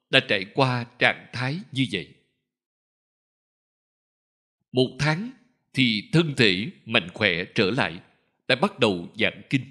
đã 0.10 0.20
trải 0.30 0.45
qua 0.54 0.86
trạng 1.00 1.30
thái 1.34 1.60
như 1.72 1.86
vậy. 1.91 2.14
Một 4.72 4.95
tháng 5.00 5.32
thì 5.78 6.09
thân 6.13 6.34
thể 6.38 6.71
mạnh 6.86 7.09
khỏe 7.13 7.45
trở 7.55 7.71
lại, 7.71 7.99
đã 8.47 8.55
bắt 8.55 8.80
đầu 8.80 9.09
giảng 9.19 9.41
kinh. 9.49 9.65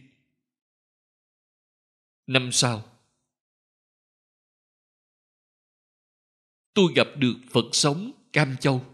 Năm 2.26 2.52
sau, 2.52 2.84
tôi 6.74 6.92
gặp 6.94 7.08
được 7.16 7.34
Phật 7.50 7.64
sống 7.72 8.12
Cam 8.32 8.56
Châu. 8.60 8.84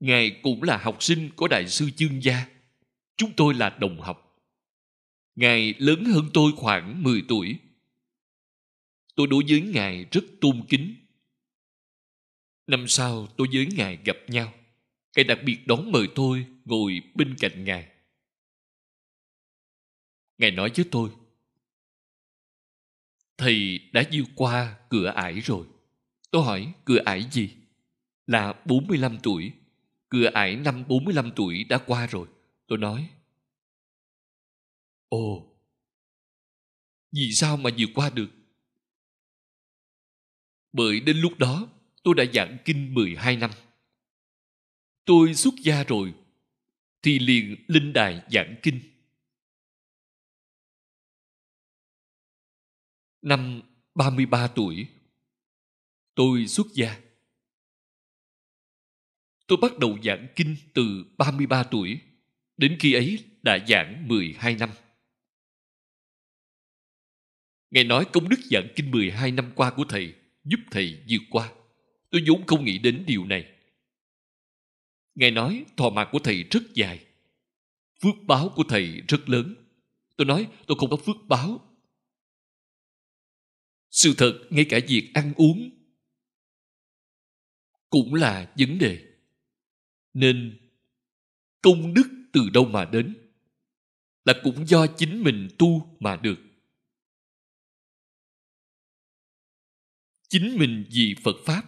Ngài 0.00 0.40
cũng 0.42 0.62
là 0.62 0.76
học 0.76 1.02
sinh 1.02 1.30
của 1.36 1.48
Đại 1.48 1.68
sư 1.68 1.90
Chương 1.96 2.22
Gia. 2.22 2.46
Chúng 3.16 3.32
tôi 3.36 3.54
là 3.54 3.76
đồng 3.80 4.00
học. 4.00 4.38
Ngài 5.34 5.74
lớn 5.78 6.04
hơn 6.04 6.30
tôi 6.34 6.52
khoảng 6.56 7.02
10 7.02 7.22
tuổi. 7.28 7.58
Tôi 9.14 9.26
đối 9.26 9.44
với 9.48 9.60
Ngài 9.60 10.06
rất 10.12 10.24
tôn 10.40 10.64
kính. 10.68 10.94
Năm 12.66 12.88
sau 12.88 13.26
tôi 13.36 13.48
với 13.52 13.66
Ngài 13.76 13.98
gặp 14.04 14.16
nhau. 14.28 14.52
Ngài 15.16 15.24
đặc 15.24 15.38
biệt 15.44 15.58
đón 15.66 15.92
mời 15.92 16.08
tôi 16.14 16.46
ngồi 16.64 17.00
bên 17.14 17.36
cạnh 17.38 17.64
Ngài. 17.64 17.88
Ngài 20.38 20.50
nói 20.50 20.70
với 20.76 20.86
tôi, 20.90 21.10
Thầy 23.38 23.80
đã 23.92 24.02
vượt 24.12 24.24
qua 24.34 24.78
cửa 24.90 25.06
ải 25.06 25.40
rồi. 25.40 25.66
Tôi 26.30 26.44
hỏi 26.44 26.72
cửa 26.84 26.98
ải 27.04 27.28
gì? 27.32 27.50
Là 28.26 28.62
45 28.64 29.18
tuổi. 29.22 29.52
Cửa 30.08 30.30
ải 30.34 30.56
năm 30.56 30.84
45 30.88 31.30
tuổi 31.36 31.64
đã 31.64 31.78
qua 31.86 32.06
rồi. 32.06 32.28
Tôi 32.66 32.78
nói. 32.78 33.08
Ồ, 35.08 35.56
vì 37.12 37.32
sao 37.32 37.56
mà 37.56 37.70
vượt 37.78 37.88
qua 37.94 38.10
được? 38.10 38.30
Bởi 40.72 41.00
đến 41.00 41.16
lúc 41.16 41.38
đó 41.38 41.68
tôi 42.02 42.14
đã 42.14 42.24
giảng 42.34 42.58
kinh 42.64 42.94
12 42.94 43.36
năm. 43.36 43.50
Tôi 45.06 45.34
xuất 45.34 45.54
gia 45.62 45.84
rồi 45.84 46.14
thì 47.02 47.18
liền 47.18 47.56
linh 47.66 47.92
đài 47.92 48.22
giảng 48.30 48.56
kinh. 48.62 48.80
Năm 53.22 53.62
33 53.94 54.46
tuổi 54.46 54.86
tôi 56.14 56.46
xuất 56.46 56.66
gia. 56.74 57.00
Tôi 59.46 59.58
bắt 59.62 59.78
đầu 59.78 59.98
giảng 60.04 60.26
kinh 60.36 60.56
từ 60.74 61.04
33 61.18 61.62
tuổi, 61.62 62.00
đến 62.56 62.76
khi 62.80 62.92
ấy 62.92 63.24
đã 63.42 63.58
giảng 63.68 64.08
12 64.08 64.54
năm. 64.54 64.70
Ngài 67.70 67.84
nói 67.84 68.04
công 68.12 68.28
đức 68.28 68.40
giảng 68.50 68.68
kinh 68.76 68.90
12 68.90 69.30
năm 69.30 69.52
qua 69.54 69.70
của 69.70 69.84
Thầy 69.88 70.14
giúp 70.44 70.60
Thầy 70.70 71.02
vượt 71.08 71.22
qua. 71.30 71.52
Tôi 72.10 72.22
vốn 72.26 72.46
không 72.46 72.64
nghĩ 72.64 72.78
đến 72.78 73.04
điều 73.06 73.24
này. 73.24 73.55
Ngài 75.16 75.30
nói 75.30 75.64
thọ 75.76 75.90
mạng 75.90 76.08
của 76.12 76.18
Thầy 76.18 76.42
rất 76.42 76.62
dài. 76.74 77.06
Phước 78.02 78.14
báo 78.26 78.52
của 78.56 78.64
Thầy 78.68 79.02
rất 79.08 79.28
lớn. 79.28 79.54
Tôi 80.16 80.26
nói 80.26 80.48
tôi 80.66 80.76
không 80.78 80.90
có 80.90 80.96
phước 80.96 81.16
báo. 81.28 81.78
Sự 83.90 84.14
thật, 84.16 84.40
ngay 84.50 84.66
cả 84.68 84.80
việc 84.88 85.10
ăn 85.14 85.32
uống 85.36 85.70
cũng 87.90 88.14
là 88.14 88.54
vấn 88.58 88.78
đề 88.78 89.04
nên 90.14 90.58
công 91.62 91.94
đức 91.94 92.08
từ 92.32 92.40
đâu 92.54 92.64
mà 92.64 92.84
đến 92.84 93.16
là 94.24 94.34
cũng 94.42 94.66
do 94.66 94.86
chính 94.86 95.22
mình 95.22 95.48
tu 95.58 95.96
mà 96.00 96.16
được 96.16 96.38
chính 100.28 100.56
mình 100.58 100.84
vì 100.90 101.14
phật 101.24 101.36
pháp 101.44 101.62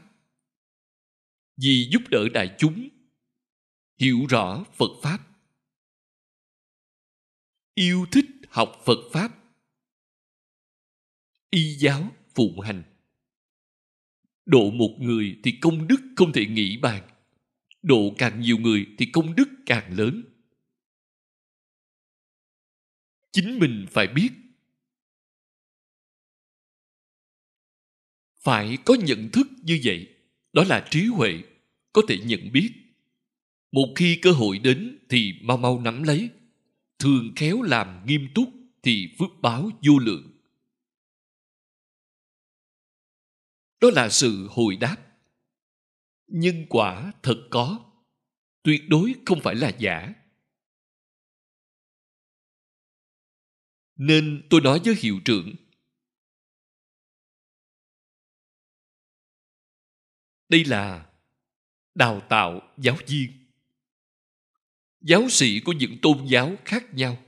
vì 1.57 1.89
giúp 1.93 2.03
đỡ 2.11 2.29
đại 2.35 2.55
chúng 2.59 2.89
hiểu 3.99 4.27
rõ 4.29 4.65
phật 4.73 5.01
pháp 5.03 5.19
yêu 7.75 8.07
thích 8.13 8.27
học 8.49 8.83
phật 8.85 9.11
pháp 9.13 9.31
y 11.51 11.75
giáo 11.75 12.13
phụng 12.35 12.61
hành 12.61 12.83
Độ 14.49 14.71
một 14.71 14.97
người 14.99 15.39
thì 15.45 15.59
công 15.61 15.89
đức 15.89 16.01
không 16.17 16.33
thể 16.33 16.47
nghĩ 16.47 16.77
bàn. 16.77 17.09
Độ 17.83 18.15
càng 18.19 18.41
nhiều 18.41 18.59
người 18.59 18.87
thì 18.99 19.07
công 19.13 19.35
đức 19.35 19.49
càng 19.67 19.99
lớn. 19.99 20.23
Chính 23.33 23.59
mình 23.59 23.87
phải 23.91 24.07
biết. 24.07 24.31
Phải 28.41 28.79
có 28.85 28.95
nhận 28.95 29.31
thức 29.33 29.47
như 29.63 29.81
vậy. 29.85 30.17
Đó 30.53 30.65
là 30.65 30.89
trí 30.91 31.07
huệ, 31.07 31.43
có 31.93 32.03
thể 32.09 32.19
nhận 32.19 32.53
biết. 32.53 32.73
Một 33.73 33.95
khi 33.97 34.19
cơ 34.23 34.31
hội 34.31 34.59
đến 34.59 34.99
thì 35.09 35.35
mau 35.43 35.57
mau 35.57 35.81
nắm 35.81 36.03
lấy. 36.03 36.31
Thường 36.99 37.33
khéo 37.37 37.63
làm 37.63 38.07
nghiêm 38.07 38.29
túc 38.35 38.49
thì 38.83 39.15
phước 39.19 39.31
báo 39.41 39.71
vô 39.83 39.99
lượng. 39.99 40.39
đó 43.81 43.91
là 43.93 44.09
sự 44.09 44.49
hồi 44.51 44.77
đáp 44.77 44.97
nhân 46.27 46.67
quả 46.69 47.13
thật 47.23 47.49
có, 47.51 47.91
tuyệt 48.63 48.83
đối 48.89 49.15
không 49.27 49.41
phải 49.43 49.55
là 49.55 49.73
giả 49.79 50.15
nên 53.97 54.47
tôi 54.51 54.61
nói 54.61 54.81
với 54.85 54.95
hiệu 54.95 55.21
trưởng, 55.25 55.55
đây 60.49 60.65
là 60.65 61.11
đào 61.95 62.21
tạo 62.29 62.75
giáo 62.77 62.97
viên 63.07 63.38
giáo 65.01 65.29
sĩ 65.29 65.61
của 65.61 65.73
những 65.73 65.99
tôn 66.03 66.27
giáo 66.27 66.57
khác 66.65 66.95
nhau 66.95 67.25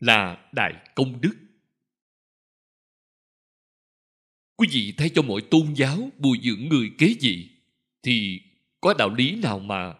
là 0.00 0.48
đại 0.52 0.92
công 0.94 1.20
đức. 1.20 1.36
Quý 4.56 4.68
vị 4.70 4.94
thấy 4.96 5.10
cho 5.14 5.22
mọi 5.22 5.40
tôn 5.50 5.74
giáo 5.76 6.10
bồi 6.18 6.38
dưỡng 6.42 6.68
người 6.68 6.90
kế 6.98 7.14
vị 7.20 7.50
thì 8.02 8.40
có 8.80 8.94
đạo 8.98 9.14
lý 9.14 9.36
nào 9.36 9.58
mà 9.58 9.98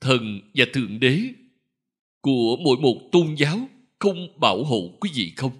thần 0.00 0.40
và 0.54 0.64
thượng 0.74 1.00
đế 1.00 1.20
của 2.20 2.56
mỗi 2.64 2.76
một 2.76 3.08
tôn 3.12 3.34
giáo 3.38 3.68
không 3.98 4.40
bảo 4.40 4.64
hộ 4.64 4.98
quý 5.00 5.10
vị 5.14 5.32
không? 5.36 5.52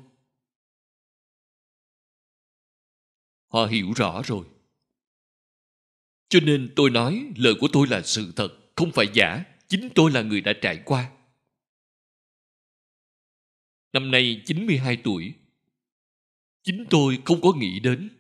Họ 3.48 3.66
hiểu 3.66 3.92
rõ 3.92 4.22
rồi 4.24 4.51
cho 6.32 6.40
nên 6.40 6.72
tôi 6.76 6.90
nói 6.90 7.32
lời 7.36 7.54
của 7.60 7.68
tôi 7.72 7.86
là 7.86 8.02
sự 8.02 8.32
thật, 8.36 8.48
không 8.76 8.92
phải 8.92 9.06
giả 9.14 9.44
chính 9.68 9.88
tôi 9.94 10.10
là 10.10 10.22
người 10.22 10.40
đã 10.40 10.52
trải 10.62 10.82
qua 10.84 11.10
năm 13.92 14.10
nay 14.10 14.42
92 14.46 14.96
tuổi 15.04 15.34
chính 16.62 16.84
tôi 16.90 17.18
không 17.24 17.40
có 17.40 17.52
nghĩ 17.52 17.80
đến 17.80 18.10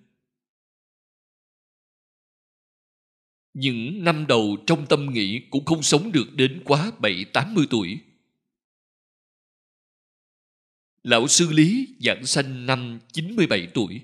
những 3.54 4.04
năm 4.04 4.26
đầu 4.26 4.56
trong 4.66 4.86
tâm 4.88 5.06
nghĩ 5.12 5.42
cũng 5.50 5.64
không 5.64 5.82
sống 5.82 6.12
được 6.12 6.26
đến 6.34 6.62
quá 6.64 6.92
bảy, 6.98 7.24
tám 7.32 7.54
mươi 7.54 7.66
tuổi. 7.70 7.98
Lão 11.02 11.28
sư 11.28 11.48
Lý 11.52 11.88
giảng 12.00 12.26
sanh 12.26 12.66
năm 12.66 12.98
97 13.12 13.68
tuổi. 13.74 14.00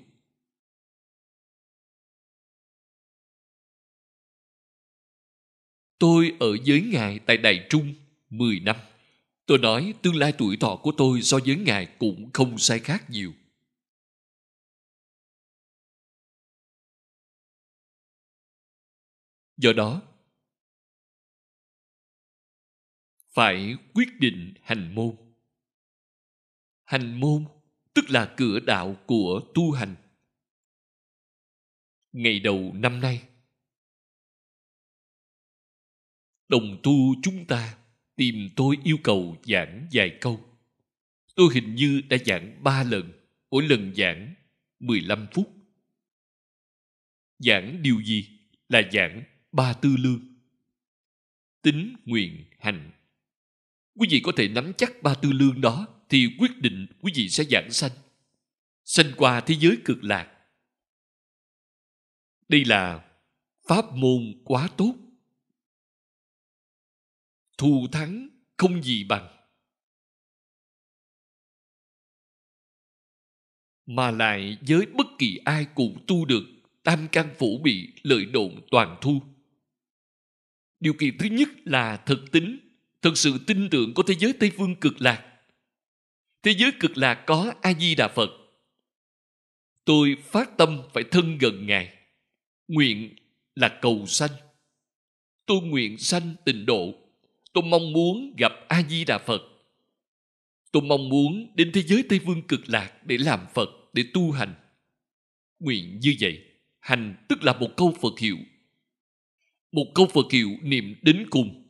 Tôi 5.99 6.35
ở 6.39 6.57
với 6.65 6.81
Ngài 6.81 7.19
tại 7.19 7.37
đại 7.37 7.67
Trung 7.69 7.95
10 8.29 8.59
năm. 8.59 8.75
Tôi 9.45 9.57
nói 9.57 9.93
tương 10.01 10.15
lai 10.15 10.33
tuổi 10.37 10.57
thọ 10.57 10.75
của 10.75 10.91
tôi 10.97 11.21
so 11.21 11.39
với 11.45 11.55
Ngài 11.55 11.85
cũng 11.99 12.29
không 12.33 12.57
sai 12.57 12.79
khác 12.79 13.09
nhiều. 13.09 13.33
Do 19.57 19.73
đó, 19.73 20.01
phải 23.29 23.75
quyết 23.93 24.09
định 24.19 24.53
hành 24.63 24.95
môn. 24.95 25.15
Hành 26.83 27.19
môn 27.19 27.45
tức 27.93 28.09
là 28.09 28.33
cửa 28.37 28.59
đạo 28.59 28.95
của 29.05 29.41
tu 29.55 29.71
hành. 29.71 29.95
Ngày 32.11 32.39
đầu 32.39 32.71
năm 32.73 32.99
nay, 32.99 33.28
đồng 36.49 36.77
tu 36.83 37.15
chúng 37.23 37.45
ta 37.45 37.77
tìm 38.15 38.49
tôi 38.55 38.77
yêu 38.83 38.97
cầu 39.03 39.37
giảng 39.43 39.87
vài 39.91 40.17
câu. 40.21 40.45
Tôi 41.35 41.47
hình 41.53 41.75
như 41.75 42.01
đã 42.09 42.17
giảng 42.25 42.63
ba 42.63 42.83
lần, 42.83 43.11
mỗi 43.51 43.63
lần 43.67 43.95
giảng 43.95 44.33
15 44.79 45.27
phút. 45.33 45.53
Giảng 47.39 47.81
điều 47.81 48.01
gì? 48.01 48.39
Là 48.69 48.81
giảng 48.91 49.23
ba 49.51 49.73
tư 49.73 49.95
lương. 49.97 50.21
Tính, 51.61 51.95
nguyện, 52.05 52.45
hành. 52.59 52.91
Quý 53.95 54.07
vị 54.11 54.21
có 54.23 54.31
thể 54.37 54.47
nắm 54.47 54.73
chắc 54.77 55.03
ba 55.03 55.13
tư 55.13 55.31
lương 55.31 55.61
đó 55.61 55.87
thì 56.09 56.27
quyết 56.39 56.57
định 56.57 56.87
quý 57.01 57.11
vị 57.15 57.29
sẽ 57.29 57.43
giảng 57.43 57.71
sanh. 57.71 57.91
Sanh 58.83 59.11
qua 59.17 59.41
thế 59.41 59.55
giới 59.59 59.77
cực 59.85 60.03
lạc. 60.03 60.35
Đây 62.49 62.65
là 62.65 63.05
pháp 63.67 63.85
môn 63.93 64.41
quá 64.43 64.69
tốt 64.77 64.95
thù 67.59 67.87
thắng 67.91 68.29
không 68.57 68.83
gì 68.83 69.03
bằng. 69.03 69.27
Mà 73.85 74.11
lại 74.11 74.57
với 74.67 74.85
bất 74.85 75.07
kỳ 75.17 75.39
ai 75.45 75.67
cũng 75.75 76.03
tu 76.07 76.25
được, 76.25 76.43
tam 76.83 77.07
căn 77.11 77.35
phủ 77.37 77.59
bị 77.63 77.93
lợi 78.03 78.25
độn 78.25 78.61
toàn 78.71 78.97
thu. 79.01 79.21
Điều 80.79 80.93
kiện 80.93 81.17
thứ 81.19 81.25
nhất 81.31 81.49
là 81.65 81.97
thực 81.97 82.31
tính 82.31 82.59
thật 83.01 83.11
sự 83.15 83.39
tin 83.47 83.69
tưởng 83.71 83.93
có 83.93 84.03
thế 84.07 84.15
giới 84.19 84.33
tây 84.39 84.51
phương 84.57 84.75
cực 84.75 85.01
lạc. 85.01 85.39
Thế 86.43 86.55
giới 86.57 86.71
cực 86.79 86.97
lạc 86.97 87.23
có 87.27 87.53
a 87.61 87.73
di 87.73 87.95
đà 87.95 88.07
phật. 88.07 88.29
Tôi 89.85 90.17
phát 90.23 90.57
tâm 90.57 90.81
phải 90.93 91.03
thân 91.11 91.37
gần 91.37 91.67
ngài. 91.67 91.97
Nguyện 92.67 93.15
là 93.55 93.79
cầu 93.81 94.05
sanh. 94.05 94.31
Tôi 95.45 95.61
nguyện 95.61 95.97
sanh 95.97 96.35
tịnh 96.45 96.65
độ 96.65 97.08
tôi 97.53 97.63
mong 97.63 97.93
muốn 97.93 98.35
gặp 98.37 98.51
a 98.67 98.83
di 98.89 99.05
đà 99.05 99.17
phật. 99.17 99.41
Tôi 100.71 100.83
mong 100.83 101.09
muốn 101.09 101.55
đến 101.55 101.71
thế 101.73 101.81
giới 101.81 102.03
tây 102.09 102.19
phương 102.25 102.41
cực 102.41 102.69
lạc 102.69 102.93
để 103.05 103.17
làm 103.17 103.39
phật, 103.53 103.69
để 103.93 104.03
tu 104.13 104.31
hành. 104.31 104.53
Nguyện 105.59 105.99
như 105.99 106.15
vậy. 106.19 106.39
Hành 106.79 107.15
tức 107.29 107.43
là 107.43 107.53
một 107.53 107.69
câu 107.77 107.95
phật 108.01 108.19
hiệu. 108.19 108.37
Một 109.71 109.85
câu 109.95 110.07
phật 110.07 110.31
hiệu 110.31 110.49
niệm 110.61 110.95
đến 111.01 111.27
cùng. 111.29 111.67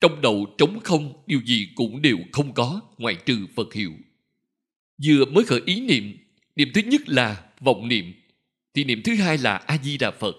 Trong 0.00 0.20
đầu 0.20 0.46
trống 0.58 0.80
không, 0.80 1.22
điều 1.26 1.40
gì 1.44 1.68
cũng 1.74 2.02
đều 2.02 2.18
không 2.32 2.54
có, 2.54 2.80
ngoại 2.98 3.16
trừ 3.26 3.46
phật 3.56 3.74
hiệu. 3.74 3.92
Vừa 5.06 5.24
mới 5.24 5.44
khởi 5.44 5.60
ý 5.66 5.80
niệm 5.80 6.16
niệm 6.56 6.68
thứ 6.74 6.80
nhất 6.80 7.08
là 7.08 7.44
vọng 7.60 7.88
niệm, 7.88 8.12
thì 8.74 8.84
niệm 8.84 9.02
thứ 9.04 9.14
hai 9.14 9.38
là 9.38 9.56
a 9.56 9.78
di 9.82 9.98
đà 9.98 10.10
phật. 10.10 10.36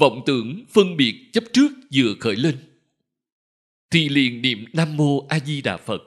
Vọng 0.00 0.22
tưởng 0.26 0.64
phân 0.70 0.96
biệt 0.96 1.30
chấp 1.32 1.44
trước 1.52 1.68
vừa 1.94 2.14
khởi 2.20 2.36
lên. 2.36 2.58
Thì 3.90 4.08
liền 4.08 4.42
niệm 4.42 4.64
nam 4.72 4.96
mô 4.96 5.26
a 5.26 5.40
di 5.40 5.62
đà 5.62 5.76
phật. 5.76 6.02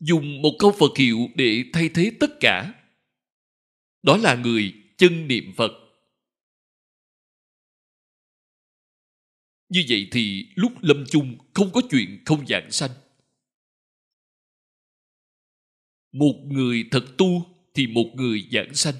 Dùng 0.00 0.42
một 0.42 0.56
câu 0.58 0.72
phật 0.78 0.96
hiệu 0.98 1.18
để 1.34 1.64
thay 1.72 1.90
thế 1.94 2.12
tất 2.20 2.30
cả. 2.40 2.74
Đó 4.02 4.16
là 4.16 4.34
người 4.34 4.74
chân 4.96 5.28
niệm 5.28 5.52
phật. 5.56 5.72
Như 9.68 9.84
vậy 9.88 10.08
thì 10.12 10.46
lúc 10.54 10.72
lâm 10.80 11.04
chung 11.10 11.38
không 11.54 11.72
có 11.72 11.80
chuyện 11.90 12.22
không 12.24 12.46
dạng 12.46 12.70
sanh. 12.70 12.90
Một 16.12 16.34
người 16.46 16.84
thật 16.90 17.04
tu 17.18 17.46
thì 17.74 17.86
một 17.86 18.10
người 18.14 18.48
giảng 18.52 18.74
sanh. 18.74 18.94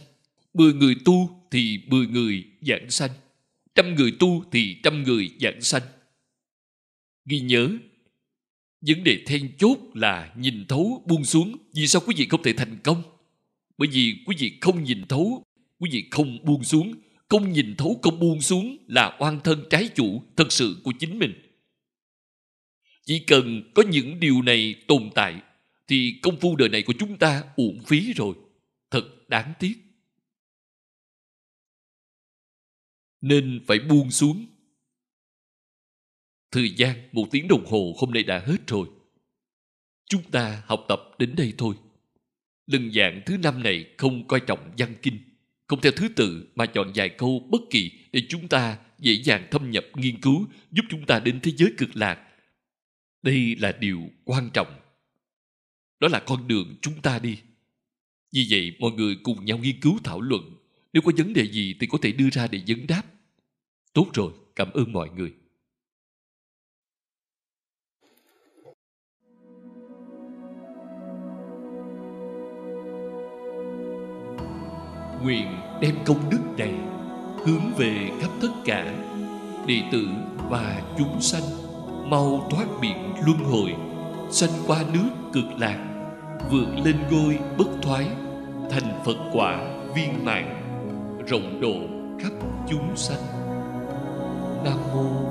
Mười 0.54 0.72
người 0.72 0.96
tu 1.04 1.45
thì 1.50 1.80
mười 1.86 2.06
người 2.06 2.44
dạng 2.60 2.90
sanh, 2.90 3.10
trăm 3.74 3.94
người 3.94 4.12
tu 4.18 4.44
thì 4.52 4.76
trăm 4.82 5.02
người 5.02 5.30
dạng 5.40 5.60
sanh. 5.60 5.82
Ghi 7.24 7.40
nhớ, 7.40 7.68
vấn 8.80 9.04
đề 9.04 9.22
then 9.26 9.56
chốt 9.58 9.78
là 9.94 10.34
nhìn 10.36 10.64
thấu 10.68 11.04
buông 11.06 11.24
xuống 11.24 11.56
vì 11.74 11.86
sao 11.86 12.02
quý 12.06 12.14
vị 12.18 12.26
không 12.28 12.42
thể 12.42 12.52
thành 12.52 12.78
công. 12.84 13.02
Bởi 13.78 13.88
vì 13.92 14.16
quý 14.26 14.36
vị 14.38 14.58
không 14.60 14.84
nhìn 14.84 15.06
thấu, 15.08 15.44
quý 15.78 15.90
vị 15.92 16.08
không 16.10 16.44
buông 16.44 16.64
xuống. 16.64 16.94
Không 17.28 17.52
nhìn 17.52 17.74
thấu, 17.76 18.00
không 18.02 18.20
buông 18.20 18.40
xuống 18.40 18.76
là 18.86 19.16
oan 19.18 19.40
thân 19.44 19.64
trái 19.70 19.88
chủ 19.94 20.22
thật 20.36 20.52
sự 20.52 20.76
của 20.84 20.92
chính 20.98 21.18
mình. 21.18 21.32
Chỉ 23.06 23.18
cần 23.18 23.70
có 23.74 23.82
những 23.82 24.20
điều 24.20 24.42
này 24.42 24.74
tồn 24.86 25.10
tại 25.14 25.42
thì 25.88 26.18
công 26.22 26.40
phu 26.40 26.56
đời 26.56 26.68
này 26.68 26.82
của 26.82 26.94
chúng 26.98 27.18
ta 27.18 27.44
uổng 27.56 27.82
phí 27.86 28.12
rồi. 28.12 28.34
Thật 28.90 29.28
đáng 29.28 29.52
tiếc. 29.58 29.85
Nên 33.28 33.60
phải 33.66 33.78
buông 33.78 34.10
xuống. 34.10 34.46
Thời 36.50 36.70
gian 36.70 37.08
một 37.12 37.26
tiếng 37.30 37.48
đồng 37.48 37.66
hồ 37.66 37.94
hôm 37.98 38.10
nay 38.10 38.22
đã 38.22 38.38
hết 38.38 38.66
rồi. 38.66 38.88
Chúng 40.06 40.30
ta 40.30 40.62
học 40.66 40.84
tập 40.88 41.00
đến 41.18 41.34
đây 41.36 41.54
thôi. 41.58 41.74
Lần 42.66 42.92
giảng 42.92 43.22
thứ 43.26 43.36
năm 43.36 43.62
này 43.62 43.94
không 43.98 44.28
coi 44.28 44.40
trọng 44.40 44.70
văn 44.78 44.94
kinh, 45.02 45.18
không 45.66 45.80
theo 45.80 45.92
thứ 45.96 46.08
tự 46.08 46.48
mà 46.54 46.66
chọn 46.66 46.92
vài 46.94 47.08
câu 47.08 47.48
bất 47.50 47.60
kỳ 47.70 47.90
để 48.12 48.22
chúng 48.28 48.48
ta 48.48 48.78
dễ 48.98 49.12
dàng 49.12 49.48
thâm 49.50 49.70
nhập 49.70 49.84
nghiên 49.94 50.20
cứu, 50.20 50.46
giúp 50.72 50.82
chúng 50.90 51.06
ta 51.06 51.20
đến 51.20 51.40
thế 51.42 51.52
giới 51.56 51.72
cực 51.78 51.96
lạc. 51.96 52.28
Đây 53.22 53.56
là 53.56 53.72
điều 53.72 54.10
quan 54.24 54.50
trọng. 54.54 54.80
Đó 56.00 56.08
là 56.08 56.20
con 56.26 56.48
đường 56.48 56.76
chúng 56.82 57.02
ta 57.02 57.18
đi. 57.18 57.38
Vì 58.32 58.46
vậy, 58.50 58.76
mọi 58.78 58.92
người 58.92 59.16
cùng 59.22 59.44
nhau 59.44 59.58
nghiên 59.58 59.80
cứu 59.80 59.98
thảo 60.04 60.20
luận. 60.20 60.56
Nếu 60.92 61.02
có 61.02 61.12
vấn 61.16 61.32
đề 61.32 61.48
gì 61.48 61.74
thì 61.80 61.86
có 61.86 61.98
thể 62.02 62.12
đưa 62.12 62.30
ra 62.30 62.46
để 62.46 62.62
vấn 62.66 62.86
đáp 62.86 63.02
tốt 63.96 64.06
rồi, 64.14 64.32
cảm 64.56 64.68
ơn 64.74 64.92
mọi 64.92 65.10
người. 65.16 65.34
Nguyện 75.22 75.46
đem 75.80 75.94
công 76.06 76.30
đức 76.30 76.38
này 76.58 76.74
hướng 77.44 77.74
về 77.78 78.10
khắp 78.20 78.30
tất 78.40 78.48
cả 78.64 78.84
đệ 79.66 79.82
tử 79.92 80.06
và 80.50 80.94
chúng 80.98 81.20
sanh, 81.20 81.42
mau 82.10 82.48
thoát 82.50 82.66
biển 82.80 83.14
luân 83.26 83.38
hồi, 83.38 83.74
sanh 84.30 84.50
qua 84.66 84.84
nước 84.92 85.10
cực 85.32 85.44
lạc, 85.58 86.08
vượt 86.50 86.68
lên 86.84 86.96
ngôi 87.10 87.38
bất 87.58 87.68
thoái, 87.82 88.06
thành 88.70 89.02
phật 89.04 89.30
quả 89.32 89.82
viên 89.94 90.24
mãn, 90.24 90.62
rộng 91.26 91.60
độ 91.60 91.76
khắp 92.22 92.32
chúng 92.68 92.96
sanh 92.96 93.35
nam 94.66 94.78
mô 94.92 95.25